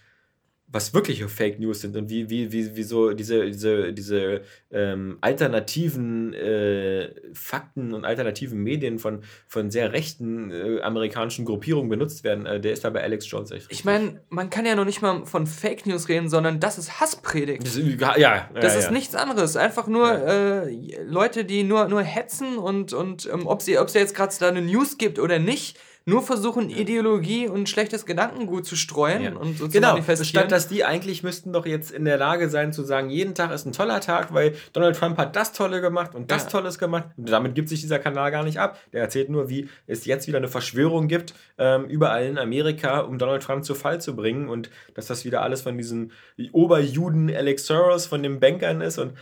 was 0.68 0.94
wirkliche 0.94 1.30
Fake 1.30 1.60
News 1.60 1.82
sind 1.82 1.96
und 1.96 2.10
wie, 2.10 2.32
wie, 2.32 2.52
wie, 2.52 2.76
wie 2.76 2.84
so 2.84 3.14
diese, 3.14 3.46
diese, 3.46 3.94
diese 3.94 4.42
ähm, 4.72 5.20
alternativen 5.22 6.34
äh, 6.34 7.14
Fakten 7.34 7.94
und 7.94 8.06
alternativen 8.06 8.58
Medien 8.64 8.98
von, 8.98 9.22
von 9.48 9.70
sehr 9.70 9.94
rechten 9.94 10.50
äh, 10.50 10.82
amerikanischen 10.82 11.46
Gruppierungen 11.46 11.90
benutzt 11.90 12.24
werden, 12.24 12.48
äh, 12.48 12.60
der 12.60 12.74
ist 12.74 12.84
da 12.84 12.90
bei 12.90 13.04
Alex 13.04 13.30
Jones 13.30 13.52
echt. 13.52 13.68
Ich 13.70 13.86
meine, 13.86 14.22
man 14.30 14.50
kann 14.50 14.66
ja 14.66 14.74
noch 14.74 14.86
nicht 14.86 15.04
mal 15.04 15.26
von 15.28 15.46
Fake 15.46 15.86
News 15.86 16.10
reden, 16.10 16.28
sondern 16.28 16.60
das 16.60 16.80
ist 16.80 17.00
Hasspredigt. 17.00 17.64
Das, 17.64 17.78
ja, 17.78 18.18
ja, 18.18 18.50
das 18.60 18.76
ist 18.76 18.86
ja. 18.86 18.92
nichts 18.92 19.14
anderes. 19.14 19.56
Einfach 19.56 19.86
nur 19.86 20.08
ja. 20.08 20.64
Äh, 20.64 21.04
Leute, 21.04 21.46
die 21.46 21.64
nur, 21.64 21.88
nur 21.88 22.02
hetzen 22.02 22.58
und, 22.58 22.94
und 22.94 23.30
ähm, 23.32 23.46
ob 23.46 23.60
es 23.60 23.68
jetzt 23.68 24.16
gerade 24.16 24.34
da 24.40 24.48
eine 24.48 24.64
News 24.64 24.98
gibt 24.98 25.20
oder 25.20 25.38
nicht 25.38 25.78
nur 26.06 26.22
versuchen, 26.22 26.70
Ideologie 26.70 27.48
und 27.48 27.70
schlechtes 27.70 28.06
Gedankengut 28.06 28.66
zu 28.66 28.76
streuen 28.76 29.24
ja. 29.24 29.36
und 29.36 29.58
so 29.58 29.70
genau. 29.70 29.90
zu 29.90 29.94
manifestieren. 29.94 30.42
Statt 30.42 30.52
dass 30.52 30.68
die 30.68 30.84
eigentlich 30.84 31.24
müssten 31.24 31.54
doch 31.54 31.66
jetzt 31.66 31.92
in 31.92 32.06
der 32.06 32.18
Lage 32.18 32.50
sein 32.50 32.74
zu 32.74 32.84
sagen, 32.84 33.10
jeden 33.10 33.36
Tag 33.36 33.52
ist 33.52 33.66
ein 33.66 33.72
toller 33.72 34.02
Tag, 34.02 34.34
weil 34.34 34.56
Donald 34.74 34.98
Trump 34.98 35.18
hat 35.18 35.36
das 35.36 35.54
Tolle 35.54 35.82
gemacht 35.82 36.14
und 36.14 36.30
das 36.30 36.44
ja. 36.44 36.50
Tolles 36.50 36.78
gemacht. 36.78 37.06
Und 37.16 37.30
damit 37.30 37.56
gibt 37.56 37.70
sich 37.70 37.82
dieser 37.82 38.00
Kanal 38.00 38.32
gar 38.32 38.44
nicht 38.44 38.60
ab. 38.60 38.80
Der 38.92 39.02
erzählt 39.02 39.30
nur, 39.30 39.50
wie 39.50 39.70
es 39.88 40.06
jetzt 40.06 40.28
wieder 40.28 40.40
eine 40.40 40.50
Verschwörung 40.50 41.08
gibt, 41.08 41.34
ähm, 41.58 41.86
überall 41.86 42.26
in 42.26 42.38
Amerika, 42.38 43.00
um 43.00 43.18
Donald 43.18 43.44
Trump 43.44 43.64
zu 43.64 43.74
Fall 43.76 44.02
zu 44.02 44.16
bringen 44.16 44.50
und 44.50 44.70
dass 44.96 45.08
das 45.08 45.24
wieder 45.24 45.42
alles 45.42 45.62
von 45.62 45.78
diesen 45.78 46.12
Oberjuden 46.52 47.34
Alex 47.34 47.66
Soros, 47.66 48.06
von 48.08 48.24
den 48.24 48.40
Bankern 48.40 48.82
ist 48.82 48.98
und 48.98 49.14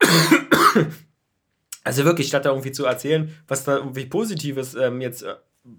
also 1.84 2.04
wirklich, 2.04 2.28
statt 2.28 2.44
da 2.44 2.50
irgendwie 2.50 2.72
zu 2.72 2.84
erzählen, 2.84 3.34
was 3.48 3.64
da 3.64 3.76
irgendwie 3.76 4.06
Positives 4.06 4.74
ähm, 4.74 5.00
jetzt 5.00 5.22
äh, 5.22 5.34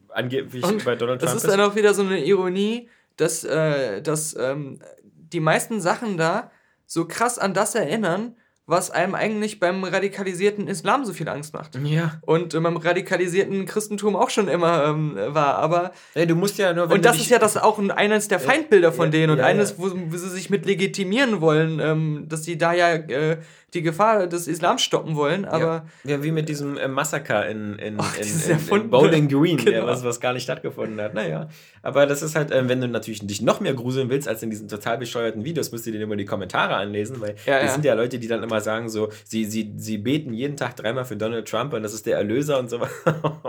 angeblich 0.10 0.63
und 0.63 0.86
bei 0.86 0.96
Donald 0.96 1.19
Trump. 1.19 1.34
Das 1.34 1.43
ist 1.43 1.50
dann 1.50 1.60
auch 1.62 1.76
wieder 1.76 1.93
so 1.93 2.04
eine 2.04 2.24
Ironie, 2.24 2.89
dass, 3.17 3.43
äh, 3.43 4.02
dass 4.02 4.36
ähm, 4.36 4.80
die 5.04 5.39
meisten 5.39 5.82
Sachen 5.82 6.17
da 6.17 6.52
so 6.86 7.06
krass 7.08 7.39
an 7.39 7.54
das 7.54 7.76
erinnern, 7.76 8.36
was 8.65 8.91
einem 8.91 9.13
eigentlich 9.13 9.60
beim 9.60 9.84
radikalisierten 9.84 10.67
Islam 10.67 11.04
so 11.04 11.12
viel 11.12 11.28
Angst 11.28 11.54
macht. 11.54 11.78
Ja. 11.84 12.13
Und 12.21 12.54
äh, 12.54 12.60
beim 12.62 12.78
radikalisierten 12.78 13.65
Christentum 13.65 14.15
auch 14.15 14.30
schon 14.30 14.47
immer 14.47 14.86
ähm, 14.86 15.17
war. 15.28 15.56
Aber. 15.56 15.91
Ja, 16.15 16.26
du 16.26 16.36
musst 16.36 16.58
ja 16.58 16.73
nur. 16.73 16.89
und 16.89 17.04
das 17.04 17.17
ist 17.17 17.30
ja 17.30 17.39
das 17.39 17.58
auch 17.58 17.78
eines 17.89 18.30
der 18.30 18.39
Feindbilder 18.39 18.93
von 18.93 19.08
ja, 19.08 19.12
denen 19.12 19.32
und 19.32 19.39
ja, 19.39 19.45
eines, 19.45 19.78
wo, 19.78 19.91
wo, 19.91 20.17
sie 20.17 20.30
sich 20.30 20.49
mit 20.49 20.65
legitimieren 20.65 21.41
wollen, 21.41 21.80
ähm, 21.82 22.26
dass 22.30 22.45
sie 22.45 22.58
da 22.58 22.73
ja 22.73 22.93
äh, 22.93 23.38
die 23.73 23.82
Gefahr 23.82 24.28
des 24.28 24.47
Islams 24.47 24.82
stoppen 24.82 25.15
wollen, 25.15 25.45
aber. 25.45 25.86
Ja, 26.04 26.23
wie 26.23 26.32
mit 26.32 26.47
diesem 26.47 26.78
äh, 26.78 26.88
Massaker 26.88 27.47
in, 27.47 27.78
in, 27.80 27.99
oh, 27.99 28.04
in, 28.19 28.52
in, 28.52 28.84
in 28.84 28.89
Bowling 28.89 29.28
Green, 29.28 29.58
genau. 29.58 29.88
was, 29.88 30.04
was 30.04 30.19
gar 30.19 30.34
nicht 30.34 30.43
stattgefunden 30.43 31.02
hat. 31.02 31.13
Naja. 31.13 31.47
Aber 31.82 32.06
das 32.06 32.21
ist 32.21 32.36
halt, 32.36 32.52
äh, 32.52 32.67
wenn 32.69 32.82
du 32.82 32.88
natürlich 32.88 33.26
dich 33.26 33.41
noch 33.41 33.60
mehr 33.60 33.73
gruseln 33.73 34.10
willst 34.10 34.28
als 34.28 34.43
in 34.43 34.49
diesen 34.49 34.67
total 34.67 34.97
bescheuerten 34.97 35.43
Videos, 35.43 35.71
musst 35.71 35.86
du 35.86 35.91
dir 35.91 36.02
immer 36.02 36.15
die 36.15 36.26
Kommentare 36.26 36.76
anlesen, 36.76 37.19
weil 37.19 37.36
ja, 37.45 37.62
das 37.62 37.73
sind 37.73 37.84
ja 37.86 37.93
Leute, 37.93 38.19
die 38.19 38.28
dann 38.28 38.43
immer 38.43 38.53
sagen, 38.62 38.89
so, 38.89 39.10
sie, 39.24 39.46
sie, 39.46 39.74
sie 39.78 39.98
beten 39.98 40.34
jeden 40.34 40.58
Tag 40.58 40.76
dreimal 40.76 41.06
für 41.06 41.18
Donald 41.18 41.48
Trump 41.48 41.74
und 41.74 41.84
das 41.84 41.94
ist 41.94 42.06
der 42.06 42.18
Erlöser 42.18 42.60
und 42.60 42.70
so. 42.70 42.80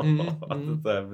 Mhm. 0.03 0.37
mhm. 0.49 0.81
da 0.83 1.07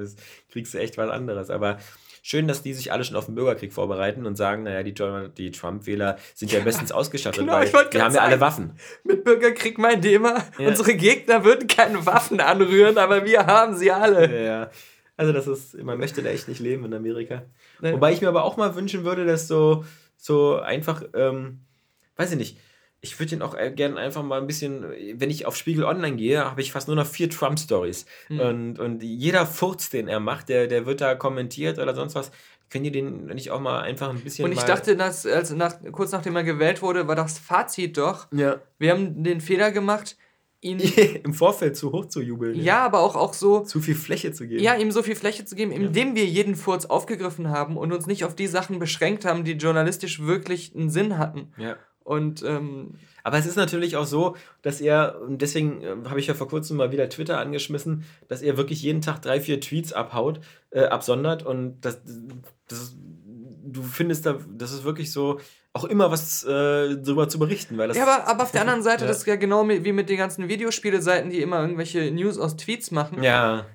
kriegst 0.50 0.74
du 0.74 0.78
echt 0.78 0.98
was 0.98 1.10
anderes. 1.10 1.50
Aber 1.50 1.78
Schön, 2.22 2.46
dass 2.46 2.62
die 2.62 2.74
sich 2.74 2.92
alle 2.92 3.02
schon 3.04 3.16
auf 3.16 3.26
den 3.26 3.34
Bürgerkrieg 3.34 3.72
vorbereiten 3.72 4.26
und 4.26 4.36
sagen, 4.36 4.64
naja, 4.64 4.82
die, 4.82 4.92
die 5.38 5.50
Trump-Wähler 5.50 6.18
sind 6.34 6.52
ja 6.52 6.60
bestens 6.60 6.92
ausgestattet, 6.92 7.40
genau, 7.40 7.54
weil 7.54 7.70
die 7.90 8.00
haben 8.00 8.14
ja 8.14 8.20
alle 8.20 8.40
Waffen. 8.40 8.72
Mit 9.04 9.24
Bürgerkrieg 9.24 9.78
meint 9.78 10.04
ihr 10.04 10.16
immer, 10.16 10.44
ja. 10.58 10.68
unsere 10.68 10.94
Gegner 10.94 11.44
würden 11.44 11.66
keine 11.66 12.04
Waffen 12.04 12.40
anrühren, 12.40 12.98
aber 12.98 13.24
wir 13.24 13.46
haben 13.46 13.74
sie 13.74 13.90
alle. 13.90 14.44
Ja. 14.44 14.70
Also 15.16 15.32
das 15.32 15.46
ist, 15.46 15.82
man 15.82 15.98
möchte 15.98 16.22
da 16.22 16.28
echt 16.28 16.48
nicht 16.48 16.60
leben 16.60 16.84
in 16.84 16.92
Amerika. 16.92 17.42
Nee. 17.80 17.92
Wobei 17.92 18.12
ich 18.12 18.20
mir 18.20 18.28
aber 18.28 18.44
auch 18.44 18.56
mal 18.58 18.74
wünschen 18.74 19.04
würde, 19.04 19.24
dass 19.24 19.48
so, 19.48 19.84
so 20.16 20.56
einfach, 20.56 21.02
ähm, 21.14 21.60
weiß 22.16 22.32
ich 22.32 22.38
nicht, 22.38 22.58
ich 23.02 23.18
würde 23.18 23.34
ihn 23.34 23.42
auch 23.42 23.54
äh, 23.54 23.70
gerne 23.70 23.96
einfach 23.96 24.22
mal 24.22 24.40
ein 24.40 24.46
bisschen, 24.46 24.84
wenn 25.14 25.30
ich 25.30 25.46
auf 25.46 25.56
Spiegel 25.56 25.84
Online 25.84 26.16
gehe, 26.16 26.44
habe 26.44 26.60
ich 26.60 26.72
fast 26.72 26.86
nur 26.86 26.96
noch 26.96 27.06
vier 27.06 27.30
Trump-Stories. 27.30 28.04
Mhm. 28.28 28.40
Und, 28.40 28.78
und 28.78 29.02
jeder 29.02 29.46
Furz, 29.46 29.88
den 29.90 30.08
er 30.08 30.20
macht, 30.20 30.48
der, 30.48 30.66
der 30.66 30.86
wird 30.86 31.00
da 31.00 31.14
kommentiert 31.14 31.78
oder 31.78 31.94
sonst 31.94 32.14
was. 32.14 32.30
Könnt 32.68 32.84
ihr 32.84 32.92
den 32.92 33.26
nicht 33.26 33.50
auch 33.50 33.60
mal 33.60 33.80
einfach 33.80 34.10
ein 34.10 34.20
bisschen. 34.20 34.44
Und 34.44 34.52
ich 34.52 34.62
dachte, 34.62 34.96
dass, 34.96 35.26
also 35.26 35.56
nach, 35.56 35.74
kurz 35.90 36.12
nachdem 36.12 36.36
er 36.36 36.44
gewählt 36.44 36.82
wurde, 36.82 37.08
war 37.08 37.16
das 37.16 37.38
Fazit 37.38 37.96
doch. 37.96 38.28
Ja. 38.32 38.60
Wir 38.78 38.92
haben 38.92 39.24
den 39.24 39.40
Fehler 39.40 39.72
gemacht, 39.72 40.16
ihn. 40.60 40.78
Im 41.24 41.34
Vorfeld 41.34 41.76
zu 41.76 41.90
hoch 41.90 42.06
zu 42.06 42.20
jubeln. 42.20 42.54
Ja, 42.54 42.62
ja, 42.62 42.84
aber 42.84 43.00
auch, 43.00 43.16
auch 43.16 43.34
so. 43.34 43.60
Zu 43.60 43.80
viel 43.80 43.96
Fläche 43.96 44.32
zu 44.32 44.46
geben. 44.46 44.62
Ja, 44.62 44.76
ihm 44.76 44.92
so 44.92 45.02
viel 45.02 45.16
Fläche 45.16 45.44
zu 45.44 45.56
geben, 45.56 45.72
indem 45.72 46.08
ja. 46.08 46.14
wir 46.16 46.26
jeden 46.26 46.54
Furz 46.54 46.84
aufgegriffen 46.84 47.48
haben 47.48 47.76
und 47.76 47.92
uns 47.92 48.06
nicht 48.06 48.24
auf 48.24 48.36
die 48.36 48.46
Sachen 48.46 48.78
beschränkt 48.78 49.24
haben, 49.24 49.42
die 49.42 49.52
journalistisch 49.52 50.22
wirklich 50.22 50.72
einen 50.76 50.90
Sinn 50.90 51.18
hatten. 51.18 51.52
Ja. 51.56 51.76
Und 52.10 52.42
ähm, 52.42 52.94
aber 53.22 53.38
es 53.38 53.46
ist 53.46 53.54
natürlich 53.54 53.96
auch 53.96 54.04
so, 54.04 54.34
dass 54.62 54.80
er, 54.80 55.20
und 55.22 55.42
deswegen 55.42 55.80
äh, 55.80 55.94
habe 56.08 56.18
ich 56.18 56.26
ja 56.26 56.34
vor 56.34 56.48
kurzem 56.48 56.76
mal 56.76 56.90
wieder 56.90 57.08
Twitter 57.08 57.38
angeschmissen, 57.38 58.02
dass 58.26 58.42
er 58.42 58.56
wirklich 58.56 58.82
jeden 58.82 59.00
Tag 59.00 59.22
drei, 59.22 59.40
vier 59.40 59.60
Tweets 59.60 59.92
abhaut, 59.92 60.40
äh, 60.70 60.86
absondert 60.86 61.46
und 61.46 61.80
das, 61.82 62.00
das, 62.66 62.96
du 63.62 63.82
findest 63.84 64.26
da, 64.26 64.38
das 64.48 64.72
ist 64.72 64.82
wirklich 64.82 65.12
so, 65.12 65.38
auch 65.72 65.84
immer 65.84 66.10
was 66.10 66.42
äh, 66.42 66.96
darüber 66.96 67.28
zu 67.28 67.38
berichten. 67.38 67.78
Weil 67.78 67.86
das 67.86 67.96
ja, 67.96 68.02
aber, 68.02 68.26
aber 68.26 68.42
auf 68.42 68.50
der 68.50 68.62
anderen 68.62 68.82
Seite, 68.82 69.02
ja. 69.04 69.06
das 69.06 69.18
ist 69.18 69.26
ja 69.28 69.36
genau 69.36 69.68
wie 69.68 69.92
mit 69.92 70.08
den 70.08 70.18
ganzen 70.18 70.48
Videospiele-Seiten, 70.48 71.30
die 71.30 71.42
immer 71.42 71.60
irgendwelche 71.60 72.10
News 72.10 72.38
aus 72.38 72.56
Tweets 72.56 72.90
machen. 72.90 73.22
Ja. 73.22 73.66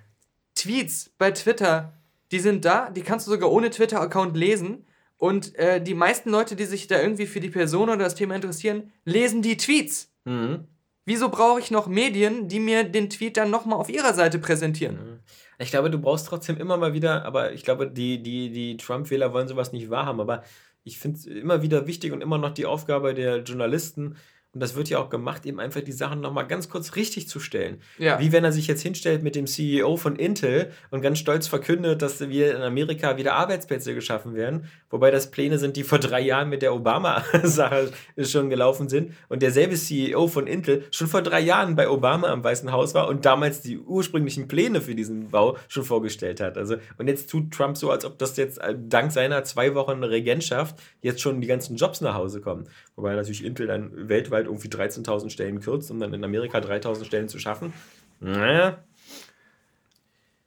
Tweets 0.55 1.09
bei 1.17 1.31
Twitter, 1.31 1.93
die 2.33 2.39
sind 2.39 2.65
da, 2.65 2.89
die 2.89 3.01
kannst 3.01 3.27
du 3.27 3.31
sogar 3.31 3.49
ohne 3.49 3.69
Twitter-Account 3.69 4.35
lesen 4.35 4.85
und 5.17 5.55
äh, 5.55 5.81
die 5.81 5.93
meisten 5.93 6.29
Leute, 6.29 6.55
die 6.55 6.65
sich 6.65 6.87
da 6.87 7.01
irgendwie 7.01 7.25
für 7.25 7.39
die 7.39 7.49
Person 7.49 7.89
oder 7.89 8.03
das 8.03 8.15
Thema 8.15 8.35
interessieren, 8.35 8.91
lesen 9.05 9.41
die 9.41 9.57
Tweets. 9.57 10.13
Mhm. 10.25 10.67
Wieso 11.05 11.29
brauche 11.29 11.59
ich 11.59 11.71
noch 11.71 11.87
Medien, 11.87 12.47
die 12.47 12.59
mir 12.59 12.83
den 12.83 13.09
Tweet 13.09 13.37
dann 13.37 13.51
nochmal 13.51 13.79
auf 13.79 13.89
ihrer 13.89 14.13
Seite 14.13 14.39
präsentieren? 14.39 14.95
Mhm. 14.95 15.19
Ich 15.59 15.69
glaube, 15.69 15.89
du 15.89 15.99
brauchst 15.99 16.27
trotzdem 16.27 16.57
immer 16.57 16.77
mal 16.77 16.93
wieder, 16.93 17.23
aber 17.25 17.53
ich 17.53 17.63
glaube, 17.63 17.87
die, 17.89 18.21
die, 18.21 18.49
die 18.51 18.75
Trump-Wähler 18.77 19.31
wollen 19.31 19.47
sowas 19.47 19.71
nicht 19.71 19.89
wahrhaben, 19.89 20.19
aber 20.19 20.43
ich 20.83 20.99
finde 20.99 21.17
es 21.17 21.25
immer 21.25 21.61
wieder 21.61 21.87
wichtig 21.87 22.11
und 22.11 22.21
immer 22.21 22.37
noch 22.37 22.51
die 22.51 22.65
Aufgabe 22.65 23.13
der 23.13 23.37
Journalisten, 23.37 24.17
und 24.55 24.61
das 24.61 24.75
wird 24.75 24.89
ja 24.89 24.99
auch 24.99 25.09
gemacht, 25.09 25.45
eben 25.45 25.59
einfach 25.59 25.81
die 25.81 25.91
Sachen 25.91 26.21
nochmal 26.21 26.47
ganz 26.47 26.69
kurz 26.69 26.95
richtig 26.95 27.27
zu 27.27 27.41
stellen. 27.41 27.81
Ja. 27.99 28.19
Wie 28.21 28.31
wenn 28.31 28.45
er 28.45 28.53
sich 28.53 28.67
jetzt 28.67 28.81
hinstellt 28.81 29.21
mit 29.21 29.35
dem 29.35 29.47
CEO 29.47 29.97
von 29.97 30.15
Intel 30.15 30.71
und 30.91 31.01
ganz 31.01 31.19
stolz 31.19 31.47
verkündet, 31.47 32.01
dass 32.01 32.21
wir 32.21 32.55
in 32.55 32.61
Amerika 32.61 33.17
wieder 33.17 33.33
Arbeitsplätze 33.33 33.93
geschaffen 33.93 34.33
werden, 34.33 34.69
wobei 34.89 35.11
das 35.11 35.29
Pläne 35.29 35.59
sind, 35.59 35.75
die 35.75 35.83
vor 35.83 35.99
drei 35.99 36.21
Jahren 36.21 36.47
mit 36.47 36.61
der 36.61 36.73
Obama-Sache 36.73 37.91
schon 38.19 38.49
gelaufen 38.49 38.87
sind 38.87 39.11
und 39.27 39.41
derselbe 39.41 39.75
CEO 39.75 40.29
von 40.29 40.47
Intel 40.47 40.85
schon 40.89 41.07
vor 41.07 41.21
drei 41.21 41.41
Jahren 41.41 41.75
bei 41.75 41.89
Obama 41.89 42.29
am 42.29 42.41
Weißen 42.41 42.71
Haus 42.71 42.93
war 42.93 43.09
und 43.09 43.25
damals 43.25 43.59
die 43.59 43.77
ursprünglichen 43.77 44.47
Pläne 44.47 44.79
für 44.79 44.95
diesen 44.95 45.31
Bau 45.31 45.57
schon 45.67 45.83
vorgestellt 45.83 46.39
hat. 46.39 46.57
Also, 46.57 46.77
und 46.97 47.09
jetzt 47.09 47.29
tut 47.29 47.51
Trump 47.51 47.75
so, 47.75 47.91
als 47.91 48.05
ob 48.05 48.17
das 48.19 48.37
jetzt 48.37 48.59
äh, 48.59 48.73
dank 48.77 49.11
seiner 49.11 49.43
zwei 49.43 49.75
Wochen 49.75 50.01
Regentschaft 50.01 50.77
jetzt 51.01 51.19
schon 51.19 51.41
die 51.41 51.47
ganzen 51.47 51.75
Jobs 51.75 51.99
nach 51.99 52.15
Hause 52.15 52.39
kommen. 52.39 52.69
Wobei 52.95 53.15
natürlich 53.15 53.43
Intel 53.43 53.67
dann 53.67 54.09
weltweit 54.09 54.45
irgendwie 54.45 54.69
13.000 54.69 55.29
Stellen 55.29 55.59
kürzt, 55.59 55.91
um 55.91 55.99
dann 55.99 56.13
in 56.13 56.23
Amerika 56.23 56.59
3.000 56.59 57.05
Stellen 57.05 57.27
zu 57.27 57.39
schaffen. 57.39 57.73
Naja. 58.19 58.83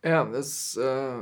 Ja, 0.02 0.24
das. 0.24 0.76
Äh 0.76 1.18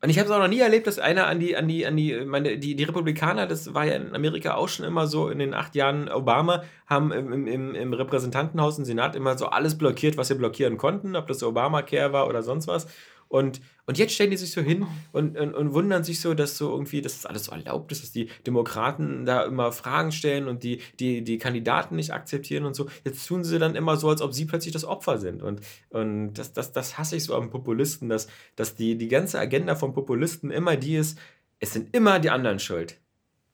und 0.00 0.10
ich 0.10 0.18
habe 0.18 0.28
es 0.28 0.34
auch 0.34 0.38
noch 0.38 0.48
nie 0.48 0.60
erlebt, 0.60 0.86
dass 0.86 1.00
einer 1.00 1.26
an 1.26 1.40
die, 1.40 1.56
an 1.56 1.66
die, 1.66 1.84
an 1.84 1.96
die, 1.96 2.24
meine, 2.24 2.56
die, 2.56 2.76
die 2.76 2.84
Republikaner, 2.84 3.48
das 3.48 3.74
war 3.74 3.84
ja 3.84 3.94
in 3.94 4.14
Amerika 4.14 4.54
auch 4.54 4.68
schon 4.68 4.86
immer 4.86 5.08
so, 5.08 5.28
in 5.28 5.40
den 5.40 5.54
acht 5.54 5.74
Jahren 5.74 6.08
Obama, 6.08 6.62
haben 6.86 7.10
im, 7.10 7.48
im, 7.48 7.74
im 7.74 7.92
Repräsentantenhaus 7.92 8.78
und 8.78 8.84
Senat 8.84 9.16
immer 9.16 9.36
so 9.36 9.46
alles 9.46 9.76
blockiert, 9.76 10.16
was 10.16 10.28
sie 10.28 10.36
blockieren 10.36 10.76
konnten, 10.76 11.16
ob 11.16 11.26
das 11.26 11.42
Obamacare 11.42 12.12
war 12.12 12.28
oder 12.28 12.44
sonst 12.44 12.68
was. 12.68 12.86
Und, 13.28 13.60
und 13.86 13.98
jetzt 13.98 14.14
stellen 14.14 14.30
die 14.30 14.36
sich 14.38 14.52
so 14.52 14.62
hin 14.62 14.86
und, 15.12 15.36
und, 15.38 15.54
und 15.54 15.74
wundern 15.74 16.02
sich 16.02 16.20
so, 16.20 16.32
dass 16.32 16.56
so 16.56 16.70
irgendwie, 16.70 17.02
dass 17.02 17.14
das 17.14 17.26
alles 17.26 17.44
so 17.44 17.52
erlaubt 17.52 17.92
ist, 17.92 18.02
dass 18.02 18.10
die 18.10 18.28
Demokraten 18.46 19.26
da 19.26 19.42
immer 19.44 19.70
Fragen 19.70 20.12
stellen 20.12 20.48
und 20.48 20.62
die, 20.62 20.80
die, 20.98 21.22
die 21.22 21.38
Kandidaten 21.38 21.96
nicht 21.96 22.12
akzeptieren 22.12 22.64
und 22.64 22.74
so. 22.74 22.88
Jetzt 23.04 23.26
tun 23.26 23.44
sie 23.44 23.58
dann 23.58 23.74
immer 23.74 23.96
so, 23.96 24.08
als 24.08 24.22
ob 24.22 24.32
sie 24.32 24.46
plötzlich 24.46 24.72
das 24.72 24.84
Opfer 24.84 25.18
sind. 25.18 25.42
Und, 25.42 25.60
und 25.90 26.34
das, 26.34 26.54
das, 26.54 26.72
das 26.72 26.96
hasse 26.96 27.16
ich 27.16 27.24
so 27.24 27.34
am 27.34 27.50
Populisten, 27.50 28.08
dass, 28.08 28.28
dass 28.56 28.74
die, 28.74 28.96
die 28.96 29.08
ganze 29.08 29.38
Agenda 29.38 29.74
von 29.74 29.92
Populisten 29.92 30.50
immer 30.50 30.76
die 30.76 30.96
ist, 30.96 31.18
es 31.60 31.72
sind 31.72 31.94
immer 31.94 32.18
die 32.18 32.30
anderen 32.30 32.58
schuld 32.58 32.98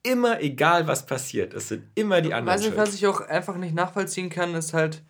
immer 0.07 0.43
egal, 0.43 0.87
was 0.87 1.07
passiert. 1.07 1.55
Es 1.55 1.69
sind 1.69 1.85
immer 1.95 2.21
die 2.21 2.35
anderen. 2.35 2.59
Weißt 2.59 2.71
du, 2.71 2.77
was 2.77 2.95
ich 2.95 3.07
auch 3.07 3.23
einfach 3.23 3.57
nicht 3.57 3.75
nachvollziehen 3.75 4.29
kann, 4.29 4.55
ist 4.55 4.75
halt, 4.75 5.03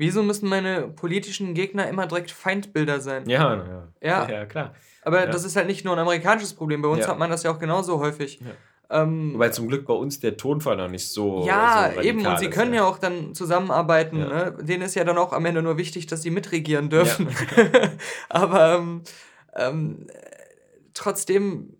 Wieso 0.00 0.22
müssen 0.22 0.48
meine 0.48 0.88
politischen 0.88 1.52
Gegner 1.52 1.86
immer 1.86 2.06
direkt 2.06 2.30
Feindbilder 2.30 3.00
sein? 3.00 3.28
Ja, 3.28 3.54
ja. 3.54 3.88
Ja, 4.00 4.30
ja 4.30 4.46
klar. 4.46 4.72
Aber 5.02 5.26
ja. 5.26 5.26
das 5.26 5.44
ist 5.44 5.56
halt 5.56 5.66
nicht 5.66 5.84
nur 5.84 5.94
ein 5.94 5.98
amerikanisches 5.98 6.54
Problem. 6.54 6.80
Bei 6.80 6.88
uns 6.88 7.00
ja. 7.02 7.08
hat 7.08 7.18
man 7.18 7.28
das 7.28 7.42
ja 7.42 7.50
auch 7.50 7.58
genauso 7.58 8.00
häufig. 8.00 8.40
Ähm, 8.88 9.34
Weil 9.36 9.52
zum 9.52 9.68
Glück 9.68 9.84
bei 9.84 9.92
uns 9.92 10.18
der 10.18 10.38
Tonfall 10.38 10.78
noch 10.78 10.88
nicht 10.88 11.06
so. 11.06 11.44
Ja, 11.46 11.90
so 11.94 12.00
eben. 12.00 12.26
Und 12.26 12.38
sie 12.38 12.48
können 12.48 12.72
ja. 12.72 12.86
auch 12.86 12.96
dann 12.96 13.34
zusammenarbeiten. 13.34 14.20
Ne? 14.20 14.56
Denen 14.62 14.84
ist 14.84 14.94
ja 14.94 15.04
dann 15.04 15.18
auch 15.18 15.34
am 15.34 15.44
Ende 15.44 15.60
nur 15.60 15.76
wichtig, 15.76 16.06
dass 16.06 16.22
sie 16.22 16.30
mitregieren 16.30 16.88
dürfen. 16.88 17.28
Aber 18.30 18.76
ähm, 18.76 19.02
ähm, 19.54 20.06
trotzdem 20.94 21.76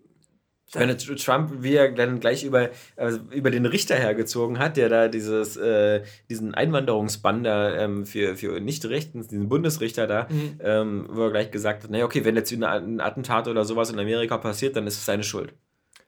wenn 0.72 0.96
Trump, 0.96 1.50
wie 1.62 1.74
er 1.74 1.90
dann 1.92 2.20
gleich 2.20 2.44
über, 2.44 2.70
also 2.96 3.18
über 3.30 3.50
den 3.50 3.66
Richter 3.66 3.96
hergezogen 3.96 4.58
hat, 4.58 4.76
der 4.76 4.88
da 4.88 5.08
dieses, 5.08 5.56
äh, 5.56 6.02
diesen 6.28 6.54
Einwanderungsbann 6.54 7.42
da 7.42 7.74
ähm, 7.74 8.06
für, 8.06 8.36
für 8.36 8.60
Nicht-Rechtens, 8.60 9.28
diesen 9.28 9.48
Bundesrichter 9.48 10.06
da, 10.06 10.28
mhm. 10.30 10.60
ähm, 10.62 11.08
wo 11.10 11.24
er 11.24 11.30
gleich 11.30 11.50
gesagt 11.50 11.84
hat, 11.84 11.90
naja, 11.90 12.04
okay, 12.04 12.24
wenn 12.24 12.36
jetzt 12.36 12.52
ein 12.52 13.00
Attentat 13.00 13.48
oder 13.48 13.64
sowas 13.64 13.90
in 13.90 13.98
Amerika 13.98 14.38
passiert, 14.38 14.76
dann 14.76 14.86
ist 14.86 14.98
es 14.98 15.04
seine 15.04 15.24
Schuld. 15.24 15.52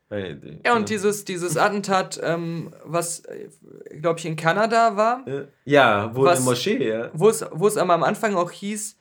Weil, 0.09 0.61
ja, 0.65 0.77
und 0.77 0.91
dieses, 0.91 1.25
dieses 1.25 1.57
Attentat, 1.57 2.21
ähm, 2.23 2.73
was, 2.85 3.21
äh, 3.21 3.49
glaube 4.01 4.21
ich, 4.21 4.27
in 4.27 4.37
Kanada 4.37 4.97
war. 4.97 5.27
Äh, 5.27 5.47
ja, 5.65 6.15
wo 6.15 6.25
was, 6.25 6.39
eine 6.39 6.45
Moschee, 6.45 6.89
ja. 6.89 7.11
Wo 7.15 7.31
es, 7.31 7.45
wo 7.51 7.67
es 7.67 7.77
aber 7.77 7.95
am 7.95 8.03
Anfang 8.03 8.35
auch 8.35 8.51
hieß, 8.51 8.99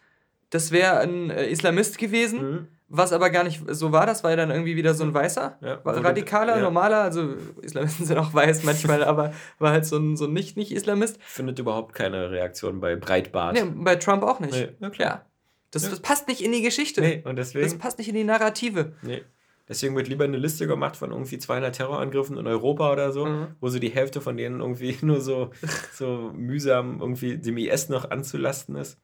das 0.50 0.72
wäre 0.72 1.00
ein 1.00 1.30
äh, 1.30 1.48
Islamist 1.48 1.98
gewesen. 1.98 2.52
Mhm 2.52 2.68
was 2.94 3.14
aber 3.14 3.30
gar 3.30 3.44
nicht 3.44 3.62
so 3.70 3.92
war, 3.92 4.06
das 4.06 4.24
war 4.24 4.32
ja 4.32 4.36
dann 4.36 4.52
irgendwie 4.52 4.76
wieder 4.76 4.94
so 4.94 5.04
ein 5.06 5.14
weißer, 5.14 5.58
ja, 5.62 5.82
radikaler, 5.84 6.58
ja. 6.58 6.62
normaler, 6.62 7.02
also 7.02 7.36
Islamisten 7.62 8.06
sind 8.06 8.18
auch 8.18 8.34
weiß 8.34 8.64
manchmal, 8.64 9.04
aber 9.04 9.34
war 9.60 9.72
halt 9.72 9.86
so 9.86 9.98
ein, 9.98 10.18
so 10.18 10.26
ein 10.26 10.34
Nicht-Nicht-Islamist. 10.34 11.18
Findet 11.24 11.58
überhaupt 11.60 11.96
keine 11.96 12.32
Reaktion 12.32 12.82
bei 12.82 12.98
Breitbart. 12.98 13.54
Nee, 13.54 13.64
bei 13.76 13.96
Trump 13.96 14.24
auch 14.24 14.42
nicht. 14.42 14.54
Nee, 14.54 14.70
ja, 14.80 14.90
klar. 14.90 15.26
Das, 15.72 15.90
das, 15.90 16.02
passt 16.02 16.28
nicht 16.28 16.44
in 16.44 16.52
die 16.52 16.62
Geschichte. 16.62 17.00
Nee, 17.00 17.22
und 17.24 17.38
deswegen. 17.38 17.64
Das 17.64 17.78
passt 17.78 17.98
nicht 17.98 18.10
in 18.10 18.16
die 18.16 18.26
Narrative. 18.26 18.92
Nee. 19.04 19.24
Deswegen 19.70 19.96
wird 19.96 20.10
lieber 20.10 20.26
eine 20.26 20.38
Liste 20.38 20.68
gemacht 20.68 20.98
von 20.98 21.12
irgendwie 21.12 21.40
200 21.40 21.74
Terrorangriffen 21.74 22.38
in 22.38 22.46
Europa 22.46 22.92
oder 22.92 23.14
so, 23.14 23.26
mhm. 23.26 23.48
wo 23.62 23.70
so 23.70 23.80
die 23.80 23.92
Hälfte 23.92 24.20
von 24.20 24.36
denen 24.36 24.60
irgendwie 24.60 24.98
nur 25.06 25.22
so, 25.22 25.52
so 25.94 26.32
mühsam 26.36 27.00
irgendwie 27.00 27.38
dem 27.38 27.58
IS 27.58 27.88
noch 27.88 28.12
anzulasten 28.12 28.76
ist. 28.76 29.00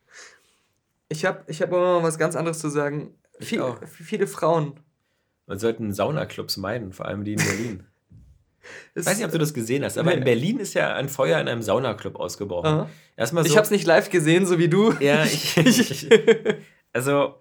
Ich 1.08 1.24
habe 1.24 1.46
ich 1.48 1.62
hab 1.62 1.72
aber 1.72 2.02
mal 2.02 2.04
was 2.04 2.18
ganz 2.18 2.36
anderes 2.36 2.60
zu 2.60 2.68
sagen. 2.68 3.14
Viel, 3.40 3.62
viele 3.88 4.28
Frauen. 4.28 4.80
Man 5.46 5.60
sollte 5.60 5.92
Saunaclubs 5.94 6.58
meiden, 6.58 6.92
vor 6.92 7.06
allem 7.06 7.24
die 7.24 7.34
in 7.34 7.40
Berlin. 7.40 7.84
Ich 8.96 9.06
weiß 9.06 9.16
nicht, 9.16 9.26
ob 9.26 9.32
du 9.32 9.38
das 9.38 9.54
gesehen 9.54 9.86
hast, 9.86 9.98
aber 9.98 10.14
in 10.14 10.26
Berlin 10.26 10.60
ist 10.60 10.74
ja 10.74 10.94
ein 10.94 11.08
Feuer 11.08 11.40
in 11.40 11.48
einem 11.48 11.62
Saunaclub 11.62 12.18
ausgebrochen. 12.18 12.68
Aha. 12.68 12.90
Erstmal 13.16 13.46
so, 13.46 13.50
ich 13.50 13.56
habe 13.56 13.64
es 13.64 13.72
nicht 13.72 13.86
live 13.86 14.10
gesehen, 14.10 14.46
so 14.46 14.60
wie 14.60 14.68
du. 14.68 14.92
Ja, 15.00 15.24
ich, 15.24 15.56
ich 15.56 16.10
also 16.92 17.36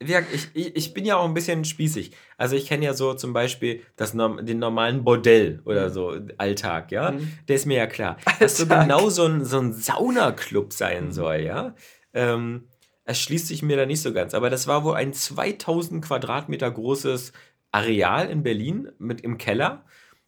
ich, 0.00 0.48
ich, 0.54 0.76
ich 0.76 0.94
bin 0.94 1.04
ja 1.04 1.16
auch 1.16 1.24
ein 1.24 1.34
bisschen 1.34 1.64
spießig. 1.64 2.12
Also 2.36 2.56
ich 2.56 2.66
kenne 2.66 2.84
ja 2.84 2.94
so 2.94 3.14
zum 3.14 3.32
Beispiel 3.32 3.82
das, 3.96 4.12
den 4.12 4.58
normalen 4.58 5.04
Bordell 5.04 5.60
oder 5.64 5.88
mhm. 5.88 5.92
so 5.92 6.16
Alltag, 6.36 6.90
ja. 6.92 7.12
Mhm. 7.12 7.32
Der 7.48 7.56
ist 7.56 7.66
mir 7.66 7.76
ja 7.76 7.86
klar. 7.86 8.16
Alltag. 8.24 8.38
Dass 8.40 8.56
so 8.56 8.66
genau 8.66 9.08
so 9.10 9.24
ein, 9.26 9.44
so 9.44 9.58
ein 9.60 9.72
Saunaclub 9.72 10.72
sein 10.72 11.06
mhm. 11.06 11.12
soll, 11.12 11.36
ja. 11.36 11.74
Ähm, 12.12 12.68
es 13.04 13.20
schließt 13.20 13.46
sich 13.48 13.62
mir 13.62 13.76
da 13.76 13.86
nicht 13.86 14.02
so 14.02 14.12
ganz. 14.12 14.34
Aber 14.34 14.50
das 14.50 14.66
war 14.66 14.84
wohl 14.84 14.94
ein 14.94 15.12
2000 15.12 16.04
Quadratmeter 16.04 16.70
großes 16.70 17.32
Areal 17.70 18.28
in 18.30 18.42
Berlin 18.42 18.90
mit 18.98 19.20
im 19.20 19.38
Keller. 19.38 19.84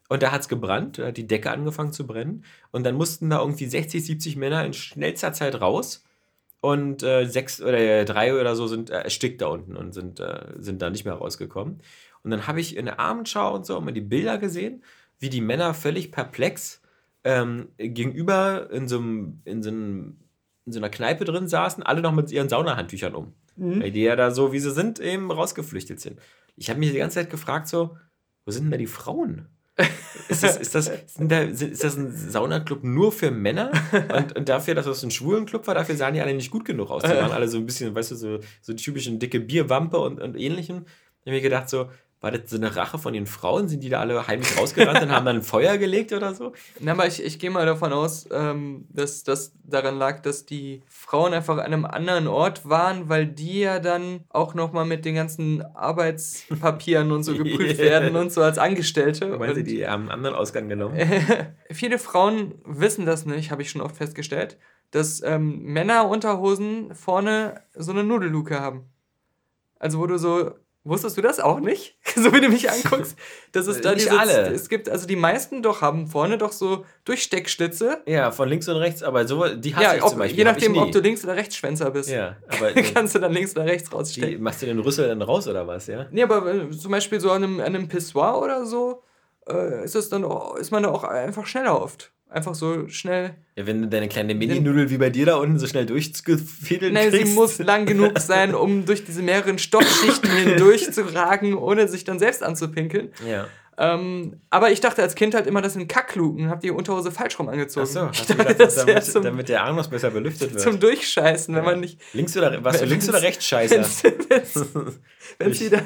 Und 0.09 0.23
da 0.23 0.31
hat 0.31 0.43
es 0.43 0.49
gebrannt, 0.49 0.99
da 0.99 1.07
hat 1.07 1.17
die 1.17 1.27
Decke 1.27 1.51
angefangen 1.51 1.93
zu 1.93 2.07
brennen. 2.07 2.45
Und 2.71 2.85
dann 2.85 2.95
mussten 2.95 3.31
da 3.31 3.41
irgendwie 3.41 3.67
60, 3.67 4.05
70 4.05 4.37
Männer 4.37 4.65
in 4.65 4.73
schnellster 4.73 5.33
Zeit 5.33 5.61
raus 5.61 6.05
und 6.61 7.03
äh, 7.03 7.27
sechs 7.27 7.61
oder 7.61 7.79
äh, 7.79 8.05
drei 8.05 8.39
oder 8.39 8.57
so 8.57 8.67
sind 8.67 8.91
äh, 8.91 9.01
erstickt 9.01 9.41
da 9.41 9.47
unten 9.47 9.77
und 9.77 9.93
sind, 9.93 10.21
äh, 10.21 10.55
sind 10.59 10.83
da 10.83 10.91
nicht 10.91 11.05
mehr 11.05 11.15
rausgekommen. 11.15 11.81
Und 12.23 12.31
dann 12.31 12.47
habe 12.47 12.61
ich 12.61 12.77
in 12.77 12.87
der 12.87 12.99
Abendschau 12.99 13.55
und 13.55 13.67
so 13.67 13.79
immer 13.79 13.93
die 13.93 14.01
Bilder 14.01 14.39
gesehen, 14.39 14.83
wie 15.19 15.31
die 15.31 15.41
Männer 15.41 15.75
völlig 15.75 16.13
perplex 16.13 16.83
ähm, 17.25 17.69
gegenüber 17.79 18.71
in, 18.71 18.89
so 18.89 18.99
einem, 18.99 20.19
in 20.67 20.73
so 20.73 20.81
einer 20.81 20.91
Kneipe 20.91 21.25
drin 21.25 21.49
saßen, 21.49 21.83
alle 21.83 22.03
noch 22.03 22.13
mit 22.13 22.31
ihren 22.31 22.49
Saunahandtüchern 22.49 23.15
um. 23.15 23.33
Mhm. 23.57 23.83
Weil 23.83 23.93
die 23.93 24.03
ja 24.03 24.17
da 24.17 24.33
so, 24.33 24.53
wie 24.53 24.59
sie 24.59 24.73
sind, 24.73 24.99
eben 24.99 25.31
rausgeflüchtet 25.31 26.01
sind. 26.01 26.19
Ich 26.57 26.69
habe 26.69 26.81
mich 26.81 26.91
die 26.93 26.99
ganze 26.99 27.15
Zeit 27.15 27.31
gefragt, 27.31 27.69
so, 27.69 27.97
wo 28.45 28.51
sind 28.51 28.65
denn 28.65 28.73
da 28.73 28.77
die 28.77 28.87
Frauen? 28.87 29.49
Ist 30.29 30.43
das, 30.43 30.57
ist, 30.57 30.75
das, 30.75 30.91
da, 31.19 31.43
ist 31.43 31.85
das 31.85 31.97
ein 31.97 32.11
Saunaclub 32.11 32.83
nur 32.83 33.13
für 33.13 33.31
Männer? 33.31 33.71
Und, 34.17 34.35
und 34.35 34.49
dafür, 34.49 34.75
dass 34.75 34.87
das 34.87 35.03
ein 35.05 35.11
schwulen 35.11 35.45
Club 35.45 35.67
war, 35.67 35.75
dafür 35.75 35.95
sahen 35.95 36.15
die 36.15 36.21
alle 36.21 36.35
nicht 36.35 36.51
gut 36.51 36.65
genug 36.65 36.91
aus. 36.91 37.03
Die 37.03 37.11
waren 37.11 37.31
alle 37.33 37.47
so 37.47 37.59
ein 37.59 37.67
bisschen, 37.67 37.95
weißt 37.95 38.11
du, 38.13 38.15
so, 38.17 38.39
so 38.63 38.73
typischen 38.73 39.19
dicke 39.19 39.39
Bierwampe 39.39 39.99
und, 39.99 40.21
und 40.21 40.35
ähnlichem. 40.35 40.85
Da 40.85 41.31
habe 41.31 41.37
ich 41.37 41.43
mir 41.43 41.43
gedacht, 41.43 41.69
so, 41.69 41.91
war 42.27 42.33
das 42.33 42.51
so 42.51 42.57
eine 42.57 42.75
Rache 42.75 42.99
von 42.99 43.13
den 43.13 43.27
Frauen? 43.27 43.69
Sind 43.69 43.85
die 43.85 43.89
da 43.89 44.01
alle 44.01 44.27
heimlich 44.27 44.59
rausgerannt 44.59 45.01
und 45.01 45.11
haben 45.13 45.25
dann 45.25 45.37
ein 45.37 45.43
Feuer 45.43 45.79
gelegt 45.79 46.13
oder 46.13 46.35
so? 46.35 46.53
Na, 46.81 46.93
aber 46.93 47.07
ich, 47.07 47.23
ich 47.23 47.39
gehe 47.39 47.51
mal 47.51 47.65
davon 47.65 47.93
aus, 47.93 48.27
ähm, 48.33 48.85
dass 48.91 49.23
das 49.23 49.53
daran 49.63 49.97
lag, 49.97 50.23
dass 50.23 50.45
die 50.45 50.83
Frauen 50.89 51.33
einfach 51.33 51.59
an 51.59 51.67
einem 51.67 51.85
anderen 51.85 52.27
Ort 52.27 52.69
waren, 52.69 53.09
weil 53.09 53.29
die 53.29 53.61
ja 53.61 53.79
dann 53.79 54.25
auch 54.29 54.55
nochmal 54.55 54.87
mit 54.87 55.05
den 55.05 55.15
ganzen 55.15 55.63
Arbeitspapieren 55.77 57.13
und 57.13 57.23
so 57.23 57.37
geprüft 57.37 57.79
werden 57.79 58.17
und 58.17 58.33
so 58.33 58.43
als 58.43 58.59
Angestellte. 58.59 59.39
Weil 59.39 59.55
sie 59.55 59.63
die 59.63 59.87
haben 59.87 60.03
einen 60.03 60.11
anderen 60.11 60.35
Ausgang 60.35 60.69
genommen. 60.69 60.99
viele 61.71 62.01
Frauen 62.01 62.57
wissen 62.65 63.07
das 63.07 63.25
nicht, 63.25 63.53
habe 63.53 63.63
ich 63.63 63.71
schon 63.71 63.83
oft 63.83 63.97
festgestellt, 63.97 64.59
dass 64.91 65.23
ähm, 65.23 65.63
Männerunterhosen 65.63 66.93
vorne 66.93 67.63
so 67.73 67.93
eine 67.93 68.03
Nudelluke 68.03 68.59
haben. 68.59 68.87
Also 69.79 70.01
wo 70.01 70.09
du 70.09 70.19
so 70.19 70.55
Wusstest 70.87 71.17
du 71.17 71.23
das 71.23 71.41
auch 71.41 71.59
nicht? 71.59 71.97
so 72.15 72.33
wie 72.33 72.41
du 72.41 72.49
mich 72.49 72.71
anguckst. 72.71 73.17
Das 73.51 73.67
ist 73.67 73.85
da 73.85 73.93
nicht 73.93 74.07
diese, 74.07 74.19
alle. 74.19 74.53
Es 74.53 74.69
gibt, 74.69 74.89
also 74.89 75.07
die 75.07 75.17
meisten 75.17 75.61
doch 75.61 75.81
haben 75.81 76.07
vorne 76.07 76.39
doch 76.39 76.53
so 76.53 76.85
Durchsteckschlitze. 77.05 78.03
Ja, 78.07 78.31
von 78.31 78.49
links 78.49 78.69
und 78.69 78.77
rechts, 78.77 79.03
aber 79.03 79.27
so, 79.27 79.49
die 79.57 79.75
hasse 79.75 79.83
ja, 79.83 79.95
ich 79.97 80.03
ob, 80.03 80.11
zum 80.11 80.19
Beispiel. 80.21 80.39
Je 80.39 80.45
nachdem, 80.45 80.79
ob 80.79 80.93
du 80.93 81.01
links 81.01 81.25
oder 81.25 81.35
rechts 81.35 81.57
Schwänzer 81.57 81.91
bist. 81.91 82.09
Ja, 82.09 82.37
aber. 82.49 82.71
kannst 82.73 83.17
du 83.17 83.19
dann 83.19 83.33
links 83.33 83.57
oder 83.57 83.65
rechts 83.65 83.93
rausstecken. 83.93 84.41
machst 84.41 84.63
du 84.63 84.67
den 84.67 84.79
Rüssel 84.79 85.09
dann 85.09 85.23
raus 85.23 85.49
oder 85.49 85.67
was, 85.67 85.89
ja? 85.89 86.07
Nee, 86.13 86.23
aber 86.23 86.55
äh, 86.55 86.71
zum 86.71 86.93
Beispiel 86.93 87.19
so 87.19 87.33
an 87.33 87.43
einem, 87.43 87.59
an 87.59 87.67
einem 87.67 87.89
Pissoir 87.89 88.41
oder 88.41 88.65
so, 88.65 89.03
äh, 89.49 89.85
ist, 89.85 89.97
das 89.97 90.09
dann 90.09 90.25
auch, 90.25 90.55
ist 90.55 90.71
man 90.71 90.85
da 90.85 90.91
auch 90.91 91.03
einfach 91.03 91.47
schneller 91.47 91.83
oft. 91.83 92.13
Einfach 92.29 92.55
so 92.55 92.89
schnell. 92.89 93.37
Ja, 93.55 93.67
wenn 93.67 93.83
du 93.83 93.89
deine 93.89 94.09
kleine 94.09 94.35
Mini-Nudel 94.35 94.91
wie 94.91 94.99
bei 94.99 95.11
dir 95.11 95.27
da 95.27 95.37
unten 95.37 95.59
so 95.59 95.67
schnell 95.67 95.87
durchgefädelt 95.87 96.93
Nein, 96.93 97.11
kriegst. 97.11 97.29
sie 97.29 97.35
muss 97.35 97.59
lang 97.59 97.87
genug 97.87 98.19
sein, 98.19 98.55
um 98.55 98.85
durch 98.85 99.05
diese 99.05 99.23
mehreren 99.23 99.59
Stoffschichten 99.59 100.31
hindurch 100.31 100.93
zu 100.93 101.15
ragen, 101.15 101.55
ohne 101.55 101.87
sich 101.87 102.05
dann 102.05 102.19
selbst 102.19 102.43
anzupinkeln. 102.43 103.11
Ja. 103.27 103.47
Ähm, 103.79 104.41
aber 104.49 104.71
ich 104.71 104.81
dachte 104.81 105.03
als 105.03 105.15
Kind 105.15 105.35
halt 105.35 105.47
immer, 105.47 105.61
das 105.61 105.75
sind 105.75 105.87
Kackluken. 105.89 106.49
Hab 106.49 106.61
die 106.61 106.71
Unterhose 106.71 107.11
falsch 107.11 107.39
rum 107.39 107.49
angezogen. 107.49 107.87
Ach 107.87 107.93
so, 107.93 108.09
ich 108.13 108.27
dachte, 108.27 108.37
gedacht, 108.37 108.61
das 108.61 108.75
damit, 108.77 109.05
zum, 109.05 109.23
damit 109.23 109.49
der 109.49 109.65
Anus 109.65 109.89
besser 109.89 110.11
belüftet 110.11 110.53
wird. 110.53 110.63
Zum 110.63 110.81
Durchscheißen, 110.81 111.55
wenn 111.55 111.65
ja. 111.65 111.71
man 111.71 111.81
nicht. 111.81 112.01
Links 112.15 112.37
oder 112.37 112.65
warst 112.65 112.81
du 112.81 112.87
links 112.87 113.09
oder 113.09 113.21
rechts 113.21 113.45
Scheißer? 113.45 113.85
Wenn 115.39 115.53
sie 115.53 115.71
da 115.71 115.83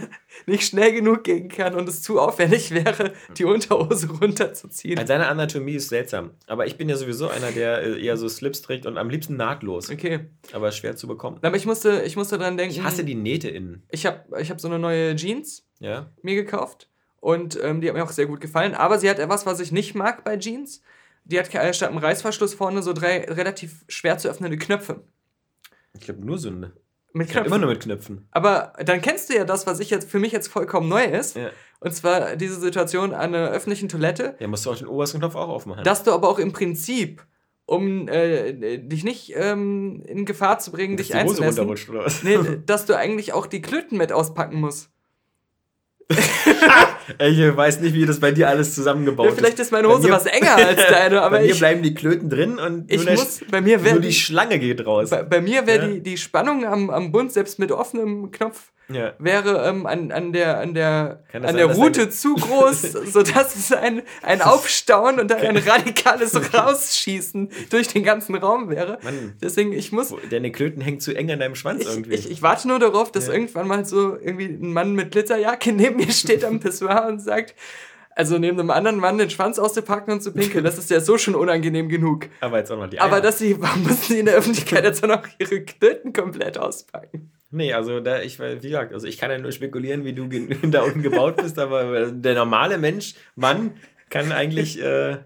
nicht 0.47 0.65
schnell 0.65 0.93
genug 0.93 1.25
gehen 1.25 1.49
kann 1.49 1.75
und 1.75 1.89
es 1.89 2.03
zu 2.03 2.21
aufwendig 2.21 2.71
wäre, 2.71 3.13
die 3.37 3.45
Unterhose 3.45 4.09
runterzuziehen. 4.09 4.99
Also 4.99 5.13
deine 5.13 5.27
Anatomie 5.27 5.75
ist 5.75 5.89
seltsam. 5.89 6.33
Aber 6.47 6.67
ich 6.67 6.77
bin 6.77 6.89
ja 6.89 6.97
sowieso 6.97 7.29
einer, 7.29 7.51
der 7.51 7.83
äh, 7.83 8.05
eher 8.05 8.17
so 8.17 8.29
Slips 8.29 8.63
trägt 8.63 8.87
und 8.87 8.99
am 8.99 9.11
liebsten 9.11 9.37
nahtlos. 9.37 9.91
Okay. 9.91 10.27
Aber 10.53 10.71
schwer 10.73 10.97
zu 10.97 11.09
bekommen. 11.09 11.39
Aber 11.43 11.57
ich 11.57 11.67
musste, 11.67 12.03
ich 12.03 12.17
musste 12.17 12.39
dran 12.39 12.57
denken. 12.57 12.75
Ich 12.75 12.83
hasse 12.83 13.05
die 13.05 13.15
Nähte 13.15 13.49
innen. 13.49 13.83
Ich 13.91 14.07
habe 14.07 14.25
ich 14.41 14.51
hab 14.51 14.61
so 14.61 14.69
eine 14.69 14.79
neue 14.79 15.17
Jeans 15.17 15.67
ja. 15.81 16.13
mir 16.23 16.37
gekauft. 16.37 16.90
Und 17.21 17.59
ähm, 17.63 17.81
die 17.81 17.89
hat 17.89 17.95
mir 17.95 18.03
auch 18.03 18.11
sehr 18.11 18.27
gut 18.27 18.41
gefallen. 18.41 18.75
Aber 18.75 18.99
sie 18.99 19.09
hat 19.09 19.19
etwas, 19.19 19.47
was 19.47 19.61
ich 19.61 19.73
nicht 19.73 19.95
mag 19.95 20.25
bei 20.25 20.39
Jeans. 20.39 20.83
Die 21.25 21.39
hat 21.39 21.49
statt 21.49 21.91
einem 21.91 21.99
Reißverschluss 21.99 22.55
vorne 22.55 22.83
so 22.83 22.93
drei 22.93 23.25
relativ 23.25 23.85
schwer 23.89 24.19
zu 24.19 24.29
öffnende 24.29 24.57
Knöpfe. 24.57 25.05
Ich 25.95 26.01
glaube 26.01 26.25
nur 26.25 26.39
eine. 26.39 26.73
Mit 27.13 27.29
Knöpfen. 27.29 27.47
Immer 27.47 27.59
nur 27.59 27.71
mit 27.71 27.81
Knöpfen. 27.81 28.29
Aber 28.31 28.73
dann 28.85 29.03
kennst 29.03 29.31
du 29.31 29.35
ja 29.35 29.45
das, 29.45 29.67
was 29.67 29.81
ich 29.81 29.91
jetzt 29.91 30.09
für 30.09 30.19
mich 30.19 30.33
jetzt 30.33 30.49
vollkommen 30.49 30.89
neu 30.89 31.05
ist. 31.05 31.37
Ja. 31.37 31.51
Und 31.81 31.95
zwar 31.95 32.37
diese 32.37 32.61
Situation 32.61 33.13
an 33.13 33.35
einer 33.35 33.51
öffentlichen 33.51 33.89
Toilette. 33.89 34.37
Ja, 34.39 34.47
musst 34.47 34.65
du 34.65 34.71
auch 34.71 34.77
den 34.77 34.87
obersten 34.87 35.19
Knopf 35.19 35.35
auch 35.35 35.49
aufmachen. 35.49 35.83
Dass 35.83 36.05
du 36.05 36.13
aber 36.13 36.29
auch 36.29 36.39
im 36.39 36.53
Prinzip, 36.53 37.25
um 37.67 38.07
äh, 38.07 38.79
dich 38.79 39.03
nicht 39.03 39.33
ähm, 39.35 40.03
in 40.07 40.25
Gefahr 40.25 40.59
zu 40.61 40.71
bringen, 40.71 40.97
dass 40.97 41.09
dich 41.09 41.17
was? 41.17 42.23
Nee, 42.23 42.39
dass 42.65 42.87
du 42.87 42.97
eigentlich 42.97 43.33
auch 43.33 43.47
die 43.47 43.61
Klöten 43.61 43.99
mit 43.99 44.13
auspacken 44.13 44.61
musst. 44.61 44.91
ich 47.19 47.57
weiß 47.57 47.81
nicht, 47.81 47.95
wie 47.95 48.07
das 48.07 48.21
bei 48.21 48.33
dir 48.33 48.49
alles 48.49 48.75
zusammengebaut 48.75 49.27
ja, 49.27 49.33
vielleicht 49.33 49.59
ist. 49.59 49.69
Vielleicht 49.69 49.83
ist 49.83 49.87
meine 49.87 49.89
Hose 49.89 50.09
mir, 50.09 50.15
was 50.15 50.27
enger 50.27 50.57
als 50.57 50.81
deine, 50.91 51.23
aber 51.23 51.39
bei 51.39 51.47
mir 51.47 51.55
bleiben 51.55 51.83
die 51.83 51.95
Klöten 51.95 52.31
drin 52.31 52.59
und 52.59 52.91
ich 52.93 53.05
muss, 53.05 53.41
bei 53.51 53.61
mir 53.61 53.79
nur 53.79 54.01
die 54.01 54.13
Schlange 54.13 54.59
geht 54.59 54.85
raus. 54.87 55.11
Bei, 55.11 55.23
bei 55.23 55.41
mir 55.41 55.67
wäre 55.67 55.87
ja. 55.87 55.93
die, 55.95 56.01
die 56.01 56.17
Spannung 56.17 56.65
am, 56.65 56.91
am 56.91 57.13
Bund, 57.13 57.33
selbst 57.33 57.59
mit 57.59 57.73
offenem 57.73 58.31
Knopf, 58.31 58.71
ja. 58.93 59.13
wäre 59.19 59.69
ähm, 59.69 59.87
an, 59.87 60.13
an 60.13 60.33
der, 60.33 60.59
an 60.59 60.75
der, 60.75 61.23
an 61.33 61.43
sein, 61.43 61.57
der 61.57 61.67
Route 61.67 62.11
zu 62.11 62.35
groß, 62.35 62.83
sodass 63.13 63.57
es 63.57 63.73
ein, 63.73 64.03
ein 64.23 64.43
Aufstauen 64.43 65.21
und 65.21 65.31
dann 65.31 65.41
ein 65.41 65.57
radikales 65.57 66.55
Rausschießen 66.55 67.51
durch 67.71 67.89
den 67.89 68.03
ganzen 68.03 68.35
Raum 68.35 68.71
wäre. 68.71 68.99
Mann, 69.03 69.37
Deswegen, 69.41 69.73
ich 69.73 69.93
muss. 69.93 70.15
Deine 70.31 70.53
Klöten 70.53 70.83
hängt 70.83 71.03
zu 71.03 71.15
eng 71.15 71.31
an 71.31 71.41
deinem 71.41 71.55
Schwanz 71.55 71.83
ich, 71.83 71.89
irgendwie. 71.89 72.15
Ich, 72.15 72.31
ich, 72.31 72.43
warte 72.43 72.69
nur 72.69 72.79
darauf, 72.79 73.13
dass 73.13 73.27
ja. 73.27 73.35
irgendwann 73.35 73.67
mal 73.67 73.85
so 73.85 74.17
irgendwie 74.17 74.47
ein 74.47 74.73
Mann 74.73 74.95
mit 74.95 75.13
Glitzerjacke 75.13 75.73
neben 75.73 75.97
mir 75.97 76.13
steht 76.13 76.45
am 76.45 76.61
Pissoir 76.61 77.07
und 77.09 77.21
sagt, 77.21 77.55
also 78.17 78.39
neben 78.39 78.59
einem 78.59 78.71
anderen 78.71 78.99
Mann 78.99 79.19
den 79.19 79.31
Schwanz 79.31 79.59
auszupacken 79.59 80.13
und 80.13 80.23
zu 80.23 80.33
pinkeln, 80.33 80.65
das 80.65 80.79
ist 80.79 80.91
ja 80.91 81.01
so 81.01 81.17
schon 81.17 81.35
unangenehm 81.35 81.89
genug. 81.89 82.27
Aber 82.41 82.59
jetzt 82.59 82.71
auch 82.71 82.79
noch 82.79 82.89
die 82.89 83.01
Eier. 83.01 83.07
Aber 83.07 83.21
dass 83.21 83.39
sie, 83.39 83.61
warum 83.61 83.85
müssen 83.85 84.03
sie 84.03 84.19
in 84.19 84.27
der 84.27 84.35
Öffentlichkeit 84.35 84.85
jetzt 84.85 85.03
auch 85.05 85.09
noch 85.09 85.23
ihre 85.39 85.63
Klöten 85.63 86.13
komplett 86.13 86.59
auspacken? 86.59 87.31
Nee, 87.51 87.73
also 87.73 88.01
da, 88.01 88.21
ich, 88.21 88.39
wie 88.39 88.59
gesagt, 88.61 88.93
also 88.93 89.07
ich 89.07 89.19
kann 89.19 89.31
ja 89.31 89.39
nur 89.39 89.53
spekulieren, 89.53 90.05
wie 90.05 90.13
du 90.13 90.29
da 90.69 90.83
unten 90.83 91.03
gebaut 91.03 91.37
bist, 91.37 91.59
aber 91.59 92.11
der 92.11 92.35
normale 92.35 92.79
Mensch, 92.79 93.15
Mann, 93.35 93.73
kann 94.09 94.33
eigentlich. 94.33 94.81
Äh, 94.83 95.19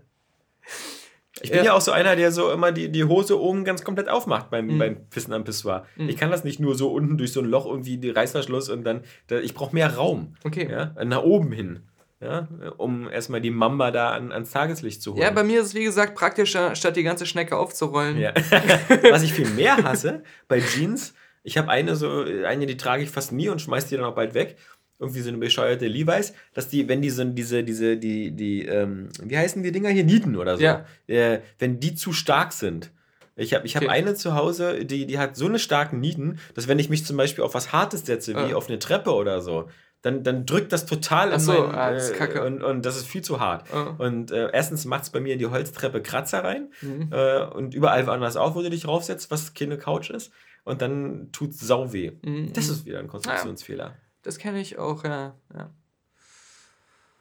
ich 1.42 1.50
bin 1.50 1.58
ja. 1.58 1.64
ja. 1.64 1.72
auch 1.74 1.80
so 1.80 1.90
einer, 1.90 2.16
der 2.16 2.30
so 2.30 2.50
immer 2.52 2.70
die, 2.70 2.90
die 2.90 3.04
Hose 3.04 3.40
oben 3.40 3.64
ganz 3.64 3.82
komplett 3.82 4.08
aufmacht 4.08 4.50
beim, 4.50 4.66
mhm. 4.66 4.78
beim 4.78 5.08
Pissen 5.10 5.32
am 5.34 5.44
Pissoir. 5.44 5.84
Mhm. 5.96 6.08
Ich 6.08 6.16
kann 6.16 6.30
das 6.30 6.44
nicht 6.44 6.60
nur 6.60 6.76
so 6.76 6.92
unten 6.92 7.18
durch 7.18 7.32
so 7.32 7.40
ein 7.40 7.46
Loch 7.46 7.66
irgendwie 7.66 7.98
die 7.98 8.10
Reißverschluss 8.10 8.70
und 8.70 8.84
dann. 8.84 9.02
Da, 9.26 9.40
ich 9.40 9.52
brauche 9.52 9.74
mehr 9.74 9.94
Raum. 9.94 10.36
Okay. 10.44 10.68
Ja, 10.70 10.94
nach 11.04 11.22
oben 11.22 11.50
hin. 11.52 11.80
Ja, 12.20 12.48
um 12.78 13.08
erstmal 13.08 13.40
die 13.40 13.50
Mamba 13.50 13.90
da 13.90 14.10
an, 14.12 14.32
ans 14.32 14.50
Tageslicht 14.50 15.02
zu 15.02 15.12
holen. 15.12 15.22
Ja, 15.22 15.30
bei 15.30 15.42
mir 15.42 15.60
ist 15.60 15.68
es 15.68 15.74
wie 15.74 15.84
gesagt 15.84 16.14
praktischer, 16.14 16.74
statt 16.74 16.96
die 16.96 17.02
ganze 17.02 17.26
Schnecke 17.26 17.56
aufzurollen. 17.56 18.18
Ja. 18.18 18.32
Was 19.10 19.22
ich 19.22 19.34
viel 19.34 19.50
mehr 19.50 19.76
hasse 19.82 20.22
bei 20.48 20.60
Jeans, 20.60 21.12
ich 21.44 21.58
habe 21.58 21.68
eine 21.68 21.94
so, 21.94 22.24
eine, 22.46 22.66
die 22.66 22.76
trage 22.76 23.02
ich 23.02 23.10
fast 23.10 23.30
nie 23.30 23.48
und 23.48 23.60
schmeiß 23.60 23.86
die 23.86 23.96
dann 23.96 24.06
auch 24.06 24.14
bald 24.14 24.34
weg. 24.34 24.56
Irgendwie 24.98 25.20
so 25.20 25.28
eine 25.28 25.38
bescheuerte 25.38 25.86
Levi's, 25.86 26.32
dass 26.54 26.68
die, 26.68 26.88
wenn 26.88 27.02
die 27.02 27.10
so 27.10 27.24
diese, 27.24 27.62
diese, 27.62 27.96
die, 27.98 28.30
die, 28.30 28.64
ähm, 28.64 29.10
wie 29.22 29.36
heißen 29.36 29.62
die 29.62 29.72
Dinger 29.72 29.90
hier? 29.90 30.04
Nieten 30.04 30.36
oder 30.36 30.56
so. 30.56 30.62
Ja. 30.62 30.86
Äh, 31.06 31.40
wenn 31.58 31.80
die 31.80 31.94
zu 31.94 32.12
stark 32.12 32.52
sind. 32.52 32.90
Ich 33.36 33.52
habe 33.52 33.66
ich 33.66 33.76
hab 33.76 33.82
okay. 33.82 33.92
eine 33.92 34.14
zu 34.14 34.34
Hause, 34.34 34.84
die, 34.84 35.06
die 35.06 35.18
hat 35.18 35.36
so 35.36 35.46
eine 35.46 35.58
starken 35.58 36.00
Nieten, 36.00 36.38
dass 36.54 36.68
wenn 36.68 36.78
ich 36.78 36.88
mich 36.88 37.04
zum 37.04 37.16
Beispiel 37.16 37.44
auf 37.44 37.54
was 37.54 37.72
Hartes 37.72 38.06
setze, 38.06 38.34
wie 38.34 38.52
ah. 38.52 38.56
auf 38.56 38.68
eine 38.68 38.78
Treppe 38.78 39.12
oder 39.12 39.42
so, 39.42 39.68
dann, 40.04 40.22
dann 40.22 40.44
drückt 40.44 40.70
das 40.70 40.84
total 40.84 41.32
Ach 41.32 41.40
so, 41.40 41.54
in 41.54 41.62
mein, 41.62 41.74
ah, 41.74 41.90
das 41.90 42.10
ist 42.10 42.16
Kacke. 42.16 42.44
Und, 42.44 42.62
und 42.62 42.84
das 42.84 42.98
ist 42.98 43.06
viel 43.06 43.22
zu 43.22 43.40
hart. 43.40 43.66
Oh. 43.72 44.04
Und 44.04 44.30
äh, 44.30 44.50
erstens 44.52 44.84
macht 44.84 45.04
es 45.04 45.10
bei 45.10 45.18
mir 45.18 45.32
in 45.32 45.38
die 45.38 45.46
Holztreppe 45.46 46.02
Kratzer 46.02 46.44
rein 46.44 46.70
mhm. 46.82 47.08
äh, 47.10 47.42
und 47.42 47.72
überall 47.72 48.06
woanders 48.06 48.36
auch, 48.36 48.54
wo 48.54 48.60
du 48.60 48.68
dich 48.68 48.86
raufsetzt, 48.86 49.30
was 49.30 49.54
keine 49.54 49.78
Couch 49.78 50.10
ist 50.10 50.30
und 50.64 50.82
dann 50.82 51.32
tut 51.32 51.52
es 51.52 51.60
sau 51.60 51.94
weh. 51.94 52.12
Mhm. 52.20 52.52
Das 52.52 52.68
ist 52.68 52.84
wieder 52.84 52.98
ein 52.98 53.08
Konstruktionsfehler. 53.08 53.86
Ja, 53.86 53.96
das 54.20 54.36
kenne 54.36 54.60
ich 54.60 54.76
auch, 54.76 55.04
ja. 55.04 55.36
ja. 55.54 55.70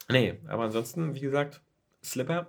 Nee, 0.09 0.41
aber 0.49 0.63
ansonsten, 0.63 1.15
wie 1.15 1.21
gesagt, 1.21 1.61
Slipper, 2.03 2.47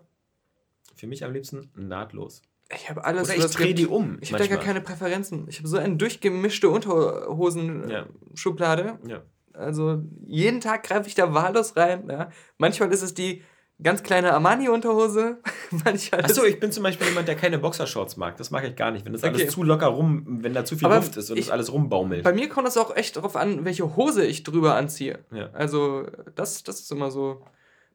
für 0.96 1.06
mich 1.06 1.24
am 1.24 1.32
liebsten 1.32 1.70
nahtlos. 1.76 2.42
Ich 2.74 2.90
habe 2.90 3.04
alles. 3.04 3.30
Oder 3.30 3.38
ich 3.38 3.46
drehe 3.52 3.74
die 3.74 3.86
um. 3.86 4.18
Ich 4.20 4.32
habe 4.32 4.42
da 4.42 4.48
gar 4.48 4.58
keine 4.64 4.80
Präferenzen. 4.80 5.46
Ich 5.48 5.58
habe 5.58 5.68
so 5.68 5.76
eine 5.76 5.96
durchgemischte 5.96 6.70
Unterhosen-Schublade. 6.70 8.98
Ja. 9.04 9.10
ja. 9.10 9.22
Also 9.54 10.02
jeden 10.26 10.60
Tag 10.60 10.82
greife 10.84 11.08
ich 11.08 11.14
da 11.14 11.32
wahllos 11.32 11.76
rein. 11.76 12.08
Ja. 12.10 12.30
Manchmal 12.58 12.92
ist 12.92 13.02
es 13.02 13.14
die 13.14 13.42
ganz 13.82 14.02
kleine 14.02 14.32
Armani-Unterhose. 14.32 15.38
Achso, 16.12 16.44
ich 16.44 16.60
bin 16.60 16.70
zum 16.72 16.82
Beispiel 16.82 17.08
jemand, 17.08 17.28
der 17.28 17.34
keine 17.34 17.58
Boxershorts 17.58 18.16
mag. 18.16 18.36
Das 18.36 18.50
mag 18.50 18.64
ich 18.64 18.76
gar 18.76 18.90
nicht. 18.90 19.04
Wenn 19.04 19.12
das 19.12 19.24
okay. 19.24 19.34
alles 19.34 19.52
zu 19.52 19.62
locker 19.62 19.88
rum, 19.88 20.24
wenn 20.42 20.54
da 20.54 20.64
zu 20.64 20.76
viel 20.76 20.86
Aber 20.86 20.96
Luft 20.96 21.16
ist 21.16 21.30
und 21.30 21.36
ich, 21.36 21.46
das 21.46 21.52
alles 21.52 21.72
rumbaumelt. 21.72 22.22
Bei 22.22 22.32
mir 22.32 22.48
kommt 22.48 22.68
es 22.68 22.76
auch 22.76 22.94
echt 22.94 23.16
darauf 23.16 23.36
an, 23.36 23.64
welche 23.64 23.96
Hose 23.96 24.24
ich 24.24 24.42
drüber 24.42 24.76
anziehe. 24.76 25.24
Ja. 25.32 25.50
Also, 25.52 26.06
das, 26.34 26.62
das 26.62 26.80
ist 26.80 26.92
immer 26.92 27.10
so. 27.10 27.44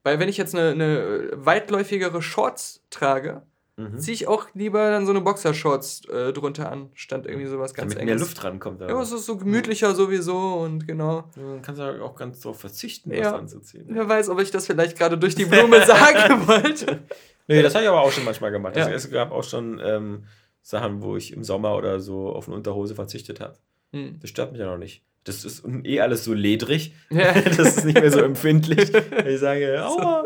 Weil 0.03 0.19
wenn 0.19 0.29
ich 0.29 0.37
jetzt 0.37 0.55
eine, 0.55 0.71
eine 0.71 1.29
weitläufigere 1.33 2.21
Shorts 2.21 2.85
trage, 2.89 3.43
mhm. 3.79 3.99
ziehe 3.99 4.13
ich 4.13 4.27
auch 4.27 4.47
lieber 4.53 4.89
dann 4.91 5.05
so 5.05 5.11
eine 5.11 5.21
Boxershorts 5.21 6.05
äh, 6.05 6.33
drunter 6.33 6.71
an, 6.71 6.89
stand 6.93 7.25
irgendwie 7.25 7.47
sowas 7.47 7.73
ganz 7.73 7.93
Damit 7.93 8.05
mehr 8.05 8.17
Luft 8.17 8.43
rankommt. 8.43 8.81
Ja, 8.81 9.01
es 9.01 9.11
ist 9.11 9.25
so 9.25 9.37
gemütlicher 9.37 9.95
sowieso 9.95 10.55
und 10.55 10.87
genau. 10.87 11.29
Ja, 11.35 11.59
kannst 11.61 11.81
du 11.81 12.03
auch 12.03 12.15
ganz 12.15 12.41
darauf 12.41 12.59
verzichten, 12.59 13.11
ja. 13.11 13.25
was 13.25 13.33
anzuziehen. 13.33 13.85
Wer 13.87 14.07
weiß, 14.07 14.29
ob 14.29 14.39
ich 14.39 14.51
das 14.51 14.65
vielleicht 14.65 14.97
gerade 14.97 15.17
durch 15.17 15.35
die 15.35 15.45
Blume 15.45 15.85
sagen 15.85 16.47
wollte. 16.47 16.99
Nee, 17.47 17.61
das 17.61 17.73
habe 17.73 17.83
ich 17.83 17.89
aber 17.89 18.01
auch 18.01 18.11
schon 18.11 18.25
manchmal 18.25 18.51
gemacht. 18.51 18.75
Ja. 18.75 18.89
Es 18.89 19.09
gab 19.09 19.31
auch 19.31 19.43
schon 19.43 19.81
ähm, 19.83 20.25
Sachen, 20.61 21.01
wo 21.01 21.15
ich 21.15 21.33
im 21.33 21.43
Sommer 21.43 21.75
oder 21.75 21.99
so 21.99 22.29
auf 22.29 22.47
eine 22.47 22.55
Unterhose 22.55 22.93
verzichtet 22.93 23.39
habe. 23.39 23.57
Hm. 23.91 24.19
Das 24.19 24.29
stört 24.29 24.51
mich 24.51 24.61
ja 24.61 24.67
noch 24.67 24.77
nicht 24.77 25.03
das 25.29 25.45
ist 25.45 25.63
eh 25.83 26.01
alles 26.01 26.23
so 26.23 26.33
ledrig. 26.33 26.93
Ja. 27.09 27.33
Das 27.45 27.77
ist 27.77 27.85
nicht 27.85 27.99
mehr 27.99 28.11
so 28.11 28.21
empfindlich. 28.21 28.91
Ich 29.27 29.39
sage, 29.39 29.83
aua. 29.83 30.25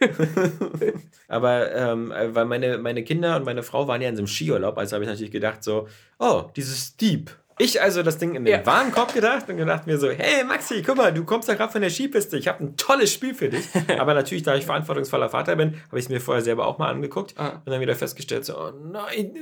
Aber 1.28 1.74
ähm, 1.74 2.12
weil 2.32 2.44
meine, 2.44 2.78
meine 2.78 3.02
Kinder 3.02 3.36
und 3.36 3.44
meine 3.44 3.62
Frau 3.62 3.88
waren 3.88 4.02
ja 4.02 4.08
in 4.08 4.16
so 4.16 4.20
einem 4.20 4.26
Skiurlaub, 4.26 4.76
also 4.76 4.94
habe 4.94 5.04
ich 5.04 5.10
natürlich 5.10 5.32
gedacht 5.32 5.64
so, 5.64 5.88
oh, 6.18 6.44
dieses 6.54 6.96
Dieb, 6.96 7.30
ich 7.58 7.80
also 7.80 8.02
das 8.02 8.18
Ding 8.18 8.34
in 8.34 8.44
den 8.44 8.52
ja. 8.52 8.66
Warenkorb 8.66 9.14
gedacht 9.14 9.48
und 9.48 9.56
gedacht 9.56 9.86
mir 9.86 9.98
so, 9.98 10.10
hey 10.10 10.44
Maxi, 10.44 10.82
guck 10.82 10.96
mal, 10.96 11.12
du 11.12 11.24
kommst 11.24 11.48
da 11.48 11.54
gerade 11.54 11.72
von 11.72 11.80
der 11.80 11.90
Skipiste, 11.90 12.36
ich 12.38 12.48
habe 12.48 12.64
ein 12.64 12.76
tolles 12.76 13.12
Spiel 13.12 13.34
für 13.34 13.48
dich. 13.48 13.66
Aber 13.98 14.14
natürlich, 14.14 14.42
da 14.42 14.54
ich 14.54 14.66
verantwortungsvoller 14.66 15.28
Vater 15.28 15.56
bin, 15.56 15.74
habe 15.88 15.98
ich 15.98 16.06
es 16.06 16.08
mir 16.08 16.20
vorher 16.20 16.42
selber 16.42 16.66
auch 16.66 16.78
mal 16.78 16.88
angeguckt 16.88 17.34
ah. 17.36 17.62
und 17.64 17.70
dann 17.70 17.80
wieder 17.80 17.94
festgestellt, 17.94 18.44
so, 18.44 18.58
oh 18.58 18.72
nein, 18.90 19.34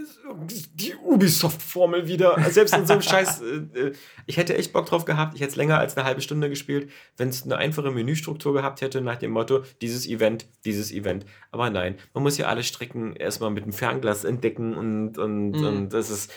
die 0.74 0.94
Ubisoft-Formel 0.94 2.06
wieder. 2.08 2.36
Selbst 2.50 2.76
in 2.76 2.86
so 2.86 2.94
einem 2.94 3.02
Scheiß, 3.11 3.42
äh, 3.42 3.78
äh, 3.78 3.92
ich 4.26 4.36
hätte 4.36 4.56
echt 4.56 4.72
Bock 4.72 4.86
drauf 4.86 5.04
gehabt, 5.04 5.34
ich 5.34 5.40
hätte 5.40 5.50
es 5.50 5.56
länger 5.56 5.78
als 5.78 5.96
eine 5.96 6.06
halbe 6.06 6.20
Stunde 6.20 6.48
gespielt, 6.48 6.90
wenn 7.16 7.28
es 7.28 7.44
eine 7.44 7.56
einfache 7.56 7.90
Menüstruktur 7.90 8.52
gehabt 8.52 8.80
hätte, 8.80 9.00
nach 9.00 9.16
dem 9.16 9.30
Motto, 9.30 9.62
dieses 9.80 10.06
Event, 10.06 10.46
dieses 10.64 10.92
Event. 10.92 11.26
Aber 11.52 11.70
nein, 11.70 11.96
man 12.14 12.22
muss 12.22 12.38
ja 12.38 12.46
alle 12.46 12.62
Strecken 12.62 13.14
erstmal 13.16 13.50
mit 13.50 13.64
dem 13.64 13.72
Fernglas 13.72 14.24
entdecken 14.24 14.74
und, 14.74 15.18
und, 15.18 15.52
mhm. 15.52 15.66
und 15.66 15.88
das 15.92 16.11
ist, 16.11 16.32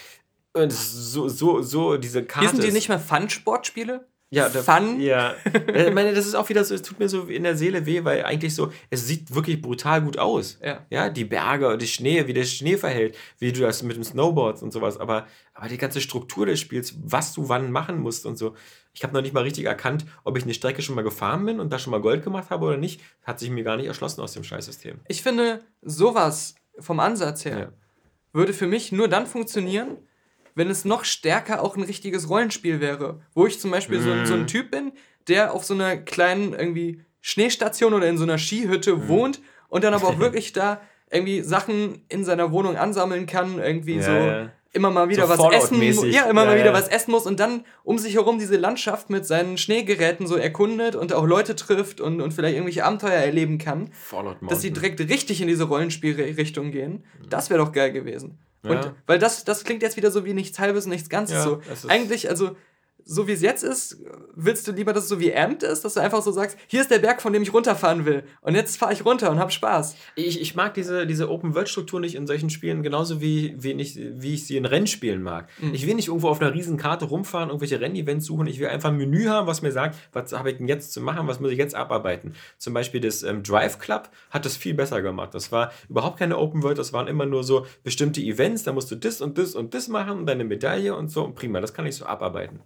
und 0.54 0.72
so, 0.72 1.28
so, 1.28 1.62
so, 1.62 1.98
diese 1.98 2.24
Karte. 2.24 2.50
Sind 2.50 2.64
die 2.64 2.72
nicht 2.72 2.90
mehr 2.90 3.00
Fun-Sportspiele? 3.00 4.08
Ja, 4.34 4.50
der, 4.50 4.64
Fun. 4.64 5.00
Ja. 5.00 5.36
ich 5.46 5.94
meine, 5.94 6.12
das 6.14 6.26
ist 6.26 6.34
auch 6.34 6.50
wieder 6.50 6.64
so, 6.64 6.74
es 6.74 6.82
tut 6.82 6.98
mir 6.98 7.08
so 7.08 7.26
in 7.26 7.44
der 7.44 7.56
Seele 7.56 7.86
weh, 7.86 8.04
weil 8.04 8.24
eigentlich 8.24 8.56
so, 8.56 8.72
es 8.90 9.06
sieht 9.06 9.36
wirklich 9.36 9.62
brutal 9.62 10.02
gut 10.02 10.18
aus. 10.18 10.58
Ja. 10.64 10.88
Ja, 10.90 11.10
die 11.10 11.24
Berge 11.24 11.78
die 11.78 11.86
Schnee, 11.86 12.26
wie 12.26 12.34
der 12.34 12.46
Schnee 12.46 12.78
verhält, 12.78 13.16
wie 13.38 13.52
du 13.52 13.62
das 13.62 13.84
mit 13.84 13.96
dem 13.96 14.04
Snowboards 14.04 14.64
und 14.64 14.74
sowas, 14.74 15.00
aber, 15.00 15.28
aber 15.54 15.68
die 15.68 15.78
ganze 15.78 16.02
Struktur 16.02 16.48
des 16.48 16.60
Spiels, 16.60 16.96
was 17.04 17.34
du 17.34 17.48
wann 17.48 17.72
machen 17.72 18.00
musst 18.00 18.26
und 18.26 18.36
so. 18.36 18.56
Ich 18.94 19.04
habe 19.04 19.14
noch 19.14 19.22
nicht 19.22 19.36
mal 19.36 19.44
richtig 19.44 19.66
erkannt, 19.66 20.06
ob 20.24 20.36
ich 20.36 20.44
eine 20.44 20.56
Strecke 20.56 20.82
schon 20.82 20.96
mal 20.96 21.04
gefahren 21.04 21.46
bin 21.46 21.60
und 21.60 21.72
da 21.72 21.78
schon 21.78 21.92
mal 21.92 22.02
Gold 22.02 22.24
gemacht 22.24 22.50
habe 22.50 22.66
oder 22.66 22.78
nicht. 22.78 23.02
Hat 23.22 23.40
sich 23.40 23.52
mir 23.52 23.64
gar 23.64 23.78
nicht 23.78 23.86
erschlossen 23.86 24.22
aus 24.22 24.34
dem 24.34 24.44
Scheißsystem. 24.44 25.00
Ich 25.08 25.22
finde, 25.22 25.62
sowas 25.84 26.56
vom 26.80 27.00
Ansatz 27.00 27.46
her 27.46 27.60
ja. 27.60 27.70
würde 28.32 28.54
für 28.54 28.68
mich 28.68 28.92
nur 28.92 29.08
dann 29.08 29.28
funktionieren, 29.28 29.98
wenn 30.56 30.70
es 30.70 30.86
noch 30.86 31.06
stärker 31.06 31.62
auch 31.62 31.76
ein 31.76 31.84
richtiges 31.84 32.30
Rollenspiel 32.30 32.80
wäre. 32.80 33.22
Wo 33.34 33.46
ich 33.46 33.60
zum 33.60 33.72
Beispiel 33.72 34.00
mm. 34.00 34.04
so, 34.04 34.26
so, 34.26 34.34
ein 34.34 34.42
mhm. 34.42 34.48
Typ 34.48 34.72
bin, 34.72 34.92
der 35.28 35.54
auf 35.54 35.64
so 35.64 35.74
einer 35.74 35.98
kleinen 35.98 36.54
irgendwie 36.54 37.02
Schneestation 37.22 37.94
oder 37.94 38.08
in 38.08 38.18
so 38.18 38.24
einer 38.24 38.38
Skihütte 38.38 38.96
mm. 38.96 39.08
wohnt 39.08 39.42
und 39.70 39.84
dann 39.84 39.94
aber 39.94 40.08
auch 40.08 40.20
wirklich 40.20 40.54
da 40.54 40.82
irgendwie 41.12 41.42
Sachen 41.42 42.04
in 42.10 42.26
seiner 42.26 42.52
Wohnung 42.52 42.76
ansammeln 42.76 43.26
kann, 43.26 43.60
irgendwie 43.60 43.96
ja, 43.98 44.02
so 44.02 44.12
ja. 44.12 44.50
immer 44.72 44.90
mal 44.90 45.10
wieder 45.10 45.28
so 45.28 45.38
was 45.38 45.54
essen 45.54 45.78
muss. 45.78 46.06
Ja, 46.06 46.24
immer 46.24 46.44
ja, 46.44 46.52
mal 46.52 46.60
wieder 46.60 46.74
was 46.74 46.88
essen 46.88 47.12
muss 47.12 47.28
und 47.28 47.40
dann 47.40 47.66
um 47.84 48.00
sich 48.00 48.16
herum 48.16 48.40
diese 48.40 48.58
Landschaft 48.58 49.12
mit 49.12 49.26
seinen 49.26 49.58
Schneegeräten 49.58 50.26
so 50.26 50.36
erkundet 50.36 50.96
und 50.96 51.14
auch 51.14 51.26
Leute 51.26 51.56
trifft 51.56 52.02
und, 52.02 52.20
und 52.20 52.34
vielleicht 52.34 52.56
irgendwelche 52.56 52.84
Abenteuer 52.84 53.12
erleben 53.12 53.60
kann. 53.60 53.92
Dass 54.50 54.62
sie 54.62 54.72
direkt 54.72 55.00
richtig 55.02 55.40
in 55.40 55.48
diese 55.48 55.66
Rollenspielrichtung 55.66 56.72
gehen. 56.72 57.04
Das 57.30 57.52
wäre 57.52 57.64
doch 57.64 57.72
geil 57.72 57.92
gewesen. 57.92 58.40
Und, 58.64 58.94
weil 59.08 59.20
das, 59.20 59.44
das 59.44 59.64
klingt 59.64 59.82
jetzt 59.82 59.98
wieder 59.98 60.10
so 60.12 60.26
wie 60.26 60.34
nichts 60.34 60.60
Halbes 60.60 60.86
und 60.86 60.92
nichts 60.92 61.10
Ganzes. 61.10 61.36
Ja, 61.36 61.76
so. 61.76 61.88
Eigentlich, 61.88 62.30
also 62.30 62.56
so 63.06 63.28
wie 63.28 63.34
es 63.34 63.42
jetzt 63.42 63.64
ist, 63.64 63.98
willst 64.36 64.68
du 64.68 64.72
lieber, 64.72 64.94
dass 64.94 65.04
es 65.04 65.10
so 65.10 65.20
wie 65.20 65.36
Amt 65.36 65.64
ist, 65.64 65.84
dass 65.84 65.96
du 65.96 66.00
einfach 66.00 66.22
so 66.22 66.32
sagst, 66.32 66.58
hier 66.68 66.82
ist 66.82 66.92
der 66.92 67.00
Berg, 67.00 67.22
von 67.22 67.34
dem 67.34 67.44
ich 67.44 67.54
runterfahren 67.54 68.06
will. 68.06 68.24
Und 68.42 68.56
jetzt 68.56 68.78
fahre 68.78 68.94
ich 68.94 69.06
runter 69.06 69.30
und 69.32 69.40
hab 69.40 69.52
Spaß. 69.52 69.96
Ich, 70.16 70.40
ich 70.42 70.56
mag 70.56 70.74
diese, 70.74 71.06
diese 71.06 71.30
Open-World-Struktur 71.30 72.00
nicht 72.00 72.16
in 72.16 72.28
solchen 72.28 72.50
Spielen, 72.50 72.84
genauso 72.84 73.22
wie, 73.22 73.56
wie, 73.58 73.74
nicht, 73.74 73.98
wie 73.98 74.36
ich 74.36 74.46
sie 74.46 74.58
in 74.58 74.66
Rennspielen 74.66 75.22
mag. 75.22 75.50
Mhm. 75.60 75.74
Ich 75.74 75.86
will 75.86 75.96
nicht 75.96 76.08
irgendwo 76.08 76.30
auf 76.30 76.42
einer 76.42 76.54
riesen 76.54 76.78
Karte 76.78 77.06
rumfahren, 77.06 77.50
irgendwelche 77.50 77.82
Rennevents 77.82 78.26
suchen. 78.26 78.48
Ich 78.48 78.60
will 78.60 78.68
einfach 78.68 78.90
ein 78.90 78.98
Menü 78.98 79.26
haben, 79.26 79.48
was 79.48 79.62
mir 79.62 79.72
sagt, 79.72 79.98
was 80.14 80.32
habe 80.34 80.52
ich 80.52 80.58
denn 80.58 80.68
jetzt 80.68 80.94
zu 80.94 81.02
machen, 81.02 81.28
was 81.28 81.40
muss 81.40 81.52
ich 81.52 81.58
jetzt 81.58 81.76
abarbeiten. 81.76 82.34
Zum 82.58 82.74
Beispiel 82.74 83.02
das 83.02 83.24
ähm, 83.24 83.44
Drive 83.44 83.80
Club 83.80 84.10
hat 84.30 84.46
das 84.46 84.56
viel 84.56 84.74
besser 84.74 85.02
gemacht. 85.02 85.34
Das 85.34 85.52
war 85.52 85.72
überhaupt 85.90 86.20
keine 86.20 86.38
Open-World, 86.38 86.78
das 86.78 86.94
waren 86.94 87.08
immer 87.08 87.26
nur 87.26 87.44
so 87.44 87.66
bestimmte 87.84 88.22
Events, 88.22 88.64
da 88.64 88.72
musst 88.72 88.92
du 88.92 88.96
das 88.96 89.22
und 89.22 89.38
das 89.38 89.56
und 89.56 89.74
das 89.74 89.88
machen 89.88 90.20
und 90.20 90.26
deine 90.26 90.44
Medaille 90.44 90.96
und 90.96 91.10
so. 91.10 91.24
Und 91.24 91.36
prima, 91.36 91.60
das 91.60 91.74
kann 91.74 91.86
ich 91.86 91.96
so 91.96 92.06
abarbeiten. 92.06 92.62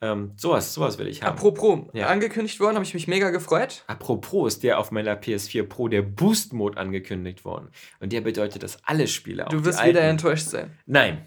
Ähm, 0.00 0.32
sowas, 0.36 0.74
sowas 0.74 0.98
will 0.98 1.06
ich 1.06 1.22
haben. 1.22 1.36
Apropos, 1.36 1.80
ja. 1.94 2.08
angekündigt 2.08 2.60
worden, 2.60 2.74
habe 2.74 2.84
ich 2.84 2.92
mich 2.92 3.08
mega 3.08 3.30
gefreut. 3.30 3.84
Apropos 3.86 4.54
ist 4.54 4.62
der 4.62 4.78
auf 4.78 4.90
meiner 4.90 5.14
PS4 5.14 5.62
Pro 5.62 5.88
der 5.88 6.02
Boost 6.02 6.52
Mode 6.52 6.76
angekündigt 6.76 7.44
worden. 7.44 7.70
Und 8.00 8.12
der 8.12 8.20
bedeutet, 8.20 8.62
dass 8.62 8.78
alle 8.84 9.06
Spiele 9.06 9.46
Du 9.50 9.64
wirst 9.64 9.84
wieder 9.84 10.02
enttäuscht 10.02 10.48
sein. 10.48 10.76
Nein, 10.84 11.26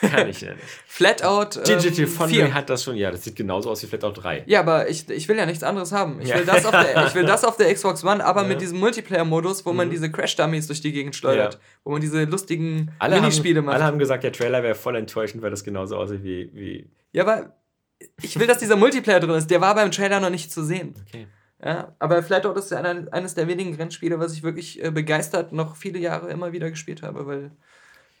kann 0.00 0.28
ich 0.28 0.42
nicht. 0.42 0.54
Flatout. 0.86 1.58
Ähm, 1.58 1.78
Digital 1.78 2.06
Foundry 2.06 2.50
hat 2.50 2.68
das 2.68 2.84
schon, 2.84 2.96
ja, 2.96 3.10
das 3.10 3.24
sieht 3.24 3.36
genauso 3.36 3.70
aus 3.70 3.82
wie 3.82 3.86
Flatout 3.86 4.20
3. 4.20 4.44
Ja, 4.46 4.60
aber 4.60 4.88
ich, 4.88 5.08
ich 5.08 5.28
will 5.28 5.38
ja 5.38 5.46
nichts 5.46 5.62
anderes 5.62 5.92
haben. 5.92 6.20
Ich, 6.20 6.28
ja. 6.28 6.36
will, 6.36 6.44
das 6.44 6.66
auf 6.66 6.72
der, 6.72 7.06
ich 7.06 7.14
will 7.14 7.24
das 7.24 7.44
auf 7.44 7.56
der 7.56 7.72
Xbox 7.72 8.04
One, 8.04 8.24
aber 8.24 8.42
ja. 8.42 8.48
mit 8.48 8.60
diesem 8.60 8.78
Multiplayer-Modus, 8.80 9.64
wo 9.64 9.70
mhm. 9.70 9.76
man 9.76 9.90
diese 9.90 10.10
Crash-Dummies 10.10 10.66
durch 10.66 10.80
die 10.80 10.92
Gegend 10.92 11.16
schleudert. 11.16 11.58
Wo 11.84 11.92
man 11.92 12.00
diese 12.00 12.24
lustigen 12.24 12.92
alle 12.98 13.20
Minispiele 13.20 13.58
haben, 13.58 13.66
macht. 13.66 13.76
Alle 13.76 13.84
haben 13.84 13.98
gesagt, 13.98 14.24
der 14.24 14.32
Trailer 14.32 14.62
wäre 14.62 14.74
voll 14.74 14.96
enttäuschend, 14.96 15.42
weil 15.42 15.50
das 15.50 15.64
genauso 15.64 15.96
aussieht 15.96 16.22
wie. 16.22 16.50
wie 16.52 16.90
ja, 17.12 17.22
aber 17.22 17.54
ich 18.22 18.38
will, 18.38 18.46
dass 18.46 18.58
dieser 18.58 18.76
Multiplayer 18.76 19.20
drin 19.20 19.30
ist. 19.30 19.50
Der 19.50 19.60
war 19.60 19.74
beim 19.74 19.90
Trailer 19.90 20.20
noch 20.20 20.30
nicht 20.30 20.52
zu 20.52 20.64
sehen. 20.64 20.94
Okay. 21.06 21.26
Ja, 21.62 21.94
aber 21.98 22.22
Flatout 22.22 22.58
ist 22.58 22.70
ja 22.70 22.78
eines 22.78 23.34
der 23.34 23.46
wenigen 23.46 23.74
Rennspiele, 23.74 24.18
was 24.18 24.32
ich 24.32 24.42
wirklich 24.42 24.82
äh, 24.82 24.90
begeistert 24.90 25.52
noch 25.52 25.76
viele 25.76 25.98
Jahre 25.98 26.30
immer 26.30 26.52
wieder 26.52 26.70
gespielt 26.70 27.02
habe, 27.02 27.26
weil. 27.26 27.50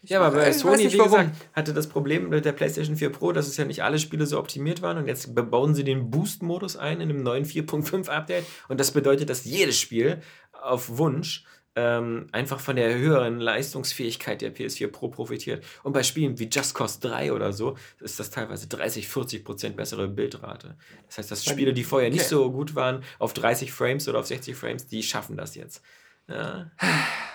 Ja, 0.02 0.20
aber 0.20 0.36
bei 0.36 0.52
Sony, 0.52 0.84
nicht, 0.84 0.94
wie 0.94 0.98
warum. 0.98 1.10
gesagt, 1.12 1.36
hatte 1.52 1.74
das 1.74 1.86
Problem 1.86 2.30
mit 2.30 2.44
der 2.44 2.52
PlayStation 2.52 2.96
4 2.96 3.10
Pro, 3.10 3.32
dass 3.32 3.48
es 3.48 3.58
ja 3.58 3.66
nicht 3.66 3.82
alle 3.82 3.98
Spiele 3.98 4.24
so 4.24 4.38
optimiert 4.38 4.80
waren 4.80 4.96
und 4.96 5.06
jetzt 5.06 5.34
bauen 5.34 5.74
sie 5.74 5.84
den 5.84 6.10
Boost-Modus 6.10 6.76
ein 6.76 7.02
in 7.02 7.08
dem 7.08 7.22
neuen 7.22 7.44
4.5 7.44 8.08
Update 8.08 8.46
und 8.68 8.80
das 8.80 8.92
bedeutet, 8.92 9.28
dass 9.28 9.44
jedes 9.44 9.78
Spiel 9.78 10.22
auf 10.52 10.96
Wunsch 10.96 11.44
ähm, 11.80 12.26
einfach 12.32 12.60
von 12.60 12.76
der 12.76 12.94
höheren 12.94 13.40
Leistungsfähigkeit 13.40 14.42
der 14.42 14.54
PS4 14.54 14.88
Pro 14.88 15.08
profitiert. 15.08 15.64
Und 15.82 15.92
bei 15.92 16.02
Spielen 16.02 16.38
wie 16.38 16.48
Just 16.52 16.74
Cause 16.74 17.00
3 17.00 17.32
oder 17.32 17.52
so 17.52 17.76
ist 18.00 18.20
das 18.20 18.30
teilweise 18.30 18.66
30, 18.66 19.08
40 19.08 19.44
Prozent 19.44 19.76
bessere 19.76 20.08
Bildrate. 20.08 20.76
Das 21.06 21.18
heißt, 21.18 21.30
dass 21.30 21.44
Spiele, 21.44 21.72
die 21.72 21.84
vorher 21.84 22.08
okay. 22.08 22.18
nicht 22.18 22.28
so 22.28 22.50
gut 22.52 22.74
waren, 22.74 23.02
auf 23.18 23.32
30 23.32 23.72
Frames 23.72 24.08
oder 24.08 24.18
auf 24.18 24.26
60 24.26 24.54
Frames, 24.54 24.86
die 24.86 25.02
schaffen 25.02 25.36
das 25.36 25.54
jetzt. 25.54 25.82
Ja. 26.28 26.70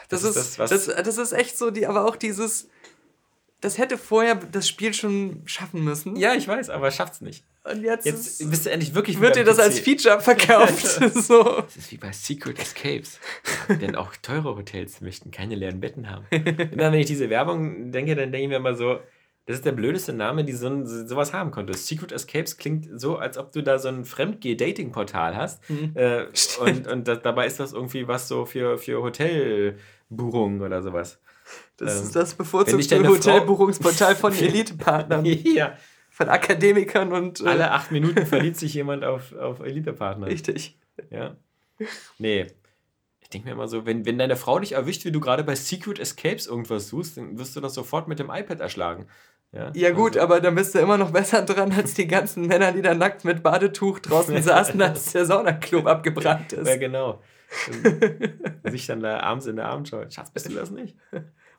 Das, 0.08 0.22
das, 0.22 0.36
ist, 0.36 0.60
das, 0.60 0.70
das, 0.70 0.86
das, 0.86 1.18
ist 1.18 1.32
echt 1.32 1.58
so, 1.58 1.72
die, 1.72 1.88
aber 1.88 2.06
auch 2.06 2.16
dieses, 2.16 2.70
das 3.62 3.80
hätte 3.80 3.98
vorher 3.98 4.36
das 4.36 4.68
Spiel 4.68 4.93
schon 4.93 5.41
schaffen 5.46 5.84
müssen. 5.84 6.16
Ja, 6.16 6.36
ich 6.36 6.48
weiß, 6.48 6.70
aber 6.70 6.91
schafft's 6.91 7.22
nicht. 7.22 7.43
Und 7.72 7.82
jetzt, 7.82 8.05
jetzt 8.05 8.49
bist 8.49 8.66
du 8.66 8.72
endlich 8.72 8.93
wirklich 8.93 9.20
Wird 9.20 9.36
dir 9.36 9.43
das 9.43 9.57
als 9.57 9.80
Feature 9.80 10.20
verkauft? 10.20 10.86
so. 11.16 11.61
Das 11.61 11.76
ist 11.76 11.91
wie 11.91 11.97
bei 11.97 12.11
Secret 12.11 12.59
Escapes. 12.59 13.20
Denn 13.82 13.95
auch 13.95 14.16
teure 14.22 14.55
Hotels 14.55 15.01
möchten 15.01 15.32
keine 15.32 15.55
leeren 15.55 15.80
Betten 15.80 16.09
haben. 16.09 16.26
Immer 16.30 16.91
wenn 16.91 16.99
ich 16.99 17.07
diese 17.07 17.30
Werbung 17.32 17.91
denke, 17.91 18.16
dann 18.16 18.32
denke 18.32 18.43
ich 18.43 18.49
mir 18.49 18.57
immer 18.57 18.76
so, 18.76 18.99
das 19.47 19.57
ist 19.57 19.66
der 19.66 19.72
blödeste 19.72 20.13
Name, 20.13 20.43
die 20.43 20.53
so, 20.53 20.86
sowas 20.86 21.34
haben 21.34 21.51
konnte. 21.51 21.74
Secret 21.76 22.11
Escapes 22.11 22.57
klingt 22.57 22.99
so, 22.99 23.18
als 23.18 23.38
ob 23.38 23.51
du 23.51 23.61
da 23.61 23.78
so 23.78 23.89
ein 23.89 24.05
Fremdgeh-Dating-Portal 24.05 25.36
hast. 25.36 25.68
Mhm. 25.70 25.91
Äh, 25.95 26.26
und 26.59 26.88
und 26.88 27.07
das, 27.07 27.22
dabei 27.22 27.45
ist 27.45 27.59
das 27.59 27.74
irgendwie 27.74 28.07
was 28.07 28.28
so 28.28 28.45
für, 28.45 28.78
für 28.78 29.01
Hotelbuchungen 29.01 30.61
oder 30.61 30.82
sowas. 30.82 31.20
Das 31.78 31.97
ähm, 31.97 32.03
ist 32.03 32.16
das 32.16 32.34
bevorzugte 32.34 33.07
Hotelbuchungsportal 33.07 34.16
von 34.16 34.34
Elitepartnern. 34.38 35.26
ja. 35.43 35.78
Von 36.16 36.30
Akademikern 36.30 37.11
und. 37.11 37.41
Äh 37.41 37.49
Alle 37.49 37.72
acht 37.72 37.91
Minuten 37.91 38.26
verliebt 38.26 38.55
sich 38.55 38.74
jemand 38.74 39.03
auf, 39.03 39.34
auf 39.34 39.59
Elitepartner. 39.59 40.28
Richtig. 40.28 40.78
Ja. 41.09 41.36
Nee. 42.18 42.47
Ich 43.20 43.30
denke 43.30 43.49
mir 43.49 43.51
immer 43.51 43.68
so, 43.68 43.86
wenn, 43.86 44.05
wenn 44.05 44.18
deine 44.18 44.38
Frau 44.38 44.57
dich 44.59 44.72
erwischt, 44.72 45.03
wie 45.03 45.11
du 45.11 45.20
gerade 45.20 45.43
bei 45.43 45.55
Secret 45.55 45.99
Escapes 45.99 46.47
irgendwas 46.47 46.88
suchst, 46.88 47.18
dann 47.18 47.38
wirst 47.38 47.57
du 47.57 47.59
das 47.59 47.74
sofort 47.74 48.07
mit 48.07 48.20
dem 48.20 48.30
iPad 48.30 48.61
erschlagen. 48.61 49.07
Ja, 49.51 49.74
ja 49.76 49.91
gut, 49.91 50.16
also. 50.16 50.22
aber 50.22 50.39
dann 50.39 50.55
bist 50.55 50.74
du 50.74 50.80
immer 50.80 50.97
noch 50.97 51.11
besser 51.11 51.41
dran 51.41 51.74
als 51.74 51.95
die 51.95 52.07
ganzen 52.07 52.47
Männer, 52.47 52.72
die 52.72 52.82
da 52.82 52.93
nackt 52.93 53.26
mit 53.26 53.43
Badetuch 53.43 53.99
draußen 53.99 54.41
saßen, 54.41 54.82
als 54.82 55.11
der 55.11 55.26
Saunaclub 55.26 55.86
abgebrannt 55.86 56.53
ist. 56.53 56.66
Ja, 56.66 56.78
genau. 56.78 57.22
sich 58.63 58.88
dann 58.88 59.01
da 59.01 59.20
abends 59.20 59.47
in 59.47 59.57
der 59.57 59.66
Abendschau. 59.66 60.09
Schatz, 60.09 60.32
bist 60.32 60.47
du 60.47 60.53
das 60.53 60.72
nicht? 60.72 60.95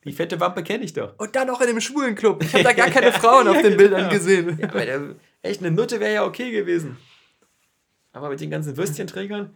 Die 0.07 0.13
fette 0.13 0.39
Wampe 0.39 0.63
kenne 0.63 0.85
ich 0.85 0.93
doch. 0.93 1.19
Und 1.19 1.35
dann 1.35 1.49
noch 1.49 1.61
in 1.61 1.67
dem 1.67 1.81
schwulen 1.81 2.15
Club. 2.15 2.41
Ich 2.45 2.55
habe 2.55 2.63
da 2.63 2.73
gar 2.73 2.91
keine 2.91 3.11
Frauen 3.21 3.49
auf 3.49 3.61
den 3.61 3.77
Bildern 3.77 4.03
genau. 4.03 4.13
gesehen. 4.13 4.57
Ja, 4.61 4.69
aber 4.69 4.85
der, 4.85 5.01
echt, 5.43 5.61
eine 5.61 5.73
Nutte 5.73 5.99
wäre 5.99 6.15
ja 6.15 6.25
okay 6.25 6.53
gewesen. 6.53 6.97
Aber 8.13 8.29
mit 8.29 8.41
den 8.41 8.51
ganzen 8.51 8.77
Würstchenträgern. 8.77 9.55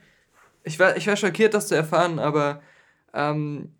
Ich 0.64 0.78
war, 0.80 0.96
ich 0.96 1.07
war 1.07 1.16
schockiert, 1.16 1.55
das 1.55 1.68
zu 1.68 1.76
erfahren, 1.76 2.18
aber 2.18 2.61
ähm, 3.14 3.74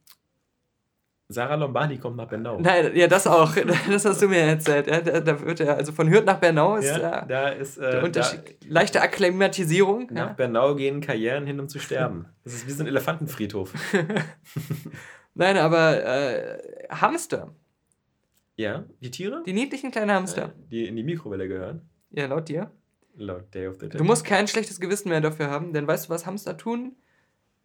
Sarah 1.29 1.57
Lombardi 1.57 1.99
kommt 1.99 2.17
nach 2.17 2.29
Bernau. 2.29 2.61
Nein, 2.61 2.93
ja, 2.95 3.09
das 3.09 3.27
auch. 3.27 3.55
Das 3.89 4.05
hast 4.05 4.23
du 4.23 4.29
mir 4.29 4.39
erzählt. 4.39 4.87
Ja, 4.87 5.01
da, 5.01 5.21
da, 5.21 5.41
wird 5.41 5.61
er, 5.61 5.77
also 5.77 5.93
von 5.93 6.09
Hürth 6.09 6.25
nach 6.25 6.39
Bernau 6.39 6.77
ist, 6.77 6.97
ja, 6.97 7.25
da 7.25 7.49
ist 7.49 7.79
äh, 7.79 7.91
der 7.91 8.05
Unterschied. 8.05 8.41
Da, 8.61 8.67
leichte 8.69 9.01
Akklimatisierung. 9.01 10.09
Nach 10.13 10.29
ja. 10.29 10.33
Bernau 10.35 10.77
gehen 10.77 11.01
Karrieren 11.01 11.47
hin, 11.47 11.59
um 11.59 11.69
zu 11.69 11.81
sterben. 11.81 12.27
Das 12.45 12.55
ist 12.55 12.67
wie 12.67 12.73
so 12.73 12.83
ein 12.83 12.87
Elefantenfriedhof. 12.87 13.73
Nein, 15.35 15.57
aber 15.57 16.05
äh, 16.05 16.89
Hamster. 16.91 17.55
Ja, 18.57 18.85
die 19.01 19.11
Tiere? 19.11 19.43
Die 19.47 19.53
niedlichen 19.53 19.91
kleinen 19.91 20.11
Hamster. 20.11 20.53
Die 20.71 20.87
in 20.87 20.97
die 20.97 21.03
Mikrowelle 21.03 21.49
gehören. 21.49 21.89
Ja, 22.11 22.27
laut 22.27 22.49
dir. 22.49 22.71
Laut 23.17 23.55
Day 23.55 23.67
of 23.69 23.77
the 23.81 23.89
Dead. 23.89 23.99
Du 23.99 24.05
musst 24.05 24.25
kein 24.25 24.49
schlechtes 24.49 24.81
Gewissen 24.81 25.09
mehr 25.09 25.21
dafür 25.21 25.51
haben, 25.51 25.73
denn 25.73 25.87
weißt 25.87 26.07
du, 26.07 26.11
was 26.11 26.27
Hamster 26.27 26.57
tun? 26.57 26.97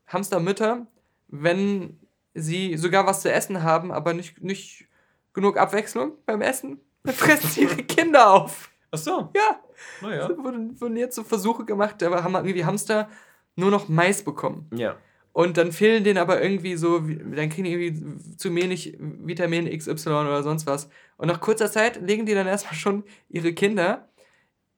Hamstermütter, 0.08 0.88
wenn 1.28 2.00
sie 2.34 2.78
sogar 2.78 3.06
was 3.06 3.22
zu 3.22 3.32
essen 3.32 3.64
haben, 3.64 3.92
aber 3.92 4.14
nicht, 4.14 4.42
nicht 4.42 4.88
genug 5.34 5.58
Abwechslung 5.58 6.14
beim 6.26 6.42
Essen, 6.42 6.80
dann 7.04 7.16
fressen 7.16 7.50
sie 7.50 7.62
ihre 7.64 7.76
Kinder 7.84 8.32
auf. 8.32 8.72
Ach 8.92 8.98
so. 8.98 9.30
Ja. 9.36 9.60
Naja. 10.02 10.30
Es 10.30 10.38
wurden, 10.38 10.80
wurden 10.80 10.98
jetzt 10.98 11.16
so 11.16 11.24
Versuche 11.24 11.66
gemacht, 11.66 12.02
aber 12.04 12.24
haben 12.24 12.36
irgendwie 12.36 12.66
Hamster 12.66 13.10
nur 13.56 13.72
noch 13.72 13.90
Mais 13.90 14.24
bekommen. 14.24 14.70
Ja. 14.74 14.98
Und 15.36 15.58
dann 15.58 15.74
fehlen 15.74 16.06
denen 16.06 16.18
aber 16.18 16.42
irgendwie 16.42 16.78
so, 16.78 17.00
dann 17.00 17.50
kriegen 17.50 17.66
die 17.66 17.74
irgendwie 17.74 18.38
zu 18.38 18.56
wenig 18.56 18.98
Vitamin 19.00 19.68
XY 19.70 20.08
oder 20.08 20.44
sonst 20.44 20.66
was. 20.66 20.90
Und 21.18 21.28
nach 21.28 21.42
kurzer 21.42 21.70
Zeit 21.70 22.02
legen 22.02 22.26
die 22.26 22.34
dann 22.34 22.48
erstmal 22.48 22.76
schon 22.76 23.04
ihre 23.28 23.52
Kinder 23.52 24.08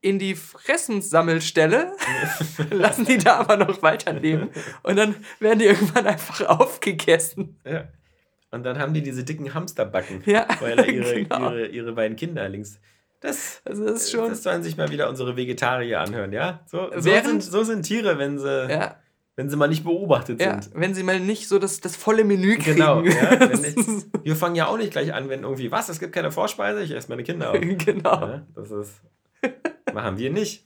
in 0.01 0.17
die 0.17 0.33
Fressenssammelstelle, 0.33 1.91
lassen 2.71 3.05
die 3.05 3.19
da 3.19 3.35
aber 3.35 3.57
noch 3.57 3.83
weiterleben 3.83 4.49
und 4.81 4.95
dann 4.95 5.17
werden 5.39 5.59
die 5.59 5.65
irgendwann 5.65 6.07
einfach 6.07 6.41
aufgegessen. 6.47 7.59
Ja. 7.63 7.89
Und 8.49 8.63
dann 8.63 8.79
haben 8.79 8.95
die 8.95 9.03
diese 9.03 9.23
dicken 9.23 9.53
Hamsterbacken, 9.53 10.23
ja, 10.25 10.47
weil 10.59 10.89
ihre, 10.89 11.13
genau. 11.23 11.51
ihre, 11.51 11.67
ihre 11.67 11.93
beiden 11.93 12.17
Kinder 12.17 12.49
links. 12.49 12.79
Das, 13.19 13.61
also 13.63 13.85
das 13.85 14.05
ist 14.05 14.11
schon. 14.11 14.29
Das 14.29 14.41
sollen 14.41 14.63
sich 14.63 14.75
mal 14.75 14.89
wieder 14.89 15.07
unsere 15.07 15.37
Vegetarier 15.37 16.01
anhören, 16.01 16.33
ja? 16.33 16.61
So, 16.65 16.89
so, 16.95 17.01
sind, 17.01 17.43
so 17.43 17.61
sind 17.61 17.83
Tiere, 17.83 18.17
wenn 18.17 18.39
sie. 18.39 18.71
Ja 18.71 18.97
wenn 19.37 19.49
sie 19.51 19.55
mal 19.55 19.69
nicht 19.69 19.83
beobachtet 19.83 20.41
ja, 20.41 20.59
sind. 20.59 20.73
Wenn 20.75 20.95
sie 20.95 21.03
mal 21.03 21.19
nicht 21.19 21.47
so 21.47 21.59
das, 21.59 21.79
das 21.79 21.95
volle 21.95 22.23
Menü 22.23 22.57
kriegen. 22.57 22.77
Genau. 22.77 23.03
Ja, 23.03 23.39
ich, 23.51 23.75
wir 24.23 24.35
fangen 24.35 24.55
ja 24.55 24.67
auch 24.67 24.77
nicht 24.77 24.91
gleich 24.91 25.13
an, 25.13 25.29
wenn 25.29 25.43
irgendwie, 25.43 25.71
was, 25.71 25.89
es 25.89 25.99
gibt 25.99 26.11
keine 26.11 26.31
Vorspeise, 26.31 26.81
ich 26.81 26.91
esse 26.91 27.07
meine 27.09 27.23
Kinder 27.23 27.51
auf. 27.51 27.59
genau. 27.61 28.27
Ja, 28.27 28.45
das 28.55 28.71
ist. 28.71 29.01
Machen 29.93 30.17
wir 30.17 30.31
nicht. 30.31 30.65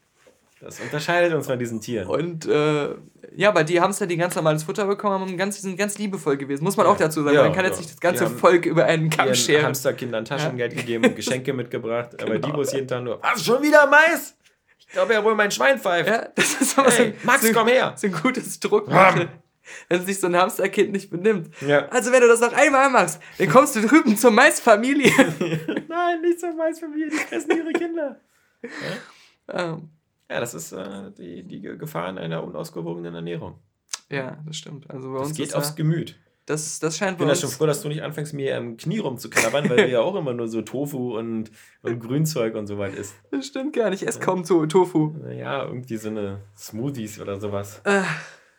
Das 0.61 0.79
unterscheidet 0.79 1.33
uns 1.33 1.47
von 1.47 1.59
diesen 1.59 1.81
Tieren. 1.81 2.07
Und 2.07 2.45
äh, 2.45 2.89
ja, 3.35 3.49
aber 3.49 3.63
die 3.63 3.81
Hamster, 3.81 4.07
die 4.07 4.15
ganz 4.15 4.35
normales 4.35 4.63
Futter 4.63 4.85
bekommen 4.85 5.19
haben, 5.19 5.37
ganz, 5.37 5.61
sind 5.61 5.75
ganz 5.75 5.97
liebevoll 5.97 6.37
gewesen. 6.37 6.63
Muss 6.63 6.77
man 6.77 6.85
auch 6.85 6.97
dazu 6.97 7.23
sagen. 7.23 7.35
Ja, 7.35 7.43
man 7.43 7.53
kann 7.53 7.65
jetzt 7.65 7.79
nicht 7.79 7.89
das 7.89 7.99
ganze 7.99 8.27
Volk 8.27 8.65
über 8.65 8.85
einen 8.85 9.09
Kamm 9.09 9.33
scheren. 9.33 9.65
Hamsterkindern 9.65 10.23
Taschengeld 10.23 10.75
gegeben 10.75 11.05
und 11.05 11.15
Geschenke 11.15 11.51
mitgebracht. 11.53 12.11
Genau. 12.11 12.23
Aber 12.23 12.39
die 12.39 12.51
muss 12.51 12.71
jeden 12.71 12.87
Tag 12.87 13.03
nur, 13.03 13.21
was, 13.21 13.43
schon 13.43 13.61
wieder 13.63 13.87
Mais? 13.87 14.35
Ich 14.91 14.95
glaube 14.95 15.13
ja 15.13 15.23
wohl 15.23 15.35
mein 15.35 15.51
Schwein 15.51 15.79
pfeift. 15.79 16.09
Ja, 16.09 16.27
das 16.35 16.59
ist 16.59 16.77
aber 16.77 16.91
hey, 16.91 17.13
so, 17.17 17.25
Max, 17.25 17.47
so, 17.47 17.53
komm 17.53 17.69
her. 17.69 17.93
So 17.95 18.07
ein 18.07 18.13
gutes 18.13 18.59
Druckmittel. 18.59 19.29
wenn 19.87 20.05
sich 20.05 20.19
so 20.19 20.27
ein 20.27 20.35
Hamsterkind 20.35 20.91
nicht 20.91 21.09
benimmt. 21.09 21.49
Ja. 21.61 21.87
Also 21.87 22.11
wenn 22.11 22.19
du 22.19 22.27
das 22.27 22.41
noch 22.41 22.51
einmal 22.51 22.89
machst, 22.89 23.21
dann 23.37 23.47
kommst 23.47 23.73
du 23.77 23.87
drüben 23.87 24.17
zur 24.17 24.31
Maisfamilie. 24.31 25.09
Nein, 25.87 26.21
nicht 26.21 26.41
zur 26.41 26.53
Maisfamilie, 26.55 27.09
die 27.09 27.15
fressen 27.15 27.51
ihre 27.51 27.71
Kinder. 27.71 28.19
Ja, 29.47 29.73
ähm. 29.75 29.91
ja 30.29 30.41
das 30.41 30.53
ist 30.53 30.73
äh, 30.73 31.11
die, 31.17 31.43
die 31.47 31.61
Gefahr 31.61 32.09
in 32.09 32.17
einer 32.17 32.43
unausgewogenen 32.43 33.15
Ernährung. 33.15 33.59
Ja, 34.09 34.43
das 34.45 34.57
stimmt. 34.57 34.89
Also 34.89 35.13
bei 35.13 35.19
das 35.19 35.29
uns 35.29 35.37
geht 35.37 35.55
aufs 35.55 35.77
Gemüt. 35.77 36.19
Das, 36.45 36.79
das 36.79 36.97
scheint 36.97 37.13
Ich 37.13 37.17
bin 37.19 37.27
ja 37.27 37.35
schon 37.35 37.49
froh, 37.49 37.65
dass 37.65 37.81
du 37.81 37.87
nicht 37.87 38.01
anfängst, 38.01 38.33
mir 38.33 38.57
am 38.57 38.75
Knie 38.75 38.99
rumzuknabbern, 38.99 39.69
weil 39.69 39.77
du 39.77 39.89
ja 39.89 40.01
auch 40.01 40.15
immer 40.15 40.33
nur 40.33 40.47
so 40.47 40.61
Tofu 40.61 41.17
und, 41.17 41.51
und 41.83 41.99
Grünzeug 41.99 42.55
und 42.55 42.67
so 42.67 42.77
weit 42.77 42.95
isst. 42.95 43.13
Das 43.29 43.45
stimmt 43.45 43.73
gar 43.73 43.89
nicht. 43.89 44.01
Ich 44.01 44.07
esse 44.07 44.19
kaum 44.19 44.43
to 44.43 44.65
Tofu. 44.65 45.13
Ja, 45.29 45.65
irgendwie 45.65 45.97
so 45.97 46.09
eine 46.09 46.39
Smoothies 46.57 47.19
oder 47.19 47.39
sowas. 47.39 47.81
Äh. 47.83 48.01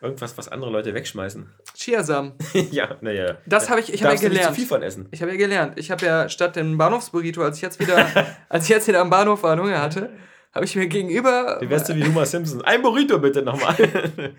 Irgendwas, 0.00 0.36
was 0.36 0.48
andere 0.48 0.70
Leute 0.72 0.94
wegschmeißen. 0.94 1.48
Chiasamen. 1.76 2.32
ja, 2.72 2.96
naja. 3.02 3.38
Das 3.46 3.70
habe 3.70 3.80
ich, 3.80 3.92
ich 3.92 4.02
habe 4.02 4.16
ja 4.16 4.20
gelernt. 4.20 4.34
Nicht 4.34 4.48
zu 4.48 4.54
viel 4.54 4.66
von 4.66 4.82
essen. 4.82 5.06
Ich 5.12 5.22
habe 5.22 5.30
ja 5.30 5.38
gelernt. 5.38 5.78
Ich 5.78 5.92
habe 5.92 6.04
ja 6.04 6.28
statt 6.28 6.56
dem 6.56 6.76
Bahnhofsburrito, 6.76 7.40
als 7.40 7.58
ich 7.58 7.62
jetzt 7.62 7.78
wieder, 7.78 8.08
als 8.48 8.64
ich 8.64 8.70
jetzt 8.70 8.88
wieder 8.88 9.00
am 9.00 9.10
Bahnhof 9.10 9.44
war 9.44 9.52
und 9.52 9.60
Hunger 9.60 9.80
hatte, 9.80 10.10
habe 10.52 10.64
ich 10.64 10.76
mir 10.76 10.86
gegenüber. 10.86 11.58
Wie 11.60 11.70
wärst 11.70 11.88
du 11.88 11.94
wie 11.96 12.04
Homer 12.04 12.26
Simpson? 12.26 12.62
Ein 12.62 12.82
Burrito 12.82 13.18
bitte 13.18 13.42
nochmal. 13.42 13.74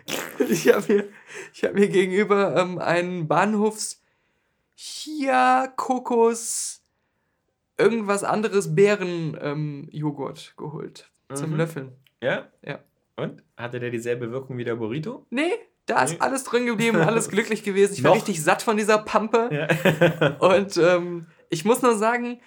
ich 0.49 0.71
habe 0.71 0.93
mir, 0.93 1.03
hab 1.63 1.73
mir 1.73 1.87
gegenüber 1.89 2.55
ähm, 2.55 2.77
einen 2.77 3.27
Bahnhofs 3.27 4.01
Chia 4.75 5.67
Kokos 5.75 6.83
irgendwas 7.77 8.23
anderes 8.23 8.75
Beeren-Joghurt 8.75 10.53
ähm, 10.57 10.63
geholt. 10.63 11.09
Mhm. 11.29 11.35
Zum 11.35 11.55
Löffeln. 11.55 11.91
Ja? 12.21 12.47
Ja. 12.65 12.79
Und? 13.15 13.43
Hatte 13.57 13.79
der 13.79 13.89
dieselbe 13.89 14.31
Wirkung 14.31 14.57
wie 14.57 14.63
der 14.63 14.75
Burrito? 14.75 15.25
Nee, 15.29 15.51
da 15.85 16.03
nee. 16.03 16.11
ist 16.11 16.21
alles 16.21 16.43
drin 16.43 16.65
geblieben, 16.65 16.97
alles 16.97 17.29
glücklich 17.31 17.63
gewesen. 17.63 17.93
Ich 17.93 18.03
war 18.03 18.13
richtig 18.13 18.41
satt 18.43 18.61
von 18.61 18.77
dieser 18.77 18.99
Pampe. 18.99 19.49
Ja. 19.51 20.37
Und 20.37 20.77
ähm, 20.77 21.27
ich 21.49 21.65
muss 21.65 21.81
nur 21.81 21.95
sagen, 21.95 22.39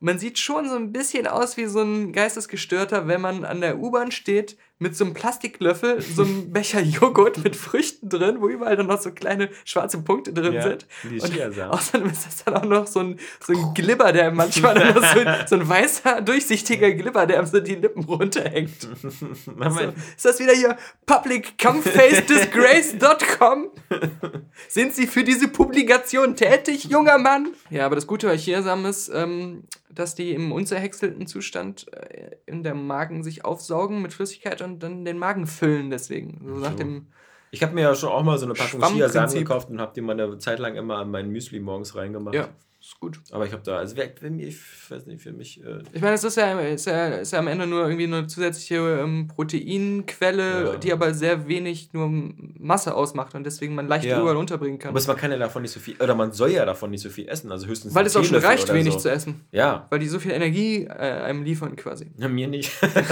man 0.00 0.18
sieht 0.18 0.38
schon 0.38 0.68
so 0.68 0.76
ein 0.76 0.92
bisschen 0.92 1.26
aus 1.26 1.56
wie 1.56 1.66
so 1.66 1.82
ein 1.82 2.12
Geistesgestörter, 2.12 3.06
wenn 3.06 3.20
man 3.20 3.44
an 3.44 3.60
der 3.60 3.78
U-Bahn 3.78 4.10
steht 4.10 4.56
mit 4.78 4.96
so 4.96 5.04
einem 5.04 5.12
Plastiklöffel, 5.14 6.00
so 6.00 6.24
einem 6.24 6.52
Becher 6.52 6.80
Joghurt 6.80 7.44
mit 7.44 7.54
Früchten 7.54 8.08
drin, 8.08 8.38
wo 8.40 8.48
überall 8.48 8.74
dann 8.76 8.88
noch 8.88 9.00
so 9.00 9.12
kleine 9.12 9.50
schwarze 9.64 10.02
Punkte 10.02 10.32
drin 10.32 10.54
ja, 10.54 10.62
sind. 10.62 10.88
Und 11.04 11.60
außerdem 11.60 12.10
ist 12.10 12.26
das 12.26 12.42
dann 12.44 12.56
auch 12.56 12.64
noch 12.64 12.88
so 12.88 12.98
ein, 13.00 13.18
so 13.40 13.52
ein 13.52 13.74
Glibber, 13.74 14.12
der 14.12 14.30
manchmal 14.32 14.94
so, 14.94 15.02
so, 15.46 15.56
ein 15.56 15.68
weißer, 15.68 16.22
durchsichtiger 16.22 16.92
Glibber, 16.92 17.26
der 17.26 17.44
so 17.46 17.60
die 17.60 17.74
Lippen 17.76 18.04
runterhängt. 18.04 18.80
so, 18.80 18.88
ist 20.16 20.24
das 20.24 20.40
wieder 20.40 20.54
hier 20.54 20.76
publiccumfacedisgrace.com? 21.06 23.70
Sind 24.68 24.92
Sie 24.92 25.06
für 25.06 25.22
diese 25.22 25.46
Publikation 25.48 26.34
tätig, 26.34 26.84
junger 26.84 27.18
Mann? 27.18 27.52
Ja, 27.70 27.86
aber 27.86 27.94
das 27.94 28.08
Gute 28.08 28.26
bei 28.26 28.36
Chiasam 28.36 28.86
ist, 28.86 29.08
ähm, 29.14 29.62
dass 29.94 30.14
die 30.14 30.32
im 30.32 30.52
unzerhäckselten 30.52 31.26
Zustand 31.26 31.86
äh, 31.92 32.36
in 32.46 32.62
der 32.62 32.74
Magen 32.74 33.22
sich 33.22 33.44
aufsaugen 33.44 34.02
mit 34.02 34.12
Flüssigkeit 34.12 34.60
und 34.64 34.82
dann 34.82 35.04
den 35.04 35.18
Magen 35.18 35.46
füllen 35.46 35.90
deswegen. 35.90 36.40
So 36.44 36.54
nach 36.56 36.74
dem 36.74 37.06
ich 37.54 37.62
habe 37.62 37.72
mir 37.72 37.82
ja 37.82 37.94
schon 37.94 38.08
auch 38.08 38.24
mal 38.24 38.36
so 38.36 38.46
eine 38.46 38.54
Packung 38.54 38.82
Chiasamen 38.82 39.32
gekauft 39.32 39.70
und 39.70 39.80
habe 39.80 39.92
die 39.94 40.00
mal 40.00 40.20
eine 40.20 40.38
Zeit 40.38 40.58
lang 40.58 40.74
immer 40.74 40.96
an 40.96 41.12
meinen 41.12 41.30
Müsli 41.30 41.60
morgens 41.60 41.94
reingemacht. 41.94 42.34
Ja, 42.34 42.48
ist 42.84 43.00
gut. 43.00 43.20
Aber 43.30 43.46
ich 43.46 43.52
habe 43.52 43.62
da, 43.62 43.78
also 43.78 43.96
ich 43.96 44.90
weiß 44.90 45.06
nicht, 45.06 45.22
für 45.22 45.32
mich. 45.32 45.64
Äh 45.64 45.78
ich 45.92 46.02
meine, 46.02 46.14
es 46.14 46.24
ist 46.24 46.36
ja, 46.36 46.60
ist, 46.60 46.86
ja, 46.86 47.06
ist 47.08 47.32
ja 47.32 47.38
am 47.38 47.46
Ende 47.46 47.66
nur 47.66 47.82
irgendwie 47.84 48.04
eine 48.04 48.26
zusätzliche 48.26 48.76
ähm, 49.00 49.26
Proteinquelle, 49.26 50.64
ja. 50.64 50.76
die 50.76 50.92
aber 50.92 51.14
sehr 51.14 51.48
wenig 51.48 51.94
nur 51.94 52.10
Masse 52.10 52.94
ausmacht 52.94 53.34
und 53.34 53.44
deswegen 53.44 53.74
man 53.74 53.88
leicht 53.88 54.04
ja. 54.04 54.20
überall 54.20 54.36
unterbringen 54.36 54.78
kann. 54.78 54.94
Aber 54.94 55.06
man 55.06 55.16
kann 55.16 55.30
ja 55.30 55.38
davon 55.38 55.62
nicht 55.62 55.70
so 55.70 55.80
viel, 55.80 55.96
oder 55.98 56.14
man 56.14 56.32
soll 56.32 56.50
ja 56.50 56.66
davon 56.66 56.90
nicht 56.90 57.00
so 57.00 57.08
viel 57.08 57.26
essen, 57.26 57.50
also 57.50 57.66
höchstens. 57.66 57.94
Weil 57.94 58.04
es 58.04 58.16
auch 58.16 58.24
schon 58.24 58.36
reicht, 58.36 58.70
wenig 58.72 58.92
so. 58.92 59.00
zu 59.00 59.10
essen. 59.10 59.40
Ja. 59.50 59.86
Weil 59.88 60.00
die 60.00 60.08
so 60.08 60.18
viel 60.18 60.32
Energie 60.32 60.84
äh, 60.84 60.90
einem 60.90 61.42
liefern 61.42 61.76
quasi. 61.76 62.10
Ja, 62.18 62.28
mir 62.28 62.48
nicht. 62.48 62.70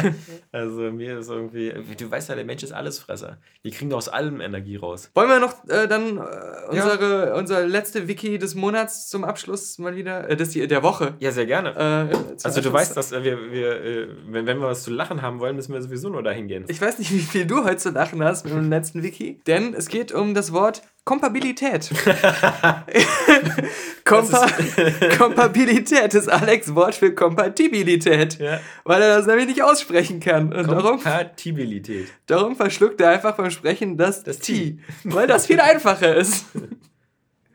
also 0.53 0.93
mir 0.93 1.21
ist 1.21 1.31
irgendwie, 1.31 1.73
du 1.99 2.11
weißt 2.11 2.29
ja, 2.29 2.35
der 2.35 2.45
Mensch 2.45 2.63
ist 2.63 2.73
Allesfresser. 2.73 3.39
Die 3.65 3.71
kriegen 3.71 3.89
doch 3.89 3.99
aus 3.99 4.11
allem 4.11 4.43
Energie 4.43 4.77
raus. 4.77 5.11
Wollen 5.15 5.31
wir 5.31 5.41
noch 5.41 5.67
äh, 5.69 5.89
dann 5.89 6.19
äh, 6.19 6.21
unsere, 6.69 7.35
unser 7.37 7.67
letzte 7.67 8.07
Wiki 8.07 8.39
des 8.39 8.55
Monats 8.55 9.09
zum 9.09 9.25
Abschluss 9.25 9.62
Abschluss 9.63 9.79
mal 9.79 9.95
wieder, 9.95 10.29
äh, 10.29 10.37
die, 10.37 10.67
der 10.67 10.83
Woche. 10.83 11.15
Ja, 11.21 11.31
sehr 11.31 11.47
gerne. 11.47 12.11
Äh, 12.11 12.17
also 12.43 12.61
du 12.61 12.73
weißt, 12.73 12.97
dass 12.97 13.13
äh, 13.13 13.23
wir, 13.23 13.53
wir 13.53 13.85
äh, 13.85 14.09
wenn, 14.27 14.47
wenn 14.47 14.59
wir 14.59 14.67
was 14.67 14.83
zu 14.83 14.91
lachen 14.91 15.23
haben 15.23 15.41
wollen, 15.41 15.57
müssen 15.57 15.73
wir 15.73 15.81
sowieso 15.81 16.09
nur 16.09 16.23
dahin 16.23 16.49
gehen. 16.49 16.65
Ich 16.69 16.81
weiß 16.81 16.99
nicht, 16.99 17.13
wie 17.13 17.21
viel 17.21 17.47
du 17.47 17.65
heute 17.65 17.77
zu 17.77 17.91
lachen 17.91 18.23
hast 18.23 18.45
mit 18.45 18.55
dem 18.55 18.71
letzten 18.71 19.03
Wiki, 19.03 19.41
denn 19.47 19.75
es 19.75 19.89
geht 19.89 20.13
um 20.13 20.35
das 20.35 20.53
Wort 20.53 20.83
Kompabilität. 21.05 21.91
Kompa 24.05 24.47
Kompabilität 25.19 26.15
ist 26.15 26.29
Alex 26.29 26.75
Wort 26.75 26.95
für 26.95 27.15
Kompatibilität, 27.15 28.39
ja. 28.39 28.61
weil 28.85 29.03
er 29.03 29.19
das 29.19 29.27
nämlich 29.27 29.47
nicht 29.47 29.63
aussprechen 29.63 30.21
kann. 30.21 30.53
Und 30.53 30.69
Kompatibilität. 30.69 32.09
Darum, 32.27 32.43
darum 32.43 32.57
verschluckt 32.57 33.01
er 33.01 33.11
einfach 33.11 33.37
beim 33.37 33.51
Sprechen 33.51 33.97
das, 33.97 34.23
das 34.23 34.39
T, 34.39 34.79
weil 35.05 35.27
das 35.27 35.47
viel 35.47 35.61
einfacher 35.61 36.15
ist. 36.15 36.47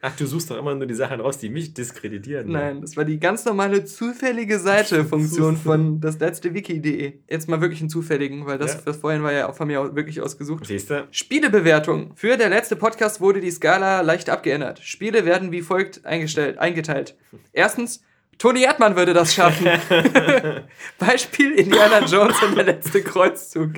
Ach, 0.01 0.15
du 0.15 0.27
suchst 0.27 0.51
doch 0.51 0.57
immer 0.57 0.75
nur 0.75 0.85
die 0.85 0.93
Sachen 0.93 1.19
raus, 1.19 1.39
die 1.39 1.49
mich 1.49 1.73
diskreditieren. 1.73 2.47
Ne? 2.47 2.53
Nein, 2.53 2.81
das 2.81 2.95
war 2.95 3.05
die 3.05 3.19
ganz 3.19 3.45
normale 3.45 3.83
zufällige 3.85 4.59
Seite-Funktion 4.59 5.57
von 5.63 5.99
das 5.99 6.19
letzte 6.19 6.53
Wiki.de. 6.53 7.13
Jetzt 7.29 7.49
mal 7.49 7.61
wirklich 7.61 7.79
einen 7.79 7.89
zufälligen, 7.89 8.45
weil 8.45 8.57
das, 8.57 8.75
ja. 8.75 8.81
das 8.85 8.97
vorhin 8.97 9.23
war 9.23 9.33
ja 9.33 9.49
auch 9.49 9.55
von 9.55 9.67
mir 9.67 9.95
wirklich 9.95 10.21
ausgesucht. 10.21 10.65
Siehst 10.67 10.91
du? 10.91 11.07
Spielebewertung. 11.11 12.11
Für 12.15 12.37
der 12.37 12.49
letzte 12.49 12.75
Podcast 12.75 13.21
wurde 13.21 13.41
die 13.41 13.49
Skala 13.51 14.01
leicht 14.01 14.29
abgeändert. 14.29 14.79
Spiele 14.79 15.25
werden 15.25 15.51
wie 15.51 15.61
folgt 15.61 16.05
eingestellt, 16.05 16.59
eingeteilt. 16.59 17.15
Erstens, 17.51 18.03
Toni 18.37 18.63
Erdmann 18.63 18.95
würde 18.95 19.13
das 19.13 19.33
schaffen. 19.33 19.67
Beispiel 20.99 21.53
Indiana 21.53 22.05
Jones 22.05 22.35
und 22.43 22.55
der 22.55 22.65
letzte 22.65 23.01
Kreuzzug. 23.01 23.71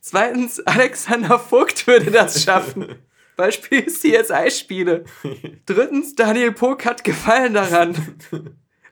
Zweitens, 0.00 0.60
Alexander 0.60 1.38
Vogt 1.38 1.86
würde 1.86 2.10
das 2.10 2.42
schaffen. 2.42 2.96
Beispiel 3.36 3.86
CSI-Spiele. 3.86 5.04
Drittens, 5.66 6.14
Daniel 6.14 6.52
Pog 6.52 6.84
hat 6.84 7.04
Gefallen 7.04 7.54
daran. 7.54 7.94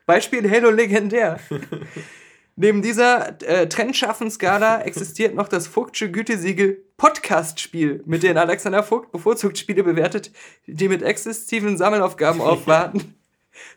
Beispiel 0.05 0.49
Halo 0.49 0.69
Legendär. 0.69 1.39
Neben 2.57 2.81
dieser 2.81 3.41
äh, 3.41 3.67
Trendschaffen-Skala 3.67 4.83
existiert 4.83 5.35
noch 5.35 5.49
das 5.49 5.67
Vogtsche 5.67 6.09
Gütesiegel 6.09 6.85
Podcast-Spiel, 6.95 8.01
mit 8.05 8.23
dem 8.23 8.37
Alexander 8.37 8.81
Vogt 8.81 9.11
bevorzugt 9.11 9.57
Spiele 9.57 9.83
bewertet, 9.83 10.31
die 10.65 10.87
mit 10.87 11.01
exzessiven 11.01 11.77
Sammelaufgaben 11.77 12.39
aufwarten. 12.41 13.15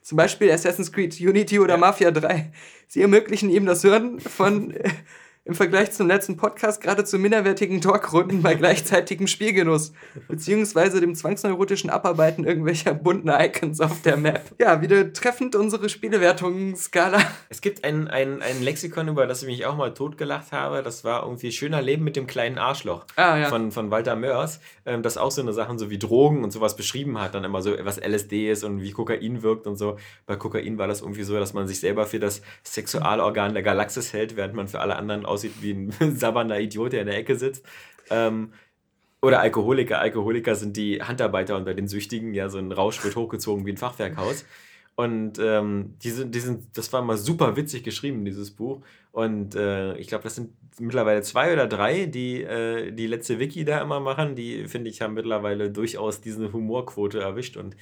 Zum 0.02 0.16
Beispiel 0.16 0.52
Assassin's 0.52 0.92
Creed, 0.92 1.18
Unity 1.20 1.58
oder 1.58 1.74
ja. 1.74 1.80
Mafia 1.80 2.12
3. 2.12 2.52
Sie 2.86 3.02
ermöglichen 3.02 3.50
ihm 3.50 3.66
das 3.66 3.82
Hören 3.82 4.20
von 4.20 4.70
äh, 4.70 4.90
im 5.48 5.54
Vergleich 5.54 5.92
zum 5.92 6.06
letzten 6.06 6.36
Podcast 6.36 6.82
geradezu 6.82 7.18
minderwertigen 7.18 7.80
Talkrunden 7.80 8.42
bei 8.42 8.54
gleichzeitigem 8.54 9.26
Spielgenuss, 9.26 9.94
beziehungsweise 10.28 11.00
dem 11.00 11.14
zwangsneurotischen 11.14 11.88
Abarbeiten 11.88 12.44
irgendwelcher 12.44 12.92
bunten 12.92 13.30
Icons 13.30 13.80
auf 13.80 14.02
der 14.02 14.18
Map. 14.18 14.42
Ja, 14.58 14.82
wieder 14.82 15.10
treffend 15.14 15.56
unsere 15.56 15.88
Spielewertungsskala. 15.88 17.22
Es 17.48 17.62
gibt 17.62 17.82
ein, 17.82 18.08
ein, 18.08 18.42
ein 18.42 18.62
Lexikon, 18.62 19.08
über 19.08 19.26
das 19.26 19.40
ich 19.40 19.48
mich 19.48 19.64
auch 19.64 19.74
mal 19.74 19.94
totgelacht 19.94 20.52
habe. 20.52 20.82
Das 20.82 21.02
war 21.02 21.22
irgendwie 21.22 21.50
Schöner 21.50 21.80
Leben 21.80 22.04
mit 22.04 22.16
dem 22.16 22.26
kleinen 22.26 22.58
Arschloch 22.58 23.06
ah, 23.16 23.38
ja. 23.38 23.48
von, 23.48 23.72
von 23.72 23.90
Walter 23.90 24.16
Mörs, 24.16 24.60
ähm, 24.84 25.02
das 25.02 25.16
auch 25.16 25.30
so 25.30 25.40
eine 25.40 25.54
Sachen 25.54 25.78
so 25.78 25.88
wie 25.88 25.98
Drogen 25.98 26.44
und 26.44 26.50
sowas 26.50 26.76
beschrieben 26.76 27.18
hat. 27.18 27.34
Dann 27.34 27.44
immer 27.44 27.62
so, 27.62 27.74
was 27.84 27.96
LSD 27.96 28.50
ist 28.50 28.64
und 28.64 28.82
wie 28.82 28.90
Kokain 28.90 29.42
wirkt 29.42 29.66
und 29.66 29.76
so. 29.76 29.96
Bei 30.26 30.36
Kokain 30.36 30.76
war 30.76 30.88
das 30.88 31.00
irgendwie 31.00 31.22
so, 31.22 31.38
dass 31.38 31.54
man 31.54 31.66
sich 31.66 31.80
selber 31.80 32.04
für 32.04 32.18
das 32.18 32.42
Sexualorgan 32.64 33.54
der 33.54 33.62
Galaxis 33.62 34.12
hält, 34.12 34.36
während 34.36 34.52
man 34.52 34.68
für 34.68 34.80
alle 34.80 34.96
anderen 34.96 35.24
aus 35.24 35.37
aussieht 35.38 35.62
wie 35.62 35.72
ein 35.72 35.92
sabbernder 36.16 36.60
Idiot, 36.60 36.92
der 36.92 37.02
in 37.02 37.06
der 37.06 37.18
Ecke 37.18 37.36
sitzt. 37.36 37.64
Ähm, 38.10 38.52
oder 39.20 39.40
Alkoholiker. 39.40 40.00
Alkoholiker 40.00 40.54
sind 40.54 40.76
die 40.76 41.02
Handarbeiter 41.02 41.56
und 41.56 41.64
bei 41.64 41.74
den 41.74 41.88
Süchtigen, 41.88 42.34
ja, 42.34 42.48
so 42.48 42.58
ein 42.58 42.70
Rausch 42.72 43.02
wird 43.04 43.16
hochgezogen 43.16 43.66
wie 43.66 43.72
ein 43.72 43.76
Fachwerkhaus. 43.76 44.44
Und 44.94 45.38
ähm, 45.38 45.94
die 46.02 46.10
sind, 46.10 46.34
die 46.34 46.40
sind, 46.40 46.76
das 46.76 46.92
war 46.92 47.02
mal 47.02 47.16
super 47.16 47.56
witzig 47.56 47.84
geschrieben, 47.84 48.24
dieses 48.24 48.50
Buch. 48.50 48.80
Und 49.12 49.54
äh, 49.54 49.96
ich 49.96 50.08
glaube, 50.08 50.24
das 50.24 50.34
sind 50.34 50.50
mittlerweile 50.80 51.22
zwei 51.22 51.52
oder 51.52 51.68
drei, 51.68 52.06
die 52.06 52.42
äh, 52.42 52.90
die 52.90 53.06
letzte 53.06 53.38
Wiki 53.38 53.64
da 53.64 53.80
immer 53.80 54.00
machen. 54.00 54.34
Die, 54.34 54.66
finde 54.66 54.90
ich, 54.90 55.00
haben 55.00 55.14
mittlerweile 55.14 55.70
durchaus 55.70 56.20
diese 56.20 56.52
Humorquote 56.52 57.20
erwischt. 57.20 57.56
Und 57.56 57.76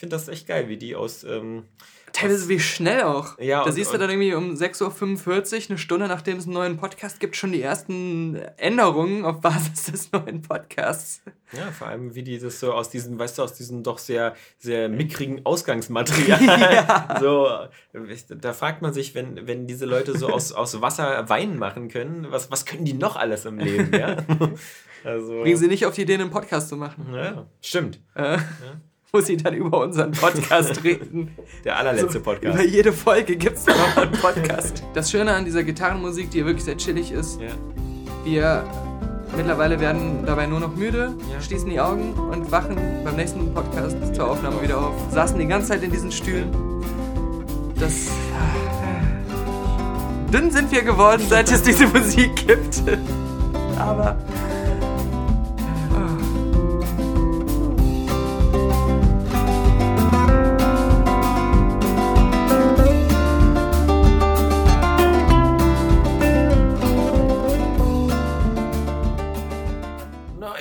finde 0.00 0.16
das 0.16 0.28
echt 0.28 0.48
geil, 0.48 0.68
wie 0.68 0.76
die 0.76 0.96
aus, 0.96 1.22
ähm, 1.24 1.64
Teilweise 2.12 2.48
wie 2.48 2.58
schnell 2.58 3.02
auch. 3.02 3.38
Ja, 3.38 3.60
da 3.60 3.66
und, 3.66 3.72
siehst 3.72 3.92
du 3.92 3.98
dann 3.98 4.10
irgendwie 4.10 4.34
um 4.34 4.54
6.45 4.54 5.26
Uhr, 5.28 5.70
eine 5.70 5.78
Stunde 5.78 6.08
nachdem 6.08 6.38
es 6.38 6.44
einen 6.44 6.54
neuen 6.54 6.76
Podcast 6.76 7.20
gibt, 7.20 7.36
schon 7.36 7.52
die 7.52 7.62
ersten 7.62 8.36
Änderungen 8.56 9.24
auf 9.24 9.40
Basis 9.40 9.84
des 9.92 10.12
neuen 10.12 10.42
Podcasts. 10.42 11.22
Ja, 11.52 11.70
vor 11.70 11.88
allem 11.88 12.14
wie 12.14 12.22
die 12.22 12.38
das 12.38 12.60
so 12.60 12.72
aus 12.72 12.90
diesen, 12.90 13.18
weißt 13.18 13.38
du, 13.38 13.42
aus 13.42 13.54
diesem 13.54 13.82
doch 13.82 13.98
sehr, 13.98 14.34
sehr 14.58 14.88
mickrigen 14.88 15.44
Ausgangsmaterial. 15.44 16.40
ja. 16.46 17.18
so, 17.20 17.48
da 18.40 18.52
fragt 18.52 18.82
man 18.82 18.92
sich, 18.92 19.14
wenn, 19.14 19.46
wenn 19.46 19.66
diese 19.66 19.86
Leute 19.86 20.16
so 20.16 20.28
aus, 20.28 20.52
aus 20.52 20.80
Wasser 20.80 21.28
Wein 21.28 21.58
machen 21.58 21.88
können, 21.88 22.26
was, 22.30 22.50
was 22.50 22.66
können 22.66 22.84
die 22.84 22.94
noch 22.94 23.16
alles 23.16 23.44
im 23.44 23.58
Leben, 23.58 23.92
ja? 23.94 24.16
Also, 25.02 25.40
Bringen 25.40 25.56
sie 25.56 25.68
nicht 25.68 25.86
auf 25.86 25.94
die 25.94 26.02
Idee, 26.02 26.14
einen 26.14 26.30
Podcast 26.30 26.68
zu 26.68 26.76
machen. 26.76 27.06
Ja, 27.14 27.46
stimmt. 27.62 28.00
Äh. 28.14 28.36
Ja 28.36 28.40
wo 29.12 29.20
sie 29.20 29.36
dann 29.36 29.54
über 29.54 29.80
unseren 29.80 30.12
Podcast 30.12 30.84
reden. 30.84 31.36
Der 31.64 31.76
allerletzte 31.76 32.20
Podcast. 32.20 32.54
Über 32.54 32.64
jede 32.64 32.92
Folge 32.92 33.36
gibt 33.36 33.56
es 33.58 33.66
noch 33.66 33.96
einen 33.96 34.12
Podcast. 34.12 34.84
Das 34.94 35.10
Schöne 35.10 35.32
an 35.32 35.44
dieser 35.44 35.64
Gitarrenmusik, 35.64 36.30
die 36.30 36.44
wirklich 36.44 36.64
sehr 36.64 36.76
chillig 36.76 37.10
ist, 37.10 37.40
ja. 37.40 37.48
wir 38.24 38.64
mittlerweile 39.36 39.80
werden 39.80 40.24
dabei 40.26 40.46
nur 40.46 40.60
noch 40.60 40.74
müde, 40.74 41.14
ja. 41.32 41.40
schließen 41.40 41.70
die 41.70 41.80
Augen 41.80 42.12
und 42.14 42.50
wachen 42.52 42.76
beim 43.04 43.16
nächsten 43.16 43.52
Podcast 43.52 43.96
zur 44.14 44.30
Aufnahme 44.30 44.62
wieder 44.62 44.78
auf. 44.78 44.94
Saßen 45.10 45.38
die 45.38 45.46
ganze 45.46 45.68
Zeit 45.68 45.82
in 45.82 45.90
diesen 45.90 46.12
Stühlen. 46.12 46.50
Das. 47.78 48.08
Dünn 50.32 50.50
sind 50.50 50.70
wir 50.70 50.82
geworden, 50.82 51.22
seit 51.28 51.50
es 51.50 51.62
diese 51.62 51.86
Musik 51.88 52.46
gibt. 52.46 52.82
Aber 53.78 54.16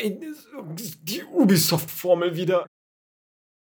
die 0.02 1.24
Ubisoft-Formel 1.24 2.36
wieder. 2.36 2.66